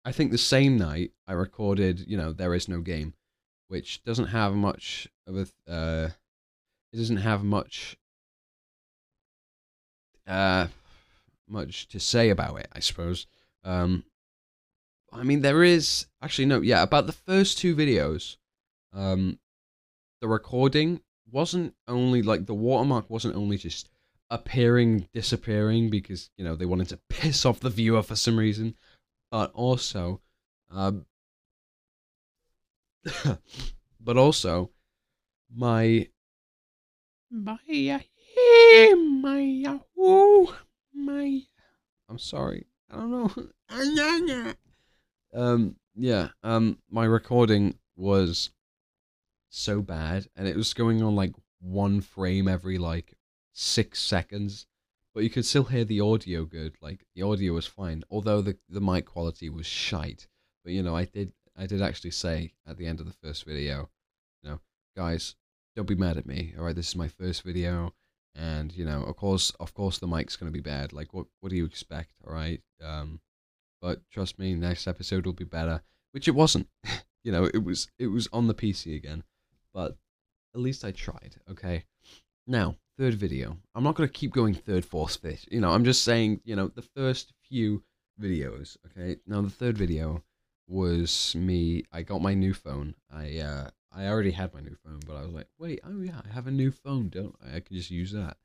i 0.04 0.12
think 0.12 0.30
the 0.32 0.38
same 0.38 0.76
night 0.76 1.12
i 1.28 1.32
recorded 1.32 2.04
you 2.08 2.16
know 2.16 2.32
there 2.32 2.54
is 2.54 2.68
no 2.68 2.80
game 2.80 3.14
which 3.72 4.04
doesn't 4.04 4.26
have 4.26 4.54
much 4.54 5.08
of 5.26 5.34
a 5.34 5.72
uh, 5.72 6.10
it 6.92 6.96
doesn't 6.98 7.16
have 7.16 7.42
much 7.42 7.96
uh 10.26 10.66
much 11.48 11.88
to 11.88 11.98
say 11.98 12.28
about 12.28 12.60
it, 12.60 12.68
I 12.74 12.80
suppose. 12.80 13.26
Um 13.64 14.04
I 15.10 15.22
mean 15.22 15.40
there 15.40 15.64
is 15.64 16.04
actually 16.20 16.44
no, 16.44 16.60
yeah, 16.60 16.82
about 16.82 17.06
the 17.06 17.14
first 17.14 17.56
two 17.56 17.74
videos, 17.74 18.36
um 18.92 19.38
the 20.20 20.28
recording 20.28 21.00
wasn't 21.30 21.74
only 21.88 22.20
like 22.20 22.44
the 22.44 22.54
watermark 22.54 23.08
wasn't 23.08 23.36
only 23.36 23.56
just 23.56 23.88
appearing 24.28 25.08
disappearing 25.14 25.88
because, 25.88 26.28
you 26.36 26.44
know, 26.44 26.56
they 26.56 26.66
wanted 26.66 26.90
to 26.90 27.00
piss 27.08 27.46
off 27.46 27.60
the 27.60 27.70
viewer 27.70 28.02
for 28.02 28.16
some 28.16 28.38
reason, 28.38 28.74
but 29.30 29.50
also 29.54 30.20
um 30.70 31.06
but 34.00 34.16
also 34.16 34.70
my 35.54 36.08
my 37.30 37.58
my 38.94 38.94
my 40.94 41.40
I'm 42.08 42.18
sorry. 42.18 42.66
I 42.90 42.96
don't 42.96 43.10
know. 43.10 44.54
um 45.34 45.76
yeah, 45.94 46.28
um 46.42 46.78
my 46.90 47.04
recording 47.04 47.78
was 47.96 48.50
so 49.48 49.82
bad 49.82 50.28
and 50.36 50.46
it 50.48 50.56
was 50.56 50.74
going 50.74 51.02
on 51.02 51.14
like 51.14 51.32
one 51.60 52.00
frame 52.00 52.48
every 52.48 52.78
like 52.78 53.14
6 53.52 54.00
seconds. 54.00 54.66
But 55.14 55.24
you 55.24 55.30
could 55.30 55.44
still 55.44 55.64
hear 55.64 55.84
the 55.84 56.00
audio 56.00 56.44
good. 56.44 56.76
Like 56.80 57.04
the 57.14 57.22
audio 57.22 57.52
was 57.52 57.66
fine, 57.66 58.02
although 58.10 58.40
the 58.40 58.56
the 58.68 58.80
mic 58.80 59.06
quality 59.06 59.50
was 59.50 59.66
shite. 59.66 60.26
But 60.64 60.72
you 60.72 60.82
know, 60.82 60.96
I 60.96 61.04
did 61.04 61.32
I 61.56 61.66
did 61.66 61.82
actually 61.82 62.10
say 62.10 62.54
at 62.66 62.78
the 62.78 62.86
end 62.86 63.00
of 63.00 63.06
the 63.06 63.12
first 63.12 63.44
video, 63.44 63.90
you 64.42 64.50
know, 64.50 64.60
guys, 64.96 65.36
don't 65.76 65.88
be 65.88 65.94
mad 65.94 66.16
at 66.16 66.26
me. 66.26 66.54
All 66.58 66.64
right, 66.64 66.74
this 66.74 66.88
is 66.88 66.96
my 66.96 67.08
first 67.08 67.42
video, 67.42 67.94
and 68.34 68.74
you 68.74 68.84
know, 68.84 69.02
of 69.02 69.16
course, 69.16 69.50
of 69.60 69.74
course, 69.74 69.98
the 69.98 70.06
mic's 70.06 70.36
gonna 70.36 70.50
be 70.50 70.60
bad. 70.60 70.92
Like, 70.92 71.12
what 71.14 71.26
what 71.40 71.50
do 71.50 71.56
you 71.56 71.64
expect? 71.64 72.12
All 72.26 72.32
right, 72.32 72.60
um, 72.82 73.20
but 73.80 74.00
trust 74.10 74.38
me, 74.38 74.54
next 74.54 74.86
episode 74.86 75.26
will 75.26 75.32
be 75.32 75.44
better. 75.44 75.82
Which 76.12 76.28
it 76.28 76.34
wasn't. 76.34 76.68
you 77.24 77.32
know, 77.32 77.44
it 77.44 77.64
was 77.64 77.88
it 77.98 78.08
was 78.08 78.28
on 78.32 78.46
the 78.46 78.54
PC 78.54 78.96
again, 78.96 79.24
but 79.72 79.96
at 80.54 80.60
least 80.60 80.84
I 80.84 80.90
tried. 80.92 81.36
Okay, 81.50 81.84
now 82.46 82.76
third 82.98 83.14
video. 83.14 83.58
I'm 83.74 83.84
not 83.84 83.94
gonna 83.94 84.08
keep 84.08 84.32
going 84.32 84.54
third, 84.54 84.84
fourth, 84.84 85.16
fifth. 85.16 85.46
You 85.50 85.60
know, 85.60 85.70
I'm 85.70 85.84
just 85.84 86.04
saying. 86.04 86.40
You 86.44 86.56
know, 86.56 86.68
the 86.68 86.82
first 86.82 87.32
few 87.48 87.82
videos. 88.20 88.76
Okay, 88.86 89.20
now 89.26 89.40
the 89.40 89.50
third 89.50 89.78
video 89.78 90.22
was 90.72 91.34
me. 91.36 91.84
I 91.92 92.02
got 92.02 92.22
my 92.22 92.34
new 92.34 92.54
phone. 92.54 92.94
I 93.12 93.38
uh, 93.38 93.70
I 93.92 94.06
already 94.06 94.30
had 94.30 94.54
my 94.54 94.60
new 94.60 94.76
phone, 94.82 95.00
but 95.06 95.16
I 95.16 95.22
was 95.22 95.32
like, 95.32 95.48
wait, 95.58 95.80
oh 95.84 96.00
yeah, 96.00 96.20
I 96.24 96.32
have 96.32 96.46
a 96.46 96.50
new 96.50 96.70
phone, 96.70 97.10
don't 97.10 97.36
I? 97.44 97.56
I 97.56 97.60
can 97.60 97.76
just 97.76 97.90
use 97.90 98.12
that. 98.12 98.38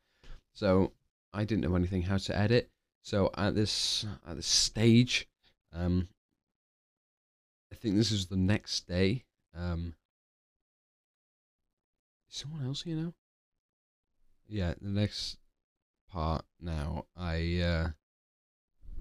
So 0.54 0.92
I 1.34 1.46
didn't 1.46 1.64
know 1.64 1.76
anything 1.76 2.02
how 2.02 2.18
to 2.18 2.38
edit. 2.38 2.70
So 3.02 3.32
at 3.38 3.56
this 3.56 4.06
at 4.28 4.36
this 4.36 4.48
stage, 4.48 5.30
um, 5.74 6.10
I 7.72 7.76
think 7.76 7.96
this 7.96 8.12
is 8.12 8.28
the 8.28 8.36
next 8.36 8.88
day. 8.88 9.24
Um, 9.56 9.96
someone 12.28 12.66
else 12.66 12.86
you 12.86 12.96
know? 12.96 13.14
Yeah, 14.48 14.74
the 14.82 14.90
next 14.90 15.38
part 16.12 16.44
now. 16.60 17.06
I 17.16 17.62
uh, 17.62 17.88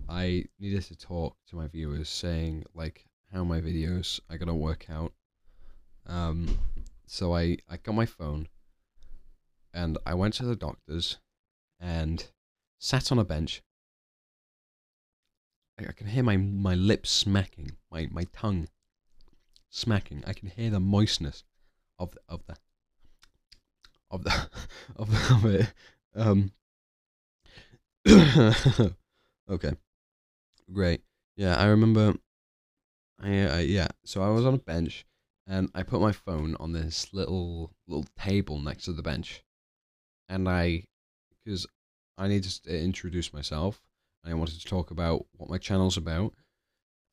I 0.09 0.45
needed 0.61 0.83
to 0.85 0.97
talk 0.97 1.37
to 1.49 1.57
my 1.57 1.67
viewers, 1.67 2.09
saying 2.09 2.65
like 2.75 3.07
how 3.33 3.45
my 3.45 3.61
videos 3.61 4.21
are 4.31 4.39
gonna 4.39 4.55
work 4.55 4.87
out. 4.91 5.13
Um, 6.07 6.59
so 7.07 7.35
I 7.35 7.59
I 7.69 7.77
got 7.77 7.95
my 7.95 8.07
phone, 8.07 8.49
and 9.73 9.99
I 10.07 10.15
went 10.15 10.35
to 10.35 10.45
the 10.45 10.57
doctor's, 10.57 11.19
and 11.81 12.27
sat 12.79 13.11
on 13.11 13.19
a 13.19 13.25
bench. 13.25 13.63
I, 15.79 15.85
I 15.89 15.93
can 15.93 16.09
hear 16.09 16.23
my 16.23 16.37
my 16.37 16.75
lips 16.75 17.11
smacking, 17.11 17.73
my 17.91 18.09
my 18.11 18.25
tongue 18.33 18.69
smacking. 19.69 20.25
I 20.27 20.33
can 20.33 20.49
hear 20.49 20.71
the 20.71 20.81
moistness 20.81 21.45
of 21.99 22.13
the, 22.13 22.21
of 22.29 22.47
the 22.47 22.57
of 24.11 24.25
the 24.25 24.49
of, 24.97 25.11
the, 25.11 25.35
of 25.35 25.45
it. 25.47 25.73
Um. 26.15 26.53
okay. 29.51 29.73
Great. 30.73 31.03
Yeah, 31.37 31.57
I 31.57 31.67
remember 31.67 32.15
I, 33.21 33.41
uh, 33.41 33.59
yeah, 33.59 33.89
so 34.05 34.23
I 34.23 34.29
was 34.29 34.45
on 34.45 34.55
a 34.55 34.59
bench 34.59 35.07
and 35.47 35.71
I 35.75 35.83
put 35.83 36.01
my 36.01 36.13
phone 36.13 36.57
on 36.59 36.73
this 36.73 37.13
little 37.13 37.73
little 37.87 38.07
table 38.19 38.59
next 38.59 38.85
to 38.85 38.93
the 38.93 39.03
bench, 39.03 39.45
and 40.29 40.49
I, 40.49 40.85
because 41.45 41.67
I 42.19 42.29
needed 42.29 42.51
to 42.65 42.79
introduce 42.79 43.33
myself, 43.33 43.81
and 44.25 44.33
I 44.33 44.37
wanted 44.37 44.61
to 44.61 44.67
talk 44.67 44.91
about 44.91 45.27
what 45.37 45.49
my 45.49 45.59
channel's 45.59 45.97
about, 45.97 46.35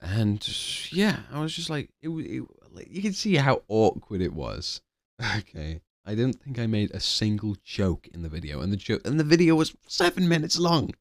and 0.01 0.45
yeah, 0.91 1.19
I 1.31 1.39
was 1.41 1.55
just 1.55 1.69
like, 1.69 1.89
it, 2.01 2.09
it 2.09 2.43
like, 2.71 2.87
you 2.89 3.01
can 3.01 3.13
see 3.13 3.35
how 3.35 3.63
awkward 3.67 4.21
it 4.21 4.33
was. 4.33 4.81
Okay, 5.37 5.79
I 6.05 6.15
didn't 6.15 6.41
think 6.41 6.59
I 6.59 6.65
made 6.65 6.91
a 6.91 6.99
single 6.99 7.55
joke 7.63 8.09
in 8.13 8.23
the 8.23 8.29
video, 8.29 8.61
and 8.61 8.73
the 8.73 8.77
joke 8.77 9.01
and 9.05 9.19
the 9.19 9.23
video 9.23 9.55
was 9.55 9.75
seven 9.87 10.27
minutes 10.27 10.57
long. 10.57 10.91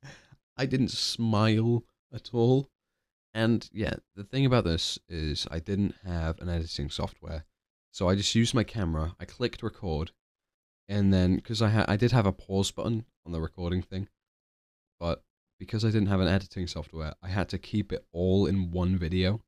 I 0.57 0.67
didn't 0.67 0.91
smile 0.91 1.83
at 2.15 2.31
all. 2.33 2.69
And 3.35 3.69
yeah, 3.73 3.95
the 4.15 4.25
thing 4.25 4.45
about 4.45 4.65
this 4.65 4.99
is 5.09 5.47
I 5.51 5.59
didn't 5.59 5.95
have 6.05 6.41
an 6.41 6.49
editing 6.49 6.91
software. 6.91 7.45
So 7.91 8.09
I 8.09 8.15
just 8.15 8.35
used 8.35 8.55
my 8.55 8.65
camera, 8.65 9.15
I 9.21 9.25
clicked 9.25 9.63
record, 9.63 10.13
and 10.89 11.13
then 11.13 11.37
because 11.37 11.61
I 11.63 11.69
had 11.69 11.87
I 11.89 11.97
did 11.97 12.13
have 12.13 12.27
a 12.27 12.33
pause 12.33 12.71
button 12.71 13.05
on 13.27 13.33
the 13.33 13.41
recording 13.41 13.83
thing, 13.83 14.09
but 14.99 15.23
because 15.59 15.85
I 15.85 15.91
didn't 15.91 16.09
have 16.09 16.21
an 16.21 16.29
editing 16.29 16.67
software, 16.67 17.15
I 17.23 17.29
had 17.29 17.49
to 17.51 17.59
keep 17.59 17.93
it 17.93 18.05
all 18.13 18.47
in 18.47 18.71
one 18.71 18.97
video. 18.97 19.41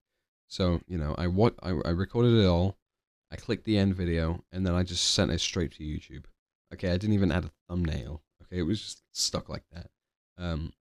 So, 0.46 0.80
you 0.86 0.98
know, 0.98 1.14
I 1.18 1.26
what 1.26 1.54
I, 1.62 1.70
I 1.70 1.90
recorded 1.90 2.34
it 2.38 2.46
all, 2.46 2.76
I 3.30 3.36
clicked 3.36 3.64
the 3.64 3.78
end 3.78 3.96
video, 3.96 4.44
and 4.52 4.66
then 4.66 4.74
I 4.74 4.82
just 4.82 5.12
sent 5.12 5.30
it 5.30 5.40
straight 5.40 5.72
to 5.72 5.82
YouTube. 5.82 6.24
Okay, 6.72 6.88
I 6.88 6.98
didn't 6.98 7.14
even 7.14 7.32
add 7.32 7.44
a 7.44 7.50
thumbnail. 7.68 8.22
Okay, 8.42 8.58
it 8.58 8.62
was 8.62 8.80
just 8.80 9.02
stuck 9.12 9.48
like 9.48 9.64
that. 9.72 9.90
Um, 10.38 10.72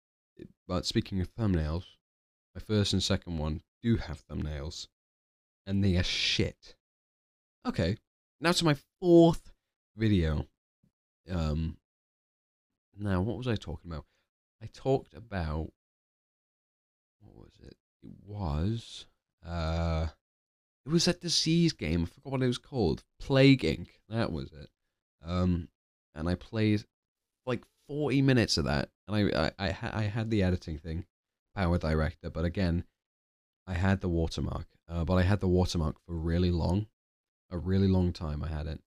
but 0.67 0.85
speaking 0.85 1.21
of 1.21 1.35
thumbnails, 1.35 1.85
my 2.55 2.61
first 2.61 2.93
and 2.93 3.03
second 3.03 3.39
one 3.39 3.63
do 3.83 3.97
have 3.97 4.27
thumbnails, 4.27 4.89
and 5.67 5.83
they 5.83 5.97
are 5.97 6.03
shit. 6.03 6.77
Okay, 7.67 7.97
now 8.41 8.53
to 8.53 8.65
my 8.65 8.77
fourth 9.01 9.53
video. 9.97 10.47
Um, 11.31 11.77
now 12.99 13.21
what 13.21 13.39
was 13.39 13.49
I 13.49 13.57
talking 13.57 13.91
about? 13.91 14.05
I 14.63 14.67
talked 14.73 15.15
about 15.15 15.73
what 17.21 17.37
was 17.37 17.53
it? 17.63 17.77
It 18.03 18.13
was 18.27 19.07
uh, 19.47 20.09
it 20.85 20.91
was 20.91 21.05
that 21.07 21.21
disease 21.21 21.73
game. 21.73 22.03
I 22.03 22.07
forgot 22.07 22.33
what 22.33 22.43
it 22.43 22.49
was 22.49 22.59
called. 22.59 23.05
Plague 23.21 23.63
Inc. 23.63 23.89
That 24.09 24.33
was 24.33 24.53
it. 24.53 24.69
Um, 25.25 25.69
and 26.15 26.29
I 26.29 26.35
played 26.35 26.85
like 27.47 27.63
forty 27.89 28.21
minutes 28.21 28.59
of 28.59 28.65
that, 28.65 28.91
and 29.09 29.17
I 29.17 29.53
I 29.59 29.69
I, 29.69 29.77
I 29.93 30.03
had 30.03 30.31
the 30.31 30.43
editing 30.43 30.79
thing 30.79 31.07
Power 31.55 31.79
Director, 31.79 32.31
but 32.31 32.45
again, 32.45 32.85
I 33.67 33.75
had 33.75 34.01
the 34.01 34.09
watermark, 34.09 34.67
uh, 34.89 35.05
but 35.05 35.15
I 35.15 35.23
had 35.23 35.41
the 35.41 35.49
watermark 35.49 35.97
for 36.07 36.15
really 36.15 36.51
long, 36.51 36.87
a 37.51 37.59
really 37.59 37.89
long 37.89 38.13
time. 38.13 38.43
I 38.43 38.49
had 38.49 38.67
it, 38.67 38.81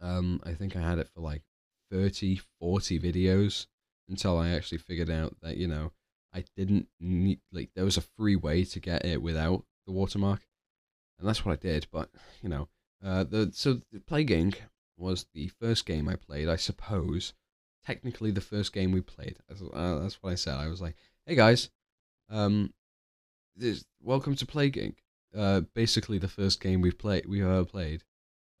Um, 0.00 0.40
I 0.44 0.54
think 0.54 0.76
I 0.76 0.80
had 0.80 0.98
it 0.98 1.08
for 1.08 1.20
like 1.20 1.42
30, 1.90 2.40
40 2.60 2.98
videos 3.00 3.66
until 4.08 4.38
I 4.38 4.50
actually 4.50 4.78
figured 4.78 5.10
out 5.10 5.36
that, 5.40 5.56
you 5.56 5.66
know, 5.66 5.92
I 6.32 6.44
didn't 6.56 6.88
need, 7.00 7.40
like, 7.50 7.70
there 7.74 7.84
was 7.84 7.96
a 7.96 8.02
free 8.02 8.36
way 8.36 8.64
to 8.64 8.80
get 8.80 9.04
it 9.04 9.22
without 9.22 9.64
the 9.86 9.92
watermark. 9.92 10.46
And 11.18 11.26
that's 11.26 11.44
what 11.44 11.52
I 11.52 11.56
did. 11.56 11.86
But, 11.90 12.10
you 12.42 12.48
know, 12.48 12.68
uh, 13.02 13.24
the 13.24 13.50
so 13.52 13.80
the 13.90 14.00
Plague 14.00 14.30
Inc. 14.30 14.56
was 14.96 15.26
the 15.32 15.48
first 15.48 15.86
game 15.86 16.08
I 16.08 16.16
played, 16.16 16.48
I 16.48 16.56
suppose. 16.56 17.32
Technically, 17.84 18.30
the 18.30 18.40
first 18.40 18.72
game 18.72 18.92
we 18.92 19.00
played. 19.00 19.36
That's, 19.48 19.62
uh, 19.62 19.98
that's 20.00 20.22
what 20.22 20.32
I 20.32 20.34
said. 20.34 20.56
I 20.56 20.68
was 20.68 20.80
like, 20.82 20.96
hey 21.28 21.34
guys, 21.34 21.70
um, 22.30 22.72
this, 23.56 23.84
welcome 24.00 24.36
to 24.36 24.46
Plague. 24.46 24.94
Uh, 25.36 25.62
basically 25.74 26.18
the 26.18 26.28
first 26.28 26.60
game 26.60 26.80
we've 26.80 26.98
played, 26.98 27.26
we've 27.26 27.42
ever 27.42 27.64
played. 27.64 28.04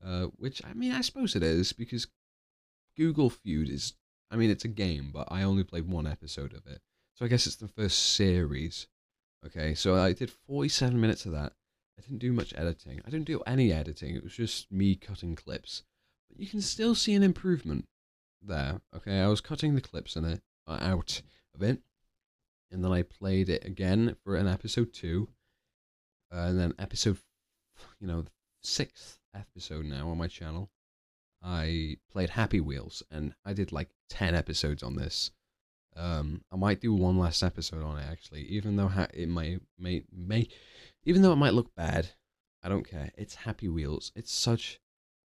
Uh, 0.04 0.26
which 0.36 0.60
I 0.64 0.74
mean, 0.74 0.92
I 0.92 1.00
suppose 1.00 1.36
it 1.36 1.44
is 1.44 1.72
because 1.72 2.08
Google 2.96 3.30
Feud 3.30 3.70
is. 3.70 3.94
I 4.32 4.36
mean, 4.36 4.50
it's 4.50 4.64
a 4.64 4.68
game, 4.68 5.10
but 5.14 5.28
I 5.30 5.44
only 5.44 5.62
played 5.62 5.88
one 5.88 6.06
episode 6.08 6.52
of 6.52 6.66
it, 6.66 6.80
so 7.14 7.24
I 7.24 7.28
guess 7.28 7.46
it's 7.46 7.56
the 7.56 7.68
first 7.68 8.14
series. 8.14 8.88
Okay, 9.44 9.74
so 9.74 9.94
I 9.94 10.12
did 10.12 10.30
forty-seven 10.30 11.00
minutes 11.00 11.24
of 11.24 11.32
that. 11.32 11.52
I 11.98 12.02
didn't 12.02 12.18
do 12.18 12.32
much 12.32 12.52
editing. 12.56 13.00
I 13.06 13.10
didn't 13.10 13.26
do 13.26 13.42
any 13.46 13.72
editing. 13.72 14.16
It 14.16 14.24
was 14.24 14.34
just 14.34 14.70
me 14.72 14.96
cutting 14.96 15.36
clips. 15.36 15.84
But 16.28 16.40
you 16.40 16.48
can 16.48 16.60
still 16.60 16.96
see 16.96 17.14
an 17.14 17.22
improvement 17.22 17.86
there. 18.42 18.80
Okay, 18.94 19.20
I 19.20 19.28
was 19.28 19.40
cutting 19.40 19.76
the 19.76 19.80
clips 19.80 20.16
in 20.16 20.24
it 20.24 20.42
uh, 20.66 20.78
out 20.80 21.22
of 21.54 21.62
it, 21.62 21.78
and 22.70 22.84
then 22.84 22.92
I 22.92 23.02
played 23.02 23.48
it 23.48 23.64
again 23.64 24.16
for 24.24 24.36
an 24.36 24.46
episode 24.46 24.92
two, 24.92 25.28
uh, 26.32 26.46
and 26.48 26.58
then 26.58 26.74
episode, 26.78 27.18
you 28.00 28.06
know, 28.06 28.24
sixth 28.62 29.18
episode 29.34 29.84
now 29.84 30.08
on 30.08 30.18
my 30.18 30.26
channel. 30.28 30.70
I 31.42 31.98
played 32.10 32.30
Happy 32.30 32.60
Wheels, 32.60 33.02
and 33.10 33.34
I 33.44 33.52
did 33.52 33.72
like 33.72 33.90
ten 34.08 34.34
episodes 34.34 34.82
on 34.82 34.96
this. 34.96 35.30
Um, 35.94 36.42
I 36.52 36.56
might 36.56 36.80
do 36.80 36.92
one 36.92 37.18
last 37.18 37.42
episode 37.42 37.82
on 37.82 37.98
it 37.98 38.06
actually, 38.10 38.42
even 38.42 38.76
though 38.76 38.88
ha- 38.88 39.08
it 39.14 39.28
may 39.28 39.58
may 39.78 40.02
may, 40.12 40.48
even 41.04 41.22
though 41.22 41.32
it 41.32 41.36
might 41.36 41.54
look 41.54 41.74
bad. 41.74 42.08
I 42.62 42.68
don't 42.68 42.88
care. 42.88 43.12
It's 43.16 43.36
Happy 43.36 43.68
Wheels. 43.68 44.12
It's 44.16 44.32
such. 44.32 44.80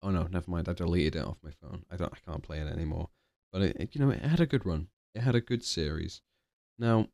Oh 0.04 0.12
no, 0.12 0.28
never 0.30 0.52
mind. 0.52 0.68
I 0.68 0.74
deleted 0.74 1.16
it 1.16 1.26
off 1.26 1.38
my 1.44 1.52
phone. 1.52 1.86
I 1.90 1.96
don't. 1.96 2.14
I 2.14 2.30
can't 2.30 2.44
play 2.44 2.60
it 2.60 2.68
anymore. 2.68 3.10
But 3.52 3.62
it, 3.62 3.78
it 3.80 3.96
you 3.96 4.02
know, 4.02 4.12
it 4.12 4.22
had 4.22 4.42
a 4.42 4.46
good 4.46 4.66
run. 4.66 4.90
It 5.16 5.22
had 5.22 5.36
a 5.36 5.42
good 5.42 5.64
series. 5.64 6.22
Now, 6.78 7.08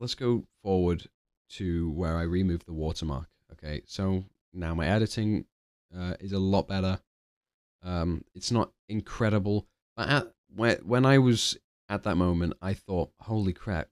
let's 0.00 0.14
go 0.14 0.44
forward 0.62 1.06
to 1.50 1.90
where 1.90 2.16
I 2.16 2.22
removed 2.22 2.66
the 2.66 2.72
watermark. 2.72 3.28
Okay, 3.52 3.82
so 3.86 4.24
now 4.52 4.74
my 4.74 4.86
editing 4.86 5.44
uh, 5.96 6.14
is 6.20 6.32
a 6.32 6.38
lot 6.38 6.66
better. 6.66 7.00
Um, 7.82 8.24
it's 8.34 8.50
not 8.50 8.72
incredible, 8.88 9.66
but 9.96 10.08
at, 10.08 10.32
when 10.54 10.76
when 10.78 11.06
I 11.06 11.18
was 11.18 11.56
at 11.88 12.02
that 12.04 12.16
moment, 12.16 12.54
I 12.62 12.74
thought, 12.74 13.12
"Holy 13.20 13.52
crap, 13.52 13.88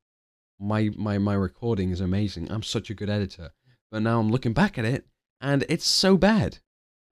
my 0.59 0.91
my 0.97 1.19
my 1.19 1.35
recording 1.35 1.91
is 1.91 2.01
amazing. 2.01 2.51
I'm 2.51 2.63
such 2.63 2.91
a 2.91 2.95
good 2.95 3.11
editor." 3.11 3.51
But 3.91 4.03
now 4.03 4.21
I'm 4.21 4.31
looking 4.31 4.53
back 4.53 4.79
at 4.79 4.85
it, 4.85 5.07
and 5.41 5.65
it's 5.69 5.87
so 5.87 6.17
bad. 6.17 6.59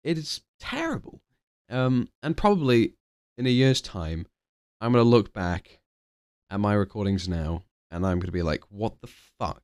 It 0.03 0.19
is 0.19 0.41
terrible. 0.59 1.21
Um, 1.69 2.09
and 2.23 2.37
probably 2.37 2.95
in 3.39 3.47
a 3.47 3.51
year's 3.51 3.81
time, 3.81 4.27
I'm 4.81 4.93
gonna 4.93 5.05
look 5.05 5.33
back 5.33 5.81
at 6.51 6.61
my 6.61 6.75
recordings 6.75 7.29
now, 7.29 7.63
and 7.93 8.07
I'm 8.07 8.19
gonna 8.19 8.33
be 8.33 8.43
like, 8.43 8.65
"What 8.71 9.01
the 9.01 9.09
fuck?" 9.39 9.63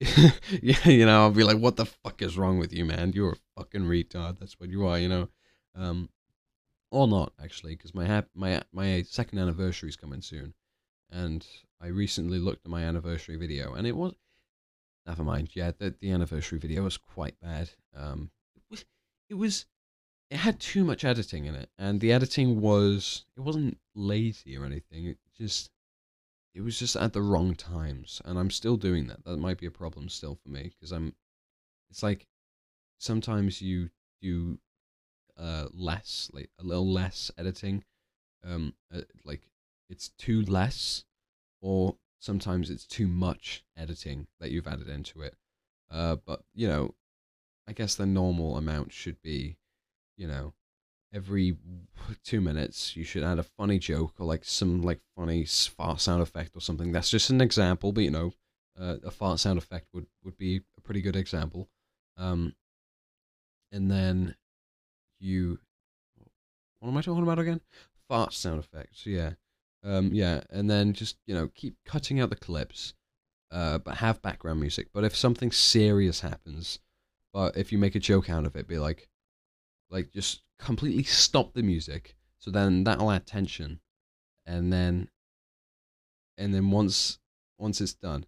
yeah, 0.00 0.88
you 0.88 1.06
know, 1.06 1.22
I'll 1.22 1.30
be 1.30 1.44
like, 1.44 1.58
"What 1.58 1.76
the 1.76 1.86
fuck 1.86 2.22
is 2.22 2.36
wrong 2.38 2.58
with 2.58 2.72
you, 2.72 2.84
man? 2.84 3.12
You're 3.14 3.32
a 3.32 3.60
fucking 3.60 3.82
retard. 3.82 4.38
That's 4.40 4.58
what 4.58 4.70
you 4.70 4.86
are." 4.86 4.98
You 4.98 5.08
know, 5.08 5.28
um, 5.76 6.08
or 6.90 7.06
not 7.06 7.32
actually, 7.42 7.76
because 7.76 7.94
my 7.94 8.06
hap- 8.06 8.30
my 8.34 8.62
my 8.72 9.02
second 9.02 9.38
anniversary 9.38 9.90
is 9.90 9.96
coming 9.96 10.22
soon, 10.22 10.54
and 11.10 11.46
I 11.80 11.88
recently 11.88 12.38
looked 12.38 12.64
at 12.64 12.70
my 12.70 12.82
anniversary 12.82 13.36
video, 13.36 13.74
and 13.74 13.86
it 13.86 13.96
was 13.96 14.14
never 15.06 15.22
mind. 15.22 15.50
Yeah, 15.54 15.72
the 15.76 15.94
the 16.00 16.10
anniversary 16.10 16.58
video 16.58 16.82
was 16.82 16.96
quite 16.96 17.38
bad. 17.40 17.70
Um, 17.94 18.30
it 18.56 18.62
was 18.70 18.84
it 19.28 19.34
was 19.34 19.66
it 20.30 20.38
had 20.38 20.60
too 20.60 20.84
much 20.84 21.04
editing 21.04 21.44
in 21.44 21.54
it, 21.54 21.68
and 21.78 22.00
the 22.00 22.12
editing 22.12 22.60
was 22.60 23.26
it 23.36 23.40
wasn't 23.40 23.78
lazy 23.94 24.56
or 24.56 24.64
anything. 24.64 25.06
It 25.06 25.18
just 25.36 25.70
it 26.54 26.62
was 26.62 26.78
just 26.78 26.96
at 26.96 27.12
the 27.12 27.22
wrong 27.22 27.54
times, 27.54 28.20
and 28.24 28.38
I'm 28.38 28.50
still 28.50 28.76
doing 28.76 29.06
that. 29.06 29.24
That 29.24 29.38
might 29.38 29.58
be 29.58 29.66
a 29.66 29.70
problem 29.70 30.08
still 30.08 30.34
for 30.34 30.48
me 30.48 30.72
because 30.74 30.92
I'm. 30.92 31.14
It's 31.90 32.02
like 32.02 32.26
sometimes 32.98 33.60
you 33.62 33.90
do 34.20 34.58
uh 35.38 35.66
less, 35.72 36.30
like 36.32 36.50
a 36.58 36.64
little 36.64 36.90
less 36.90 37.30
editing, 37.38 37.84
um, 38.44 38.74
uh, 38.94 39.02
like 39.24 39.42
it's 39.88 40.08
too 40.10 40.42
less, 40.42 41.04
or 41.60 41.96
sometimes 42.18 42.70
it's 42.70 42.86
too 42.86 43.08
much 43.08 43.64
editing 43.76 44.26
that 44.40 44.50
you've 44.50 44.68
added 44.68 44.88
into 44.88 45.22
it. 45.22 45.36
Uh, 45.90 46.16
but 46.24 46.42
you 46.54 46.68
know, 46.68 46.94
I 47.68 47.72
guess 47.72 47.94
the 47.94 48.06
normal 48.06 48.56
amount 48.56 48.92
should 48.92 49.22
be, 49.22 49.56
you 50.16 50.26
know, 50.26 50.54
every 51.12 51.56
two 52.24 52.40
minutes 52.40 52.96
you 52.96 53.04
should 53.04 53.22
add 53.22 53.38
a 53.38 53.42
funny 53.42 53.78
joke 53.78 54.14
or 54.18 54.26
like 54.26 54.44
some 54.44 54.82
like 54.82 55.00
funny 55.16 55.44
fart 55.44 56.00
sound 56.00 56.22
effect 56.22 56.56
or 56.56 56.60
something. 56.60 56.92
That's 56.92 57.10
just 57.10 57.30
an 57.30 57.40
example, 57.40 57.92
but 57.92 58.04
you 58.04 58.10
know, 58.10 58.32
uh, 58.80 58.96
a 59.04 59.10
fart 59.10 59.40
sound 59.40 59.58
effect 59.58 59.88
would 59.92 60.06
would 60.24 60.36
be 60.36 60.60
a 60.76 60.80
pretty 60.80 61.02
good 61.02 61.16
example. 61.16 61.68
Um, 62.16 62.54
and 63.72 63.90
then 63.90 64.34
you, 65.18 65.58
what 66.80 66.88
am 66.90 66.96
I 66.96 67.02
talking 67.02 67.22
about 67.22 67.38
again? 67.38 67.60
Fart 68.08 68.32
sound 68.32 68.58
effects, 68.58 69.06
yeah, 69.06 69.32
um, 69.84 70.10
yeah, 70.12 70.42
and 70.50 70.68
then 70.68 70.92
just 70.92 71.16
you 71.26 71.34
know 71.34 71.50
keep 71.54 71.76
cutting 71.84 72.20
out 72.20 72.30
the 72.30 72.36
clips, 72.36 72.94
uh, 73.50 73.78
but 73.78 73.96
have 73.96 74.22
background 74.22 74.60
music. 74.60 74.88
But 74.92 75.04
if 75.04 75.16
something 75.16 75.52
serious 75.52 76.20
happens, 76.20 76.80
but 77.32 77.56
if 77.56 77.72
you 77.72 77.78
make 77.78 77.94
a 77.94 78.00
joke 78.00 78.28
out 78.28 78.46
of 78.46 78.56
it, 78.56 78.66
be 78.66 78.78
like, 78.78 79.08
like 79.90 80.10
just 80.10 80.42
completely 80.60 81.02
stop 81.02 81.54
the 81.54 81.62
music 81.62 82.14
so 82.40 82.50
then 82.50 82.84
that'll 82.84 83.10
add 83.10 83.26
tension. 83.26 83.80
And 84.46 84.72
then 84.72 85.08
and 86.36 86.54
then 86.54 86.70
once 86.70 87.18
once 87.58 87.80
it's 87.80 87.92
done 87.92 88.24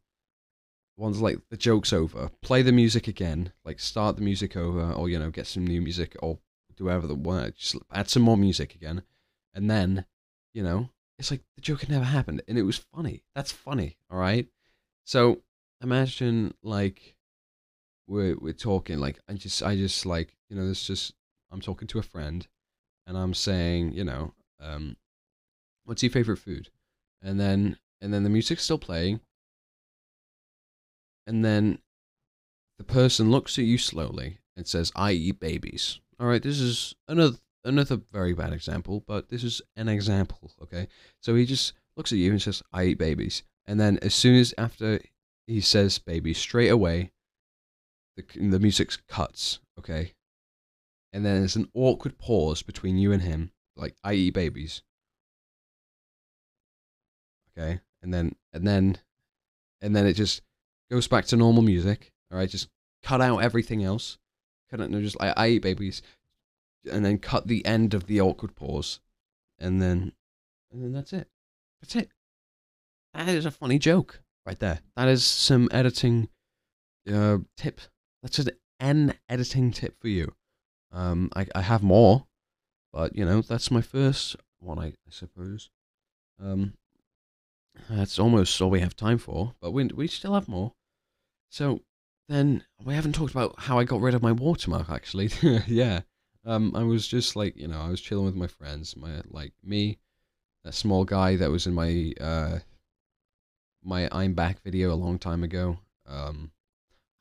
once 0.98 1.18
like 1.18 1.38
the 1.48 1.56
joke's 1.56 1.90
over 1.90 2.30
play 2.42 2.60
the 2.60 2.70
music 2.70 3.08
again 3.08 3.50
like 3.64 3.80
start 3.80 4.14
the 4.16 4.22
music 4.22 4.54
over 4.54 4.92
or 4.92 5.08
you 5.08 5.18
know 5.18 5.30
get 5.30 5.46
some 5.46 5.66
new 5.66 5.80
music 5.80 6.14
or 6.22 6.38
do 6.76 6.84
whatever 6.84 7.06
the 7.06 7.14
one 7.14 7.50
just 7.56 7.76
add 7.90 8.10
some 8.10 8.22
more 8.22 8.36
music 8.36 8.74
again. 8.74 9.02
And 9.54 9.70
then 9.70 10.04
you 10.52 10.62
know 10.62 10.90
it's 11.18 11.30
like 11.30 11.40
the 11.56 11.62
joke 11.62 11.80
had 11.80 11.90
never 11.90 12.04
happened 12.04 12.42
and 12.46 12.58
it 12.58 12.62
was 12.62 12.84
funny. 12.94 13.24
That's 13.34 13.50
funny 13.50 13.96
all 14.10 14.18
right? 14.18 14.46
So 15.04 15.40
imagine 15.82 16.52
like 16.62 17.16
we're 18.06 18.36
we're 18.36 18.52
talking 18.52 18.98
like 18.98 19.18
i 19.28 19.32
just 19.32 19.62
i 19.62 19.74
just 19.74 20.04
like 20.04 20.36
you 20.48 20.56
know 20.56 20.66
this 20.66 20.86
just 20.86 21.14
I'm 21.52 21.60
talking 21.60 21.88
to 21.88 21.98
a 21.98 22.02
friend 22.02 22.46
and 23.06 23.16
I'm 23.16 23.34
saying, 23.34 23.92
you 23.92 24.04
know, 24.04 24.32
um, 24.58 24.96
what's 25.84 26.02
your 26.02 26.10
favorite 26.10 26.38
food? 26.38 26.70
And 27.20 27.38
then 27.38 27.76
and 28.00 28.12
then 28.12 28.24
the 28.24 28.30
music's 28.30 28.64
still 28.64 28.78
playing. 28.78 29.20
And 31.26 31.44
then 31.44 31.78
the 32.78 32.84
person 32.84 33.30
looks 33.30 33.58
at 33.58 33.64
you 33.64 33.78
slowly 33.78 34.38
and 34.56 34.66
says, 34.66 34.90
"I 34.96 35.12
eat 35.12 35.38
babies." 35.38 36.00
All 36.18 36.26
right, 36.26 36.42
this 36.42 36.58
is 36.58 36.94
another 37.06 37.38
another 37.64 38.00
very 38.10 38.32
bad 38.32 38.52
example, 38.52 39.04
but 39.06 39.28
this 39.28 39.44
is 39.44 39.62
an 39.76 39.88
example, 39.88 40.52
okay? 40.60 40.88
So 41.20 41.36
he 41.36 41.46
just 41.46 41.74
looks 41.96 42.10
at 42.10 42.18
you 42.18 42.32
and 42.32 42.42
says, 42.42 42.62
"I 42.72 42.86
eat 42.86 42.98
babies." 42.98 43.44
And 43.66 43.78
then 43.78 43.98
as 44.02 44.14
soon 44.14 44.36
as 44.36 44.52
after 44.58 45.00
he 45.46 45.60
says 45.60 45.98
baby 45.98 46.34
straight 46.34 46.70
away 46.70 47.12
the 48.16 48.22
the 48.48 48.58
music 48.58 49.06
cuts, 49.06 49.60
okay? 49.78 50.14
And 51.12 51.24
then 51.24 51.40
there's 51.40 51.56
an 51.56 51.68
awkward 51.74 52.18
pause 52.18 52.62
between 52.62 52.96
you 52.98 53.12
and 53.12 53.22
him, 53.22 53.52
like 53.76 53.96
i.e. 54.04 54.30
babies. 54.30 54.82
Okay, 57.50 57.80
and 58.02 58.12
then 58.12 58.34
and 58.52 58.66
then 58.66 58.98
and 59.80 59.94
then 59.94 60.06
it 60.06 60.14
just 60.14 60.42
goes 60.90 61.06
back 61.08 61.26
to 61.26 61.36
normal 61.36 61.62
music. 61.62 62.12
All 62.30 62.38
right, 62.38 62.48
just 62.48 62.68
cut 63.02 63.20
out 63.20 63.38
everything 63.38 63.84
else. 63.84 64.18
Cut 64.70 64.80
out, 64.80 64.90
no, 64.90 65.00
just 65.00 65.20
like 65.20 65.34
I 65.36 65.48
eat 65.48 65.62
babies, 65.62 66.00
and 66.90 67.04
then 67.04 67.18
cut 67.18 67.46
the 67.46 67.64
end 67.66 67.92
of 67.92 68.06
the 68.06 68.20
awkward 68.20 68.54
pause, 68.54 69.00
and 69.58 69.82
then 69.82 70.12
and 70.72 70.82
then 70.82 70.92
that's 70.92 71.12
it. 71.12 71.28
That's 71.82 71.96
it. 71.96 72.10
That 73.12 73.28
is 73.28 73.44
a 73.44 73.50
funny 73.50 73.78
joke 73.78 74.22
right 74.46 74.58
there. 74.58 74.80
That 74.96 75.08
is 75.08 75.26
some 75.26 75.68
editing 75.70 76.28
uh, 77.12 77.38
tip. 77.56 77.80
That's 78.22 78.40
an 78.80 79.14
editing 79.28 79.72
tip 79.72 80.00
for 80.00 80.08
you. 80.08 80.34
Um, 80.92 81.30
I, 81.34 81.46
I 81.54 81.62
have 81.62 81.82
more, 81.82 82.26
but 82.92 83.16
you 83.16 83.24
know 83.24 83.40
that's 83.42 83.70
my 83.70 83.80
first 83.80 84.36
one, 84.60 84.78
I, 84.78 84.86
I 84.88 85.10
suppose. 85.10 85.70
Um, 86.42 86.74
that's 87.88 88.18
almost 88.18 88.60
all 88.60 88.70
we 88.70 88.80
have 88.80 88.96
time 88.96 89.18
for, 89.18 89.54
but 89.60 89.72
we 89.72 89.84
we 89.86 90.06
still 90.06 90.34
have 90.34 90.48
more. 90.48 90.74
So 91.50 91.80
then 92.28 92.64
we 92.84 92.94
haven't 92.94 93.14
talked 93.14 93.32
about 93.32 93.54
how 93.58 93.78
I 93.78 93.84
got 93.84 94.00
rid 94.00 94.14
of 94.14 94.22
my 94.22 94.32
watermark. 94.32 94.90
Actually, 94.90 95.30
yeah, 95.66 96.02
um, 96.44 96.72
I 96.74 96.82
was 96.82 97.06
just 97.08 97.36
like, 97.36 97.56
you 97.56 97.68
know, 97.68 97.80
I 97.80 97.88
was 97.88 98.00
chilling 98.00 98.26
with 98.26 98.34
my 98.34 98.46
friends, 98.46 98.96
my 98.96 99.22
like 99.28 99.52
me, 99.62 99.98
that 100.64 100.74
small 100.74 101.04
guy 101.04 101.36
that 101.36 101.50
was 101.50 101.66
in 101.66 101.74
my 101.74 102.12
uh, 102.20 102.58
my 103.82 104.08
I'm 104.12 104.34
back 104.34 104.62
video 104.62 104.92
a 104.92 104.94
long 104.94 105.18
time 105.18 105.42
ago. 105.42 105.78
Um, 106.06 106.52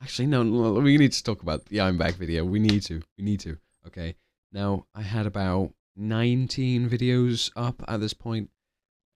actually, 0.01 0.27
no, 0.27 0.43
no, 0.43 0.73
we 0.73 0.97
need 0.97 1.11
to 1.13 1.23
talk 1.23 1.41
about 1.41 1.65
the 1.65 1.81
I'm 1.81 1.97
back 1.97 2.15
video. 2.15 2.43
We 2.43 2.59
need 2.59 2.83
to, 2.83 3.01
we 3.17 3.23
need 3.23 3.39
to. 3.41 3.57
Okay, 3.87 4.15
now 4.51 4.85
I 4.93 5.01
had 5.01 5.25
about 5.25 5.73
19 5.95 6.89
videos 6.89 7.51
up 7.55 7.83
at 7.87 7.99
this 7.99 8.13
point, 8.13 8.49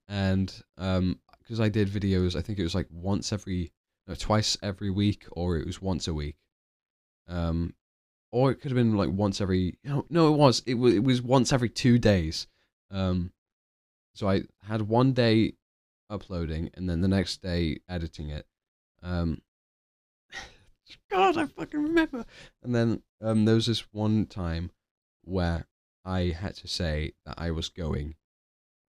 and 0.08 0.52
um, 0.78 1.20
because 1.38 1.60
I 1.60 1.68
did 1.68 1.88
videos, 1.88 2.36
I 2.36 2.42
think 2.42 2.58
it 2.58 2.64
was 2.64 2.74
like 2.74 2.88
once 2.90 3.32
every, 3.32 3.72
no, 4.06 4.14
twice 4.14 4.56
every 4.62 4.90
week, 4.90 5.24
or 5.32 5.56
it 5.56 5.66
was 5.66 5.80
once 5.80 6.08
a 6.08 6.14
week. 6.14 6.36
Um, 7.28 7.74
or 8.32 8.50
it 8.50 8.56
could 8.56 8.70
have 8.70 8.76
been 8.76 8.96
like 8.96 9.10
once 9.10 9.40
every 9.40 9.78
no, 9.82 10.04
no 10.10 10.32
it 10.34 10.36
was 10.36 10.62
it 10.66 10.74
was 10.74 10.94
it 10.94 11.02
was 11.02 11.22
once 11.22 11.52
every 11.52 11.68
two 11.68 11.98
days 11.98 12.46
um 12.90 13.32
so 14.12 14.28
i 14.28 14.42
had 14.68 14.82
one 14.82 15.12
day 15.12 15.52
uploading 16.10 16.70
and 16.74 16.88
then 16.88 17.00
the 17.00 17.08
next 17.08 17.42
day 17.42 17.78
editing 17.88 18.28
it 18.30 18.46
um 19.02 19.40
god 21.10 21.36
i 21.36 21.46
fucking 21.46 21.82
remember 21.82 22.24
and 22.62 22.74
then 22.74 23.02
um 23.20 23.44
there 23.44 23.54
was 23.54 23.66
this 23.66 23.86
one 23.92 24.26
time 24.26 24.70
where 25.22 25.66
i 26.04 26.34
had 26.38 26.54
to 26.54 26.68
say 26.68 27.12
that 27.24 27.34
i 27.38 27.50
was 27.50 27.68
going 27.68 28.14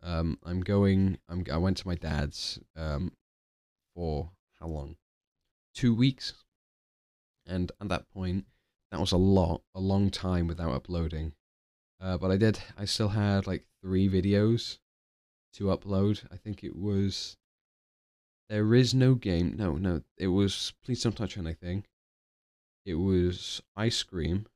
um 0.03 0.37
i'm 0.43 0.61
going 0.61 1.17
i'm 1.27 1.43
i 1.51 1.57
went 1.57 1.77
to 1.77 1.87
my 1.87 1.95
dad's 1.95 2.59
um 2.75 3.11
for 3.95 4.31
how 4.59 4.67
long 4.67 4.95
two 5.73 5.93
weeks 5.93 6.33
and 7.47 7.71
at 7.81 7.89
that 7.89 8.09
point 8.09 8.45
that 8.91 8.99
was 8.99 9.11
a 9.11 9.17
lot, 9.17 9.61
a 9.75 9.79
long 9.79 10.09
time 10.09 10.47
without 10.47 10.73
uploading. 10.73 11.33
Uh, 11.99 12.17
but 12.17 12.31
I 12.31 12.37
did, 12.37 12.59
I 12.77 12.85
still 12.85 13.09
had 13.09 13.47
like 13.47 13.65
three 13.81 14.07
videos 14.07 14.77
to 15.53 15.65
upload. 15.65 16.23
I 16.31 16.37
think 16.37 16.63
it 16.63 16.75
was 16.75 17.37
There 18.49 18.73
is 18.73 18.93
no 18.93 19.15
game. 19.15 19.55
No, 19.57 19.73
no, 19.73 20.01
it 20.17 20.27
was 20.27 20.73
Please 20.83 21.03
Don't 21.03 21.15
Touch 21.15 21.37
Anything. 21.37 21.83
It 22.85 22.95
was 22.95 23.61
Ice 23.75 23.97
Scream. 23.97 24.47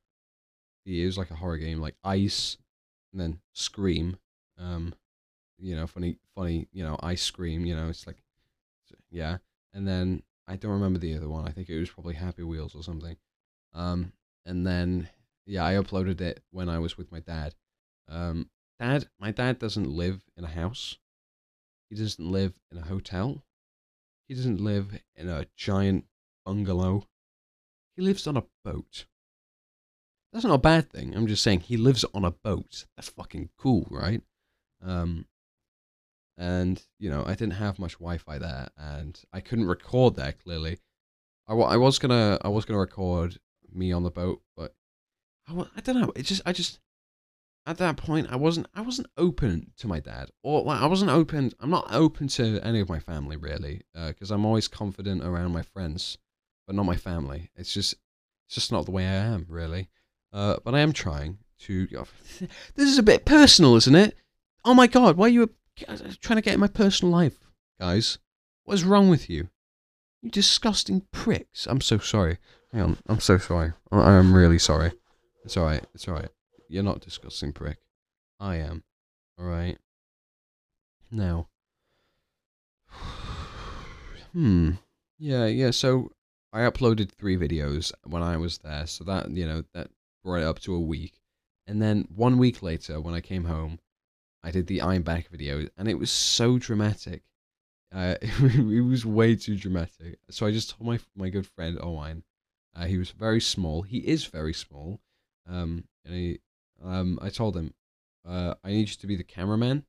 It 0.85 1.05
was 1.05 1.17
like 1.17 1.31
a 1.31 1.35
horror 1.35 1.57
game, 1.57 1.79
like 1.79 1.95
Ice, 2.03 2.57
and 3.11 3.21
then 3.21 3.39
Scream. 3.53 4.17
Um, 4.57 4.93
you 5.57 5.75
know, 5.75 5.87
funny, 5.87 6.17
funny, 6.35 6.67
you 6.71 6.83
know, 6.83 6.97
Ice 7.01 7.21
Scream. 7.21 7.65
You 7.65 7.75
know, 7.75 7.89
it's 7.89 8.07
like, 8.07 8.23
yeah. 9.09 9.37
And 9.73 9.87
then 9.87 10.23
I 10.47 10.55
don't 10.55 10.71
remember 10.71 10.99
the 10.99 11.15
other 11.15 11.29
one. 11.29 11.47
I 11.47 11.51
think 11.51 11.69
it 11.69 11.79
was 11.79 11.89
probably 11.89 12.15
Happy 12.15 12.43
Wheels 12.43 12.75
or 12.75 12.83
something. 12.83 13.17
Um, 13.73 14.13
and 14.45 14.65
then 14.65 15.09
yeah, 15.45 15.65
I 15.65 15.73
uploaded 15.73 16.21
it 16.21 16.41
when 16.51 16.69
I 16.69 16.79
was 16.79 16.97
with 16.97 17.11
my 17.11 17.19
dad. 17.19 17.55
Um, 18.07 18.49
dad, 18.79 19.07
my 19.19 19.31
dad 19.31 19.59
doesn't 19.59 19.89
live 19.89 20.23
in 20.37 20.43
a 20.43 20.49
house. 20.49 20.97
He 21.89 21.95
doesn't 21.95 22.25
live 22.25 22.53
in 22.71 22.77
a 22.77 22.85
hotel. 22.85 23.43
He 24.31 24.35
doesn't 24.35 24.61
live 24.61 24.97
in 25.17 25.27
a 25.27 25.45
giant 25.57 26.05
bungalow. 26.45 27.05
He 27.97 28.01
lives 28.01 28.25
on 28.27 28.37
a 28.37 28.45
boat. 28.63 29.03
That's 30.31 30.45
not 30.45 30.53
a 30.53 30.57
bad 30.57 30.89
thing. 30.89 31.13
I'm 31.13 31.27
just 31.27 31.43
saying 31.43 31.59
he 31.59 31.75
lives 31.75 32.05
on 32.13 32.23
a 32.23 32.31
boat. 32.31 32.85
That's 32.95 33.09
fucking 33.09 33.49
cool, 33.57 33.89
right? 33.91 34.21
Um, 34.81 35.25
and 36.37 36.81
you 36.97 37.09
know, 37.09 37.25
I 37.25 37.31
didn't 37.31 37.55
have 37.55 37.77
much 37.77 37.95
Wi-Fi 37.95 38.37
there, 38.37 38.69
and 38.77 39.19
I 39.33 39.41
couldn't 39.41 39.67
record 39.67 40.15
there. 40.15 40.31
Clearly, 40.31 40.79
I, 41.45 41.53
I 41.53 41.75
was 41.75 41.99
gonna 41.99 42.39
I 42.41 42.47
was 42.47 42.63
gonna 42.63 42.79
record 42.79 43.37
me 43.69 43.91
on 43.91 44.03
the 44.03 44.11
boat, 44.11 44.41
but 44.55 44.73
I, 45.45 45.65
I 45.75 45.81
don't 45.81 45.99
know. 45.99 46.13
It 46.15 46.23
just 46.23 46.41
I 46.45 46.53
just 46.53 46.79
at 47.65 47.77
that 47.77 47.97
point 47.97 48.27
I 48.31 48.35
wasn't 48.35 48.67
I 48.73 48.81
wasn't 48.81 49.07
open 49.17 49.71
to 49.77 49.87
my 49.87 49.99
dad, 49.99 50.31
or 50.43 50.63
like 50.63 50.81
I 50.81 50.87
wasn't 50.87 51.11
open. 51.11 51.51
I'm 51.59 51.69
not 51.69 51.93
open 51.93 52.27
to 52.29 52.59
any 52.63 52.79
of 52.79 52.89
my 52.89 52.99
family 52.99 53.37
really, 53.37 53.81
because 53.93 54.31
uh, 54.31 54.35
I'm 54.35 54.45
always 54.45 54.67
confident 54.67 55.23
around 55.23 55.53
my 55.53 55.61
friends, 55.61 56.17
but 56.65 56.75
not 56.75 56.85
my 56.85 56.95
family. 56.95 57.51
It's 57.55 57.73
just 57.73 57.95
it's 58.47 58.55
just 58.55 58.71
not 58.71 58.85
the 58.85 58.91
way 58.91 59.05
I 59.05 59.13
am 59.13 59.45
really. 59.47 59.89
Uh, 60.33 60.57
but 60.63 60.73
I 60.73 60.79
am 60.79 60.93
trying 60.93 61.39
to. 61.59 61.87
this 62.75 62.89
is 62.89 62.97
a 62.97 63.03
bit 63.03 63.25
personal, 63.25 63.75
isn't 63.75 63.95
it? 63.95 64.15
Oh 64.65 64.73
my 64.73 64.87
god, 64.87 65.17
why 65.17 65.25
are 65.27 65.29
you 65.29 65.49
uh, 65.87 65.97
trying 66.19 66.37
to 66.37 66.41
get 66.41 66.55
in 66.55 66.59
my 66.59 66.67
personal 66.67 67.11
life, 67.11 67.37
guys? 67.79 68.17
What 68.63 68.75
is 68.75 68.83
wrong 68.83 69.09
with 69.09 69.29
you? 69.29 69.49
You 70.21 70.29
disgusting 70.29 71.05
pricks. 71.11 71.65
I'm 71.65 71.81
so 71.81 71.97
sorry. 71.97 72.37
Hang 72.71 72.81
on, 72.81 72.97
I'm 73.07 73.19
so 73.19 73.37
sorry. 73.37 73.73
I 73.91 74.13
am 74.13 74.33
really 74.33 74.59
sorry. 74.59 74.93
It's 75.43 75.57
alright, 75.57 75.83
it's 75.93 76.07
alright. 76.07 76.29
You're 76.71 76.83
not 76.83 77.01
disgusting 77.01 77.53
prick. 77.53 77.79
I 78.39 78.55
am. 78.57 78.83
Alright. 79.39 79.77
Now. 81.11 81.47
hmm. 84.33 84.71
Yeah, 85.19 85.45
yeah, 85.45 85.71
so 85.71 86.11
I 86.51 86.61
uploaded 86.61 87.11
three 87.11 87.37
videos 87.37 87.91
when 88.03 88.23
I 88.23 88.37
was 88.37 88.57
there, 88.59 88.87
so 88.87 89.03
that, 89.03 89.29
you 89.29 89.45
know, 89.45 89.63
that 89.73 89.89
brought 90.23 90.41
it 90.41 90.45
up 90.45 90.59
to 90.61 90.73
a 90.73 90.79
week. 90.79 91.19
And 91.67 91.81
then 91.81 92.07
one 92.13 92.37
week 92.37 92.63
later, 92.63 92.99
when 92.99 93.13
I 93.13 93.21
came 93.21 93.45
home, 93.45 93.79
I 94.43 94.51
did 94.51 94.67
the 94.67 94.81
I'm 94.81 95.03
back 95.03 95.29
video, 95.29 95.67
and 95.77 95.87
it 95.87 95.99
was 95.99 96.09
so 96.09 96.57
dramatic. 96.57 97.21
Uh, 97.93 98.15
it 98.21 98.83
was 98.83 99.05
way 99.05 99.35
too 99.35 99.55
dramatic. 99.55 100.17
So 100.29 100.47
I 100.47 100.51
just 100.51 100.71
told 100.71 100.87
my 100.87 100.99
my 101.15 101.29
good 101.29 101.45
friend 101.45 101.77
Owen 101.79 102.23
uh, 102.75 102.85
he 102.85 102.97
was 102.97 103.11
very 103.11 103.41
small. 103.41 103.81
He 103.81 103.99
is 103.99 104.25
very 104.25 104.53
small. 104.53 105.01
Um, 105.47 105.85
and 106.05 106.15
he, 106.15 106.39
um, 106.83 107.19
I 107.21 107.29
told 107.29 107.55
him, 107.55 107.73
uh, 108.27 108.55
I 108.63 108.69
need 108.69 108.89
you 108.89 108.95
to 108.95 109.07
be 109.07 109.15
the 109.15 109.23
cameraman. 109.23 109.85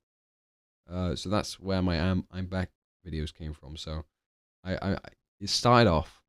Uh, 0.90 1.14
so 1.14 1.28
that's 1.28 1.60
where 1.60 1.82
my 1.82 1.96
am 1.96 2.26
I'm 2.30 2.46
back 2.46 2.70
videos 3.06 3.32
came 3.32 3.52
from. 3.54 3.76
So, 3.76 4.04
I, 4.64 4.76
I, 4.76 4.98
it 5.40 5.50
started 5.50 5.88
off 5.88 6.22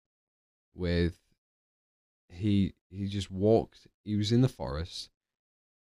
with 0.75 1.17
he 2.29 2.73
he 2.89 3.07
just 3.07 3.31
walked. 3.31 3.87
He 4.03 4.15
was 4.15 4.31
in 4.31 4.41
the 4.41 4.47
forest, 4.49 5.09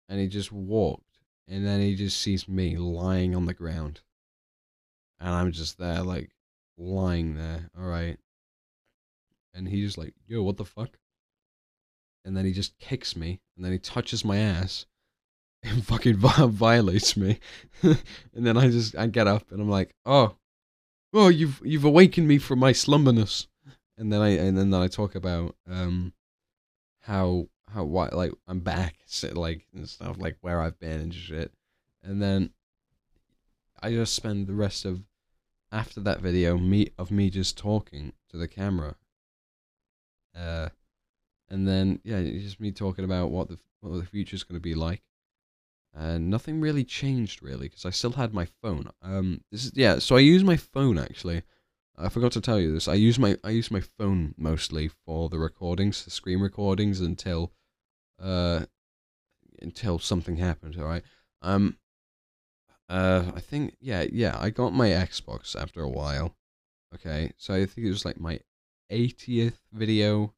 and 0.10 0.20
he 0.20 0.28
just 0.28 0.52
walked, 0.52 1.20
and 1.48 1.66
then 1.66 1.80
he 1.82 1.96
just 1.96 2.20
sees 2.20 2.48
me 2.48 2.78
lying 2.78 3.36
on 3.36 3.46
the 3.46 3.54
ground, 3.54 4.02
and 5.20 5.30
I'm 5.30 5.52
just 5.52 5.78
there 5.78 6.02
like 6.02 6.32
lying 6.78 7.36
there. 7.36 7.70
All 7.78 7.86
right, 7.86 8.18
and 9.54 9.68
he 9.68 9.82
just 9.82 9.98
like, 9.98 10.14
yo, 10.28 10.44
what 10.44 10.58
the 10.58 10.66
fuck? 10.66 10.98
And 12.24 12.38
then 12.38 12.46
he 12.46 12.52
just 12.52 12.78
kicks 12.78 13.16
me, 13.16 13.42
and 13.56 13.66
then 13.66 13.72
he 13.72 13.80
touches 13.80 14.24
my 14.24 14.38
ass, 14.38 14.86
and 15.64 15.86
fucking 15.86 16.18
violates 16.18 17.18
me. 17.18 17.40
and 17.82 17.98
then 18.34 18.58
I 18.58 18.70
just 18.70 18.96
I 18.96 19.08
get 19.08 19.28
up, 19.28 19.52
and 19.52 19.62
I'm 19.62 19.70
like, 19.70 19.96
oh, 20.06 20.36
oh, 21.14 21.30
you've 21.30 21.62
you've 21.64 21.86
awakened 21.86 22.28
me 22.28 22.38
from 22.38 22.60
my 22.60 22.74
slumberness. 22.74 23.48
And 23.98 24.12
then 24.12 24.22
I 24.22 24.30
and 24.30 24.58
then 24.58 24.74
I 24.74 24.88
talk 24.88 25.16
about 25.16 25.56
um 25.70 26.14
how 27.02 27.48
how 27.70 27.84
what 27.84 28.14
like 28.14 28.32
I'm 28.48 28.60
back, 28.60 28.98
like 29.34 29.68
and 29.74 29.88
stuff 29.88 30.18
like 30.20 30.38
where 30.42 30.62
I've 30.62 30.80
been 30.80 31.02
and 31.02 31.14
shit. 31.14 31.52
And 32.04 32.22
then 32.22 32.52
I 33.82 33.92
just 33.92 34.14
spend 34.14 34.48
the 34.48 34.54
rest 34.54 34.86
of 34.86 35.04
after 35.72 36.00
that 36.02 36.20
video 36.20 36.58
me 36.58 36.90
of 36.98 37.12
me 37.12 37.30
just 37.30 37.58
talking 37.58 38.14
to 38.30 38.38
the 38.38 38.48
camera 38.48 38.96
uh, 40.36 40.70
and 41.52 41.68
then 41.68 41.99
yeah, 42.04 42.22
just 42.22 42.60
me 42.60 42.72
talking 42.72 43.06
about 43.06 43.30
what 43.30 43.49
the 43.49 43.58
what 43.82 43.97
the 43.97 44.06
future's 44.06 44.43
going 44.43 44.60
to 44.60 44.64
be 44.64 44.74
like. 44.74 45.04
And 45.93 46.30
nothing 46.30 46.62
really 46.62 46.86
changed 46.86 47.43
really 47.43 47.68
because 47.68 47.86
I 47.86 47.89
still 47.89 48.14
had 48.14 48.34
my 48.34 48.47
phone. 48.62 48.89
Um, 49.02 49.41
this 49.52 49.66
is 49.66 49.74
yeah. 49.76 49.99
So 49.99 50.16
I 50.16 50.20
use 50.20 50.43
my 50.43 50.56
phone 50.56 50.97
actually. 50.97 51.43
I 51.97 52.08
forgot 52.08 52.32
to 52.32 52.41
tell 52.41 52.60
you 52.60 52.72
this. 52.72 52.88
I 52.88 52.93
use 52.93 53.20
my 53.20 53.38
I 53.43 53.49
use 53.49 53.70
my 53.70 53.82
phone 53.82 54.34
mostly 54.38 54.89
for 55.06 55.28
the 55.28 55.38
recordings, 55.38 56.06
the 56.06 56.12
screen 56.12 56.39
recordings 56.39 57.02
until 57.02 57.52
uh 58.20 58.62
until 59.62 59.99
something 59.99 60.38
happened. 60.38 60.78
All 60.80 60.86
right. 60.86 61.04
Um. 61.41 61.78
Uh, 62.88 63.32
I 63.36 63.39
think 63.39 63.76
yeah 63.80 64.06
yeah 64.12 64.38
I 64.39 64.49
got 64.49 64.74
my 64.74 64.89
Xbox 64.89 65.62
after 65.62 65.82
a 65.82 65.89
while. 65.89 66.36
Okay, 66.95 67.32
so 67.38 67.54
I 67.54 67.66
think 67.66 67.88
it 67.88 67.89
was 67.89 68.06
like 68.06 68.20
my 68.20 68.39
80th 68.91 69.60
video, 69.72 70.34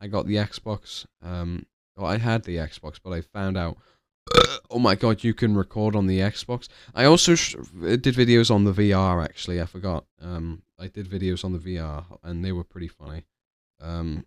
I 0.00 0.06
got 0.08 0.26
the 0.26 0.36
Xbox. 0.36 1.06
Um, 1.22 1.66
well, 1.96 2.06
I 2.06 2.18
had 2.18 2.44
the 2.44 2.56
Xbox, 2.56 2.98
but 3.02 3.12
I 3.12 3.22
found 3.22 3.56
out, 3.56 3.78
oh 4.70 4.78
my 4.78 4.94
god, 4.94 5.24
you 5.24 5.32
can 5.32 5.56
record 5.56 5.96
on 5.96 6.06
the 6.06 6.20
Xbox. 6.20 6.68
I 6.94 7.04
also 7.04 7.34
did 7.34 8.14
videos 8.14 8.50
on 8.50 8.64
the 8.64 8.72
VR. 8.72 9.24
Actually, 9.24 9.60
I 9.60 9.66
forgot. 9.66 10.04
Um, 10.20 10.62
I 10.78 10.88
did 10.88 11.08
videos 11.08 11.44
on 11.44 11.52
the 11.52 11.58
VR, 11.58 12.04
and 12.22 12.44
they 12.44 12.52
were 12.52 12.64
pretty 12.64 12.88
funny. 12.88 13.24
Um, 13.80 14.26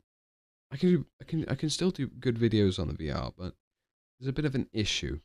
I 0.72 0.78
can 0.78 0.90
do, 0.90 1.06
I 1.22 1.26
can, 1.26 1.46
I 1.50 1.56
can 1.56 1.70
still 1.70 1.92
do 1.92 2.08
good 2.08 2.38
videos 2.38 2.80
on 2.80 2.88
the 2.88 2.94
VR, 2.94 3.34
but 3.38 3.54
there's 4.20 4.30
a 4.30 4.34
bit 4.34 4.46
of 4.46 4.56
an 4.56 4.68
issue. 4.74 5.20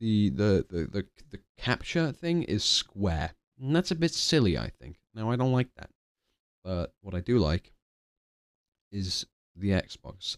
The 0.00 0.28
the 0.28 0.66
the 0.68 0.78
the, 0.86 1.06
the 1.30 1.40
capture 1.56 2.12
thing 2.12 2.42
is 2.42 2.64
square, 2.64 3.34
and 3.58 3.74
that's 3.74 3.90
a 3.90 3.94
bit 3.94 4.12
silly. 4.12 4.58
I 4.58 4.70
think. 4.78 4.98
Now 5.14 5.30
I 5.30 5.36
don't 5.36 5.52
like 5.52 5.74
that. 5.76 5.90
But 6.62 6.92
what 7.00 7.14
I 7.14 7.20
do 7.20 7.38
like 7.38 7.72
is 8.92 9.26
the 9.56 9.70
Xbox. 9.70 10.36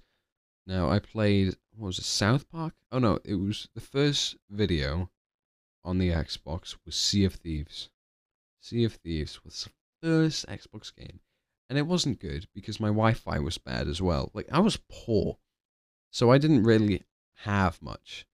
Now 0.66 0.90
I 0.90 0.98
played 0.98 1.56
what 1.74 1.86
was 1.86 1.98
it 1.98 2.04
South 2.04 2.48
Park? 2.50 2.74
Oh 2.92 2.98
no, 2.98 3.18
it 3.24 3.36
was 3.36 3.68
the 3.74 3.80
first 3.80 4.36
video 4.50 5.10
on 5.84 5.98
the 5.98 6.10
Xbox 6.10 6.76
was 6.84 6.94
Sea 6.94 7.24
of 7.24 7.34
Thieves. 7.34 7.88
Sea 8.60 8.84
of 8.84 8.94
Thieves 8.94 9.44
was 9.44 9.64
the 9.64 10.06
first 10.06 10.46
Xbox 10.46 10.94
game, 10.94 11.20
and 11.68 11.78
it 11.78 11.86
wasn't 11.86 12.20
good 12.20 12.48
because 12.54 12.80
my 12.80 12.88
Wi-Fi 12.88 13.38
was 13.38 13.58
bad 13.58 13.88
as 13.88 14.02
well. 14.02 14.30
Like 14.34 14.48
I 14.52 14.60
was 14.60 14.78
poor, 14.90 15.38
so 16.10 16.30
I 16.30 16.38
didn't 16.38 16.64
really 16.64 17.04
have 17.44 17.80
much. 17.80 18.26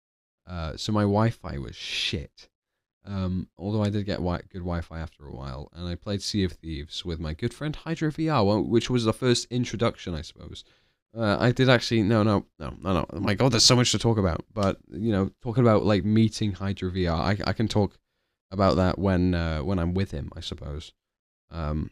Uh, 0.46 0.76
so 0.76 0.92
my 0.92 1.02
Wi-Fi 1.02 1.58
was 1.58 1.76
shit. 1.76 2.48
Um, 3.06 3.48
although 3.58 3.82
I 3.82 3.90
did 3.90 4.06
get 4.06 4.16
wi- 4.16 4.42
good 4.50 4.60
Wi-Fi 4.60 4.98
after 4.98 5.26
a 5.26 5.34
while, 5.34 5.68
and 5.74 5.86
I 5.86 5.94
played 5.94 6.22
Sea 6.22 6.44
of 6.44 6.52
Thieves 6.52 7.04
with 7.04 7.20
my 7.20 7.34
good 7.34 7.52
friend 7.52 7.76
Hydra 7.76 8.10
VR, 8.10 8.66
which 8.66 8.88
was 8.88 9.04
the 9.04 9.12
first 9.12 9.46
introduction, 9.50 10.14
I 10.14 10.22
suppose. 10.22 10.64
Uh, 11.16 11.36
I 11.38 11.52
did 11.52 11.68
actually 11.68 12.02
no 12.02 12.22
no 12.22 12.46
no 12.58 12.74
no 12.80 12.92
no. 12.92 13.06
Oh 13.10 13.20
my 13.20 13.34
god, 13.34 13.52
there's 13.52 13.64
so 13.64 13.76
much 13.76 13.92
to 13.92 13.98
talk 13.98 14.18
about. 14.18 14.44
But 14.52 14.78
you 14.90 15.12
know, 15.12 15.30
talking 15.42 15.62
about 15.62 15.84
like 15.84 16.04
meeting 16.04 16.52
Hydra 16.52 16.90
VR, 16.90 17.18
I 17.18 17.38
I 17.48 17.52
can 17.52 17.68
talk 17.68 17.98
about 18.50 18.76
that 18.76 18.98
when 18.98 19.34
uh, 19.34 19.60
when 19.60 19.78
I'm 19.78 19.94
with 19.94 20.10
him, 20.10 20.30
I 20.34 20.40
suppose. 20.40 20.92
Um, 21.50 21.90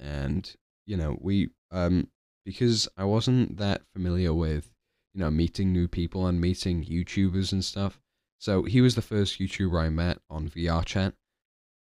and 0.00 0.54
you 0.86 0.96
know 0.96 1.18
we 1.20 1.50
um 1.72 2.08
because 2.46 2.88
I 2.96 3.04
wasn't 3.04 3.58
that 3.58 3.82
familiar 3.92 4.32
with 4.32 4.70
you 5.12 5.20
know 5.20 5.30
meeting 5.30 5.72
new 5.72 5.88
people 5.88 6.26
and 6.26 6.40
meeting 6.40 6.84
YouTubers 6.84 7.52
and 7.52 7.64
stuff. 7.64 8.00
So 8.38 8.62
he 8.62 8.80
was 8.80 8.94
the 8.94 9.02
first 9.02 9.38
YouTuber 9.38 9.80
I 9.80 9.88
met 9.88 10.18
on 10.30 10.48
VR 10.48 10.84
chat. 10.84 11.14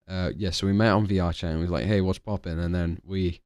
Uh, 0.08 0.30
yeah, 0.36 0.50
so 0.50 0.66
we 0.66 0.72
met 0.72 0.90
on 0.90 1.06
VR 1.06 1.32
chat 1.32 1.52
and 1.52 1.60
was 1.60 1.70
like, 1.70 1.86
hey, 1.86 2.00
what's 2.00 2.18
popping? 2.18 2.58
And 2.58 2.74
then 2.74 3.00
we 3.04 3.40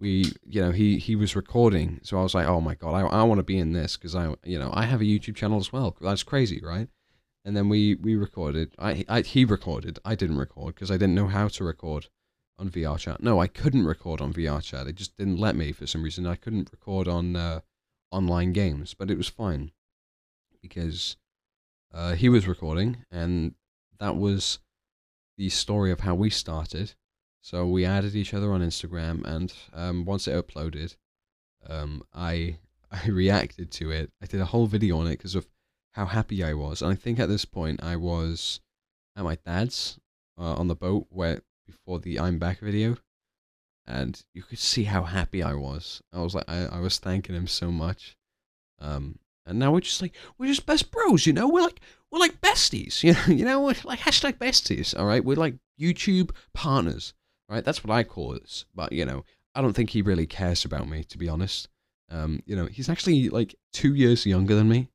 we 0.00 0.32
you 0.44 0.60
know 0.60 0.72
he 0.72 0.98
he 0.98 1.14
was 1.14 1.36
recording. 1.36 2.00
So 2.02 2.18
i 2.18 2.22
was 2.22 2.34
like 2.34 2.46
oh 2.46 2.60
my 2.60 2.74
god 2.74 2.94
i, 2.94 3.00
I 3.00 3.22
want 3.22 3.38
to 3.38 3.44
be 3.44 3.58
in 3.58 3.72
this 3.72 3.96
because 3.96 4.16
i 4.16 4.34
you 4.42 4.58
know 4.58 4.70
i 4.72 4.84
have 4.84 5.00
a 5.00 5.04
youtube 5.04 5.36
channel 5.36 5.60
as 5.60 5.72
well. 5.72 5.96
That's 6.00 6.22
crazy 6.22 6.60
right? 6.62 6.88
And 7.44 7.56
then 7.56 7.68
we 7.68 7.94
we 7.94 8.16
recorded. 8.16 8.74
I, 8.78 9.04
I 9.08 9.20
he 9.20 9.44
recorded. 9.44 9.98
I 10.04 10.14
didn't 10.14 10.38
record 10.38 10.74
because 10.74 10.90
i 10.90 10.94
didn't 10.94 11.14
know 11.14 11.28
how 11.28 11.48
to 11.48 11.64
record 11.64 12.08
on 12.58 12.70
vr 12.70 12.98
chat. 12.98 13.22
No 13.22 13.40
i 13.40 13.46
couldn't 13.46 13.86
record 13.86 14.20
on 14.20 14.32
vr 14.32 14.62
chat. 14.62 14.86
It 14.86 14.96
just 14.96 15.16
didn't 15.16 15.38
let 15.38 15.54
me 15.54 15.72
for 15.72 15.86
some 15.86 16.02
reason. 16.02 16.26
I 16.26 16.36
couldn't 16.36 16.70
record 16.72 17.06
on 17.06 17.36
uh, 17.36 17.60
online 18.10 18.52
games 18.52 18.94
but 18.94 19.10
it 19.10 19.18
was 19.18 19.28
fine. 19.28 19.70
Because 20.62 21.16
uh, 21.92 22.14
he 22.14 22.28
was 22.28 22.46
recording 22.46 23.04
and 23.10 23.54
that 23.98 24.16
was 24.16 24.58
the 25.36 25.48
story 25.48 25.90
of 25.90 26.00
how 26.00 26.14
we 26.14 26.30
started 26.30 26.94
so 27.42 27.66
we 27.66 27.84
added 27.84 28.14
each 28.14 28.34
other 28.34 28.52
on 28.52 28.60
Instagram, 28.60 29.24
and 29.24 29.52
um, 29.72 30.04
once 30.04 30.28
it 30.28 30.34
uploaded, 30.34 30.96
um, 31.66 32.02
I 32.12 32.58
I 32.90 33.06
reacted 33.06 33.70
to 33.72 33.90
it. 33.90 34.10
I 34.22 34.26
did 34.26 34.40
a 34.40 34.46
whole 34.46 34.66
video 34.66 34.98
on 34.98 35.06
it 35.06 35.18
because 35.18 35.34
of 35.34 35.48
how 35.92 36.06
happy 36.06 36.42
I 36.42 36.54
was. 36.54 36.82
And 36.82 36.92
I 36.92 36.96
think 36.96 37.18
at 37.18 37.28
this 37.28 37.44
point 37.44 37.82
I 37.82 37.96
was 37.96 38.60
at 39.16 39.24
my 39.24 39.36
dad's 39.36 39.98
uh, 40.38 40.54
on 40.54 40.68
the 40.68 40.74
boat 40.74 41.06
where 41.10 41.42
before 41.66 42.00
the 42.00 42.18
I'm 42.18 42.38
back 42.38 42.58
video, 42.58 42.96
and 43.86 44.22
you 44.34 44.42
could 44.42 44.58
see 44.58 44.84
how 44.84 45.04
happy 45.04 45.42
I 45.42 45.54
was. 45.54 46.02
I 46.12 46.20
was 46.20 46.34
like 46.34 46.48
I, 46.48 46.66
I 46.66 46.80
was 46.80 46.98
thanking 46.98 47.34
him 47.34 47.46
so 47.46 47.70
much. 47.70 48.16
Um, 48.80 49.18
and 49.46 49.58
now 49.58 49.72
we're 49.72 49.80
just 49.80 50.02
like 50.02 50.14
we're 50.38 50.46
just 50.46 50.66
best 50.66 50.90
bros, 50.90 51.26
you 51.26 51.32
know. 51.32 51.48
We're 51.48 51.62
like 51.62 51.80
we're 52.10 52.18
like 52.18 52.40
besties, 52.40 53.02
you 53.04 53.12
know. 53.12 53.24
You 53.26 53.44
know, 53.44 53.60
we're 53.60 53.74
like 53.84 54.00
hashtag 54.00 54.38
besties. 54.38 54.98
All 54.98 55.06
right, 55.06 55.24
we're 55.24 55.36
like 55.36 55.56
YouTube 55.80 56.30
partners 56.52 57.14
right? 57.50 57.64
That's 57.64 57.84
what 57.84 57.92
I 57.92 58.04
call 58.04 58.32
it. 58.32 58.64
But 58.74 58.92
you 58.92 59.04
know, 59.04 59.24
I 59.54 59.60
don't 59.60 59.74
think 59.74 59.90
he 59.90 60.00
really 60.00 60.26
cares 60.26 60.64
about 60.64 60.88
me, 60.88 61.04
to 61.04 61.18
be 61.18 61.28
honest. 61.28 61.68
Um, 62.08 62.40
you 62.46 62.56
know, 62.56 62.66
he's 62.66 62.88
actually 62.88 63.28
like 63.28 63.54
two 63.72 63.94
years 63.94 64.24
younger 64.24 64.54
than 64.54 64.68
me, 64.68 64.88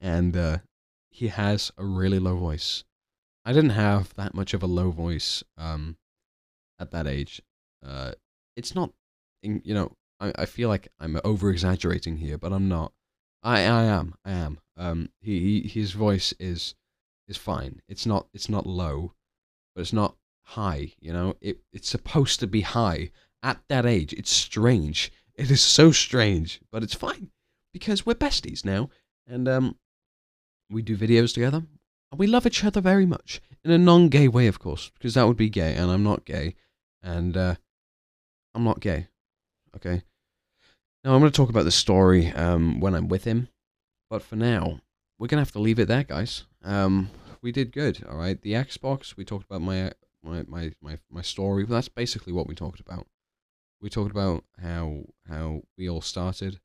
and 0.00 0.36
uh, 0.36 0.58
he 1.10 1.28
has 1.28 1.72
a 1.76 1.84
really 1.84 2.18
low 2.18 2.36
voice. 2.36 2.84
I 3.44 3.52
didn't 3.52 3.70
have 3.70 4.14
that 4.14 4.34
much 4.34 4.54
of 4.54 4.62
a 4.62 4.66
low 4.66 4.90
voice 4.90 5.42
um, 5.58 5.96
at 6.78 6.92
that 6.92 7.06
age. 7.06 7.42
Uh, 7.84 8.12
it's 8.56 8.74
not, 8.74 8.92
you 9.42 9.74
know, 9.74 9.92
I, 10.20 10.32
I 10.36 10.46
feel 10.46 10.70
like 10.70 10.88
I'm 10.98 11.20
over 11.24 11.50
exaggerating 11.50 12.18
here, 12.18 12.38
but 12.38 12.52
I'm 12.52 12.68
not. 12.68 12.92
I 13.44 13.60
I 13.60 13.84
am 13.84 14.14
I 14.24 14.32
am. 14.32 14.58
Um, 14.76 15.10
he, 15.20 15.60
he 15.62 15.68
his 15.68 15.92
voice 15.92 16.32
is 16.40 16.74
is 17.28 17.36
fine. 17.36 17.80
It's 17.88 18.06
not 18.06 18.26
it's 18.32 18.48
not 18.48 18.66
low, 18.66 19.12
but 19.74 19.82
it's 19.82 19.92
not 19.92 20.16
high. 20.42 20.94
You 20.98 21.12
know, 21.12 21.36
it 21.40 21.58
it's 21.72 21.88
supposed 21.88 22.40
to 22.40 22.46
be 22.46 22.62
high 22.62 23.10
at 23.42 23.60
that 23.68 23.86
age. 23.86 24.12
It's 24.14 24.30
strange. 24.30 25.12
It 25.34 25.50
is 25.50 25.60
so 25.60 25.92
strange, 25.92 26.60
but 26.72 26.82
it's 26.82 26.94
fine 26.94 27.30
because 27.72 28.06
we're 28.06 28.14
besties 28.14 28.64
now, 28.64 28.88
and 29.26 29.46
um, 29.48 29.76
we 30.70 30.80
do 30.80 30.96
videos 30.96 31.34
together. 31.34 31.64
And 32.10 32.18
we 32.18 32.26
love 32.26 32.46
each 32.46 32.64
other 32.64 32.80
very 32.80 33.06
much 33.06 33.40
in 33.64 33.70
a 33.70 33.78
non-gay 33.78 34.28
way, 34.28 34.46
of 34.46 34.58
course, 34.58 34.90
because 34.94 35.14
that 35.14 35.26
would 35.26 35.36
be 35.36 35.50
gay, 35.50 35.74
and 35.74 35.90
I'm 35.90 36.04
not 36.04 36.24
gay, 36.24 36.54
and 37.02 37.36
uh, 37.36 37.56
I'm 38.54 38.64
not 38.64 38.80
gay. 38.80 39.08
Okay. 39.76 40.02
Now 41.04 41.12
I'm 41.12 41.20
going 41.20 41.30
to 41.30 41.36
talk 41.36 41.50
about 41.50 41.64
the 41.64 41.70
story 41.70 42.32
um, 42.32 42.80
when 42.80 42.94
I'm 42.94 43.08
with 43.08 43.24
him, 43.24 43.48
but 44.08 44.22
for 44.22 44.36
now, 44.36 44.80
we're 45.18 45.26
going 45.26 45.36
to 45.36 45.42
have 45.42 45.52
to 45.52 45.58
leave 45.58 45.78
it 45.78 45.86
there, 45.86 46.02
guys. 46.02 46.44
Um, 46.62 47.10
we 47.42 47.52
did 47.52 47.72
good, 47.72 48.02
all 48.08 48.16
right. 48.16 48.40
The 48.40 48.54
Xbox, 48.54 49.14
we 49.14 49.22
talked 49.22 49.44
about 49.44 49.60
my 49.60 49.92
my 50.22 50.44
my 50.48 50.72
my, 50.80 50.98
my 51.10 51.20
story. 51.20 51.66
That's 51.66 51.90
basically 51.90 52.32
what 52.32 52.46
we 52.46 52.54
talked 52.54 52.80
about. 52.80 53.06
We 53.82 53.90
talked 53.90 54.12
about 54.12 54.44
how 54.62 55.04
how 55.28 55.64
we 55.76 55.90
all 55.90 56.00
started. 56.00 56.58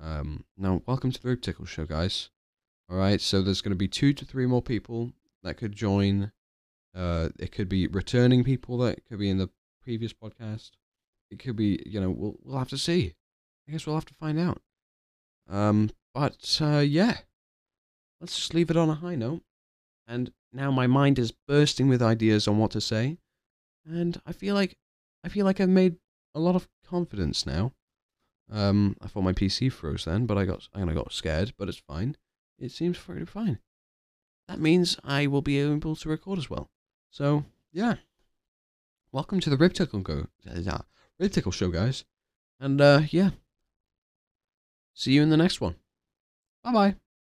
Um, 0.00 0.44
now, 0.56 0.80
welcome 0.86 1.12
to 1.12 1.20
the 1.20 1.28
Rib 1.28 1.42
Tickle 1.42 1.66
Show, 1.66 1.84
guys. 1.84 2.30
All 2.88 2.96
right, 2.96 3.20
so 3.20 3.42
there's 3.42 3.60
going 3.60 3.72
to 3.72 3.76
be 3.76 3.88
two 3.88 4.14
to 4.14 4.24
three 4.24 4.46
more 4.46 4.62
people 4.62 5.12
that 5.42 5.58
could 5.58 5.76
join. 5.76 6.32
Uh, 6.94 7.28
it 7.38 7.52
could 7.52 7.68
be 7.68 7.88
returning 7.88 8.42
people 8.42 8.78
that 8.78 9.04
could 9.04 9.18
be 9.18 9.28
in 9.28 9.36
the 9.36 9.50
previous 9.82 10.14
podcast. 10.14 10.70
It 11.30 11.38
could 11.38 11.56
be, 11.56 11.82
you 11.84 12.00
know, 12.00 12.08
we'll 12.08 12.38
we'll 12.42 12.58
have 12.58 12.70
to 12.70 12.78
see. 12.78 13.16
I 13.68 13.72
guess 13.72 13.86
we'll 13.86 13.96
have 13.96 14.04
to 14.06 14.14
find 14.14 14.38
out. 14.38 14.60
Um, 15.48 15.90
but 16.14 16.58
uh, 16.60 16.78
yeah, 16.78 17.18
let's 18.20 18.36
just 18.36 18.54
leave 18.54 18.70
it 18.70 18.76
on 18.76 18.88
a 18.88 18.94
high 18.94 19.16
note. 19.16 19.42
And 20.06 20.32
now 20.52 20.70
my 20.70 20.86
mind 20.86 21.18
is 21.18 21.32
bursting 21.32 21.88
with 21.88 22.02
ideas 22.02 22.46
on 22.46 22.58
what 22.58 22.70
to 22.72 22.80
say, 22.80 23.18
and 23.84 24.20
I 24.24 24.32
feel 24.32 24.54
like 24.54 24.76
I 25.24 25.28
feel 25.28 25.44
like 25.44 25.60
I've 25.60 25.68
made 25.68 25.96
a 26.34 26.40
lot 26.40 26.54
of 26.54 26.68
confidence 26.88 27.44
now. 27.44 27.72
Um, 28.50 28.96
I 29.02 29.08
thought 29.08 29.24
my 29.24 29.32
PC 29.32 29.72
froze 29.72 30.04
then, 30.04 30.26
but 30.26 30.38
I 30.38 30.44
got 30.44 30.68
I 30.72 30.84
got 30.84 31.12
scared, 31.12 31.52
but 31.58 31.68
it's 31.68 31.78
fine. 31.78 32.16
It 32.58 32.70
seems 32.70 32.98
pretty 32.98 33.24
fine. 33.24 33.58
That 34.46 34.60
means 34.60 34.96
I 35.02 35.26
will 35.26 35.42
be 35.42 35.58
able 35.58 35.96
to 35.96 36.08
record 36.08 36.38
as 36.38 36.48
well. 36.48 36.70
So 37.10 37.44
yeah, 37.72 37.96
welcome 39.10 39.40
to 39.40 39.50
the 39.50 39.56
Rib 39.56 39.72
Tickle 39.72 40.00
Go, 40.00 40.28
Rib 41.18 41.32
Tickle 41.32 41.52
Show, 41.52 41.70
guys, 41.70 42.04
and 42.60 42.80
uh, 42.80 43.02
yeah, 43.10 43.30
see 44.96 45.12
you 45.12 45.22
in 45.22 45.28
the 45.28 45.36
next 45.36 45.60
one. 45.60 45.76
Bye 46.64 46.72
bye. 46.72 46.96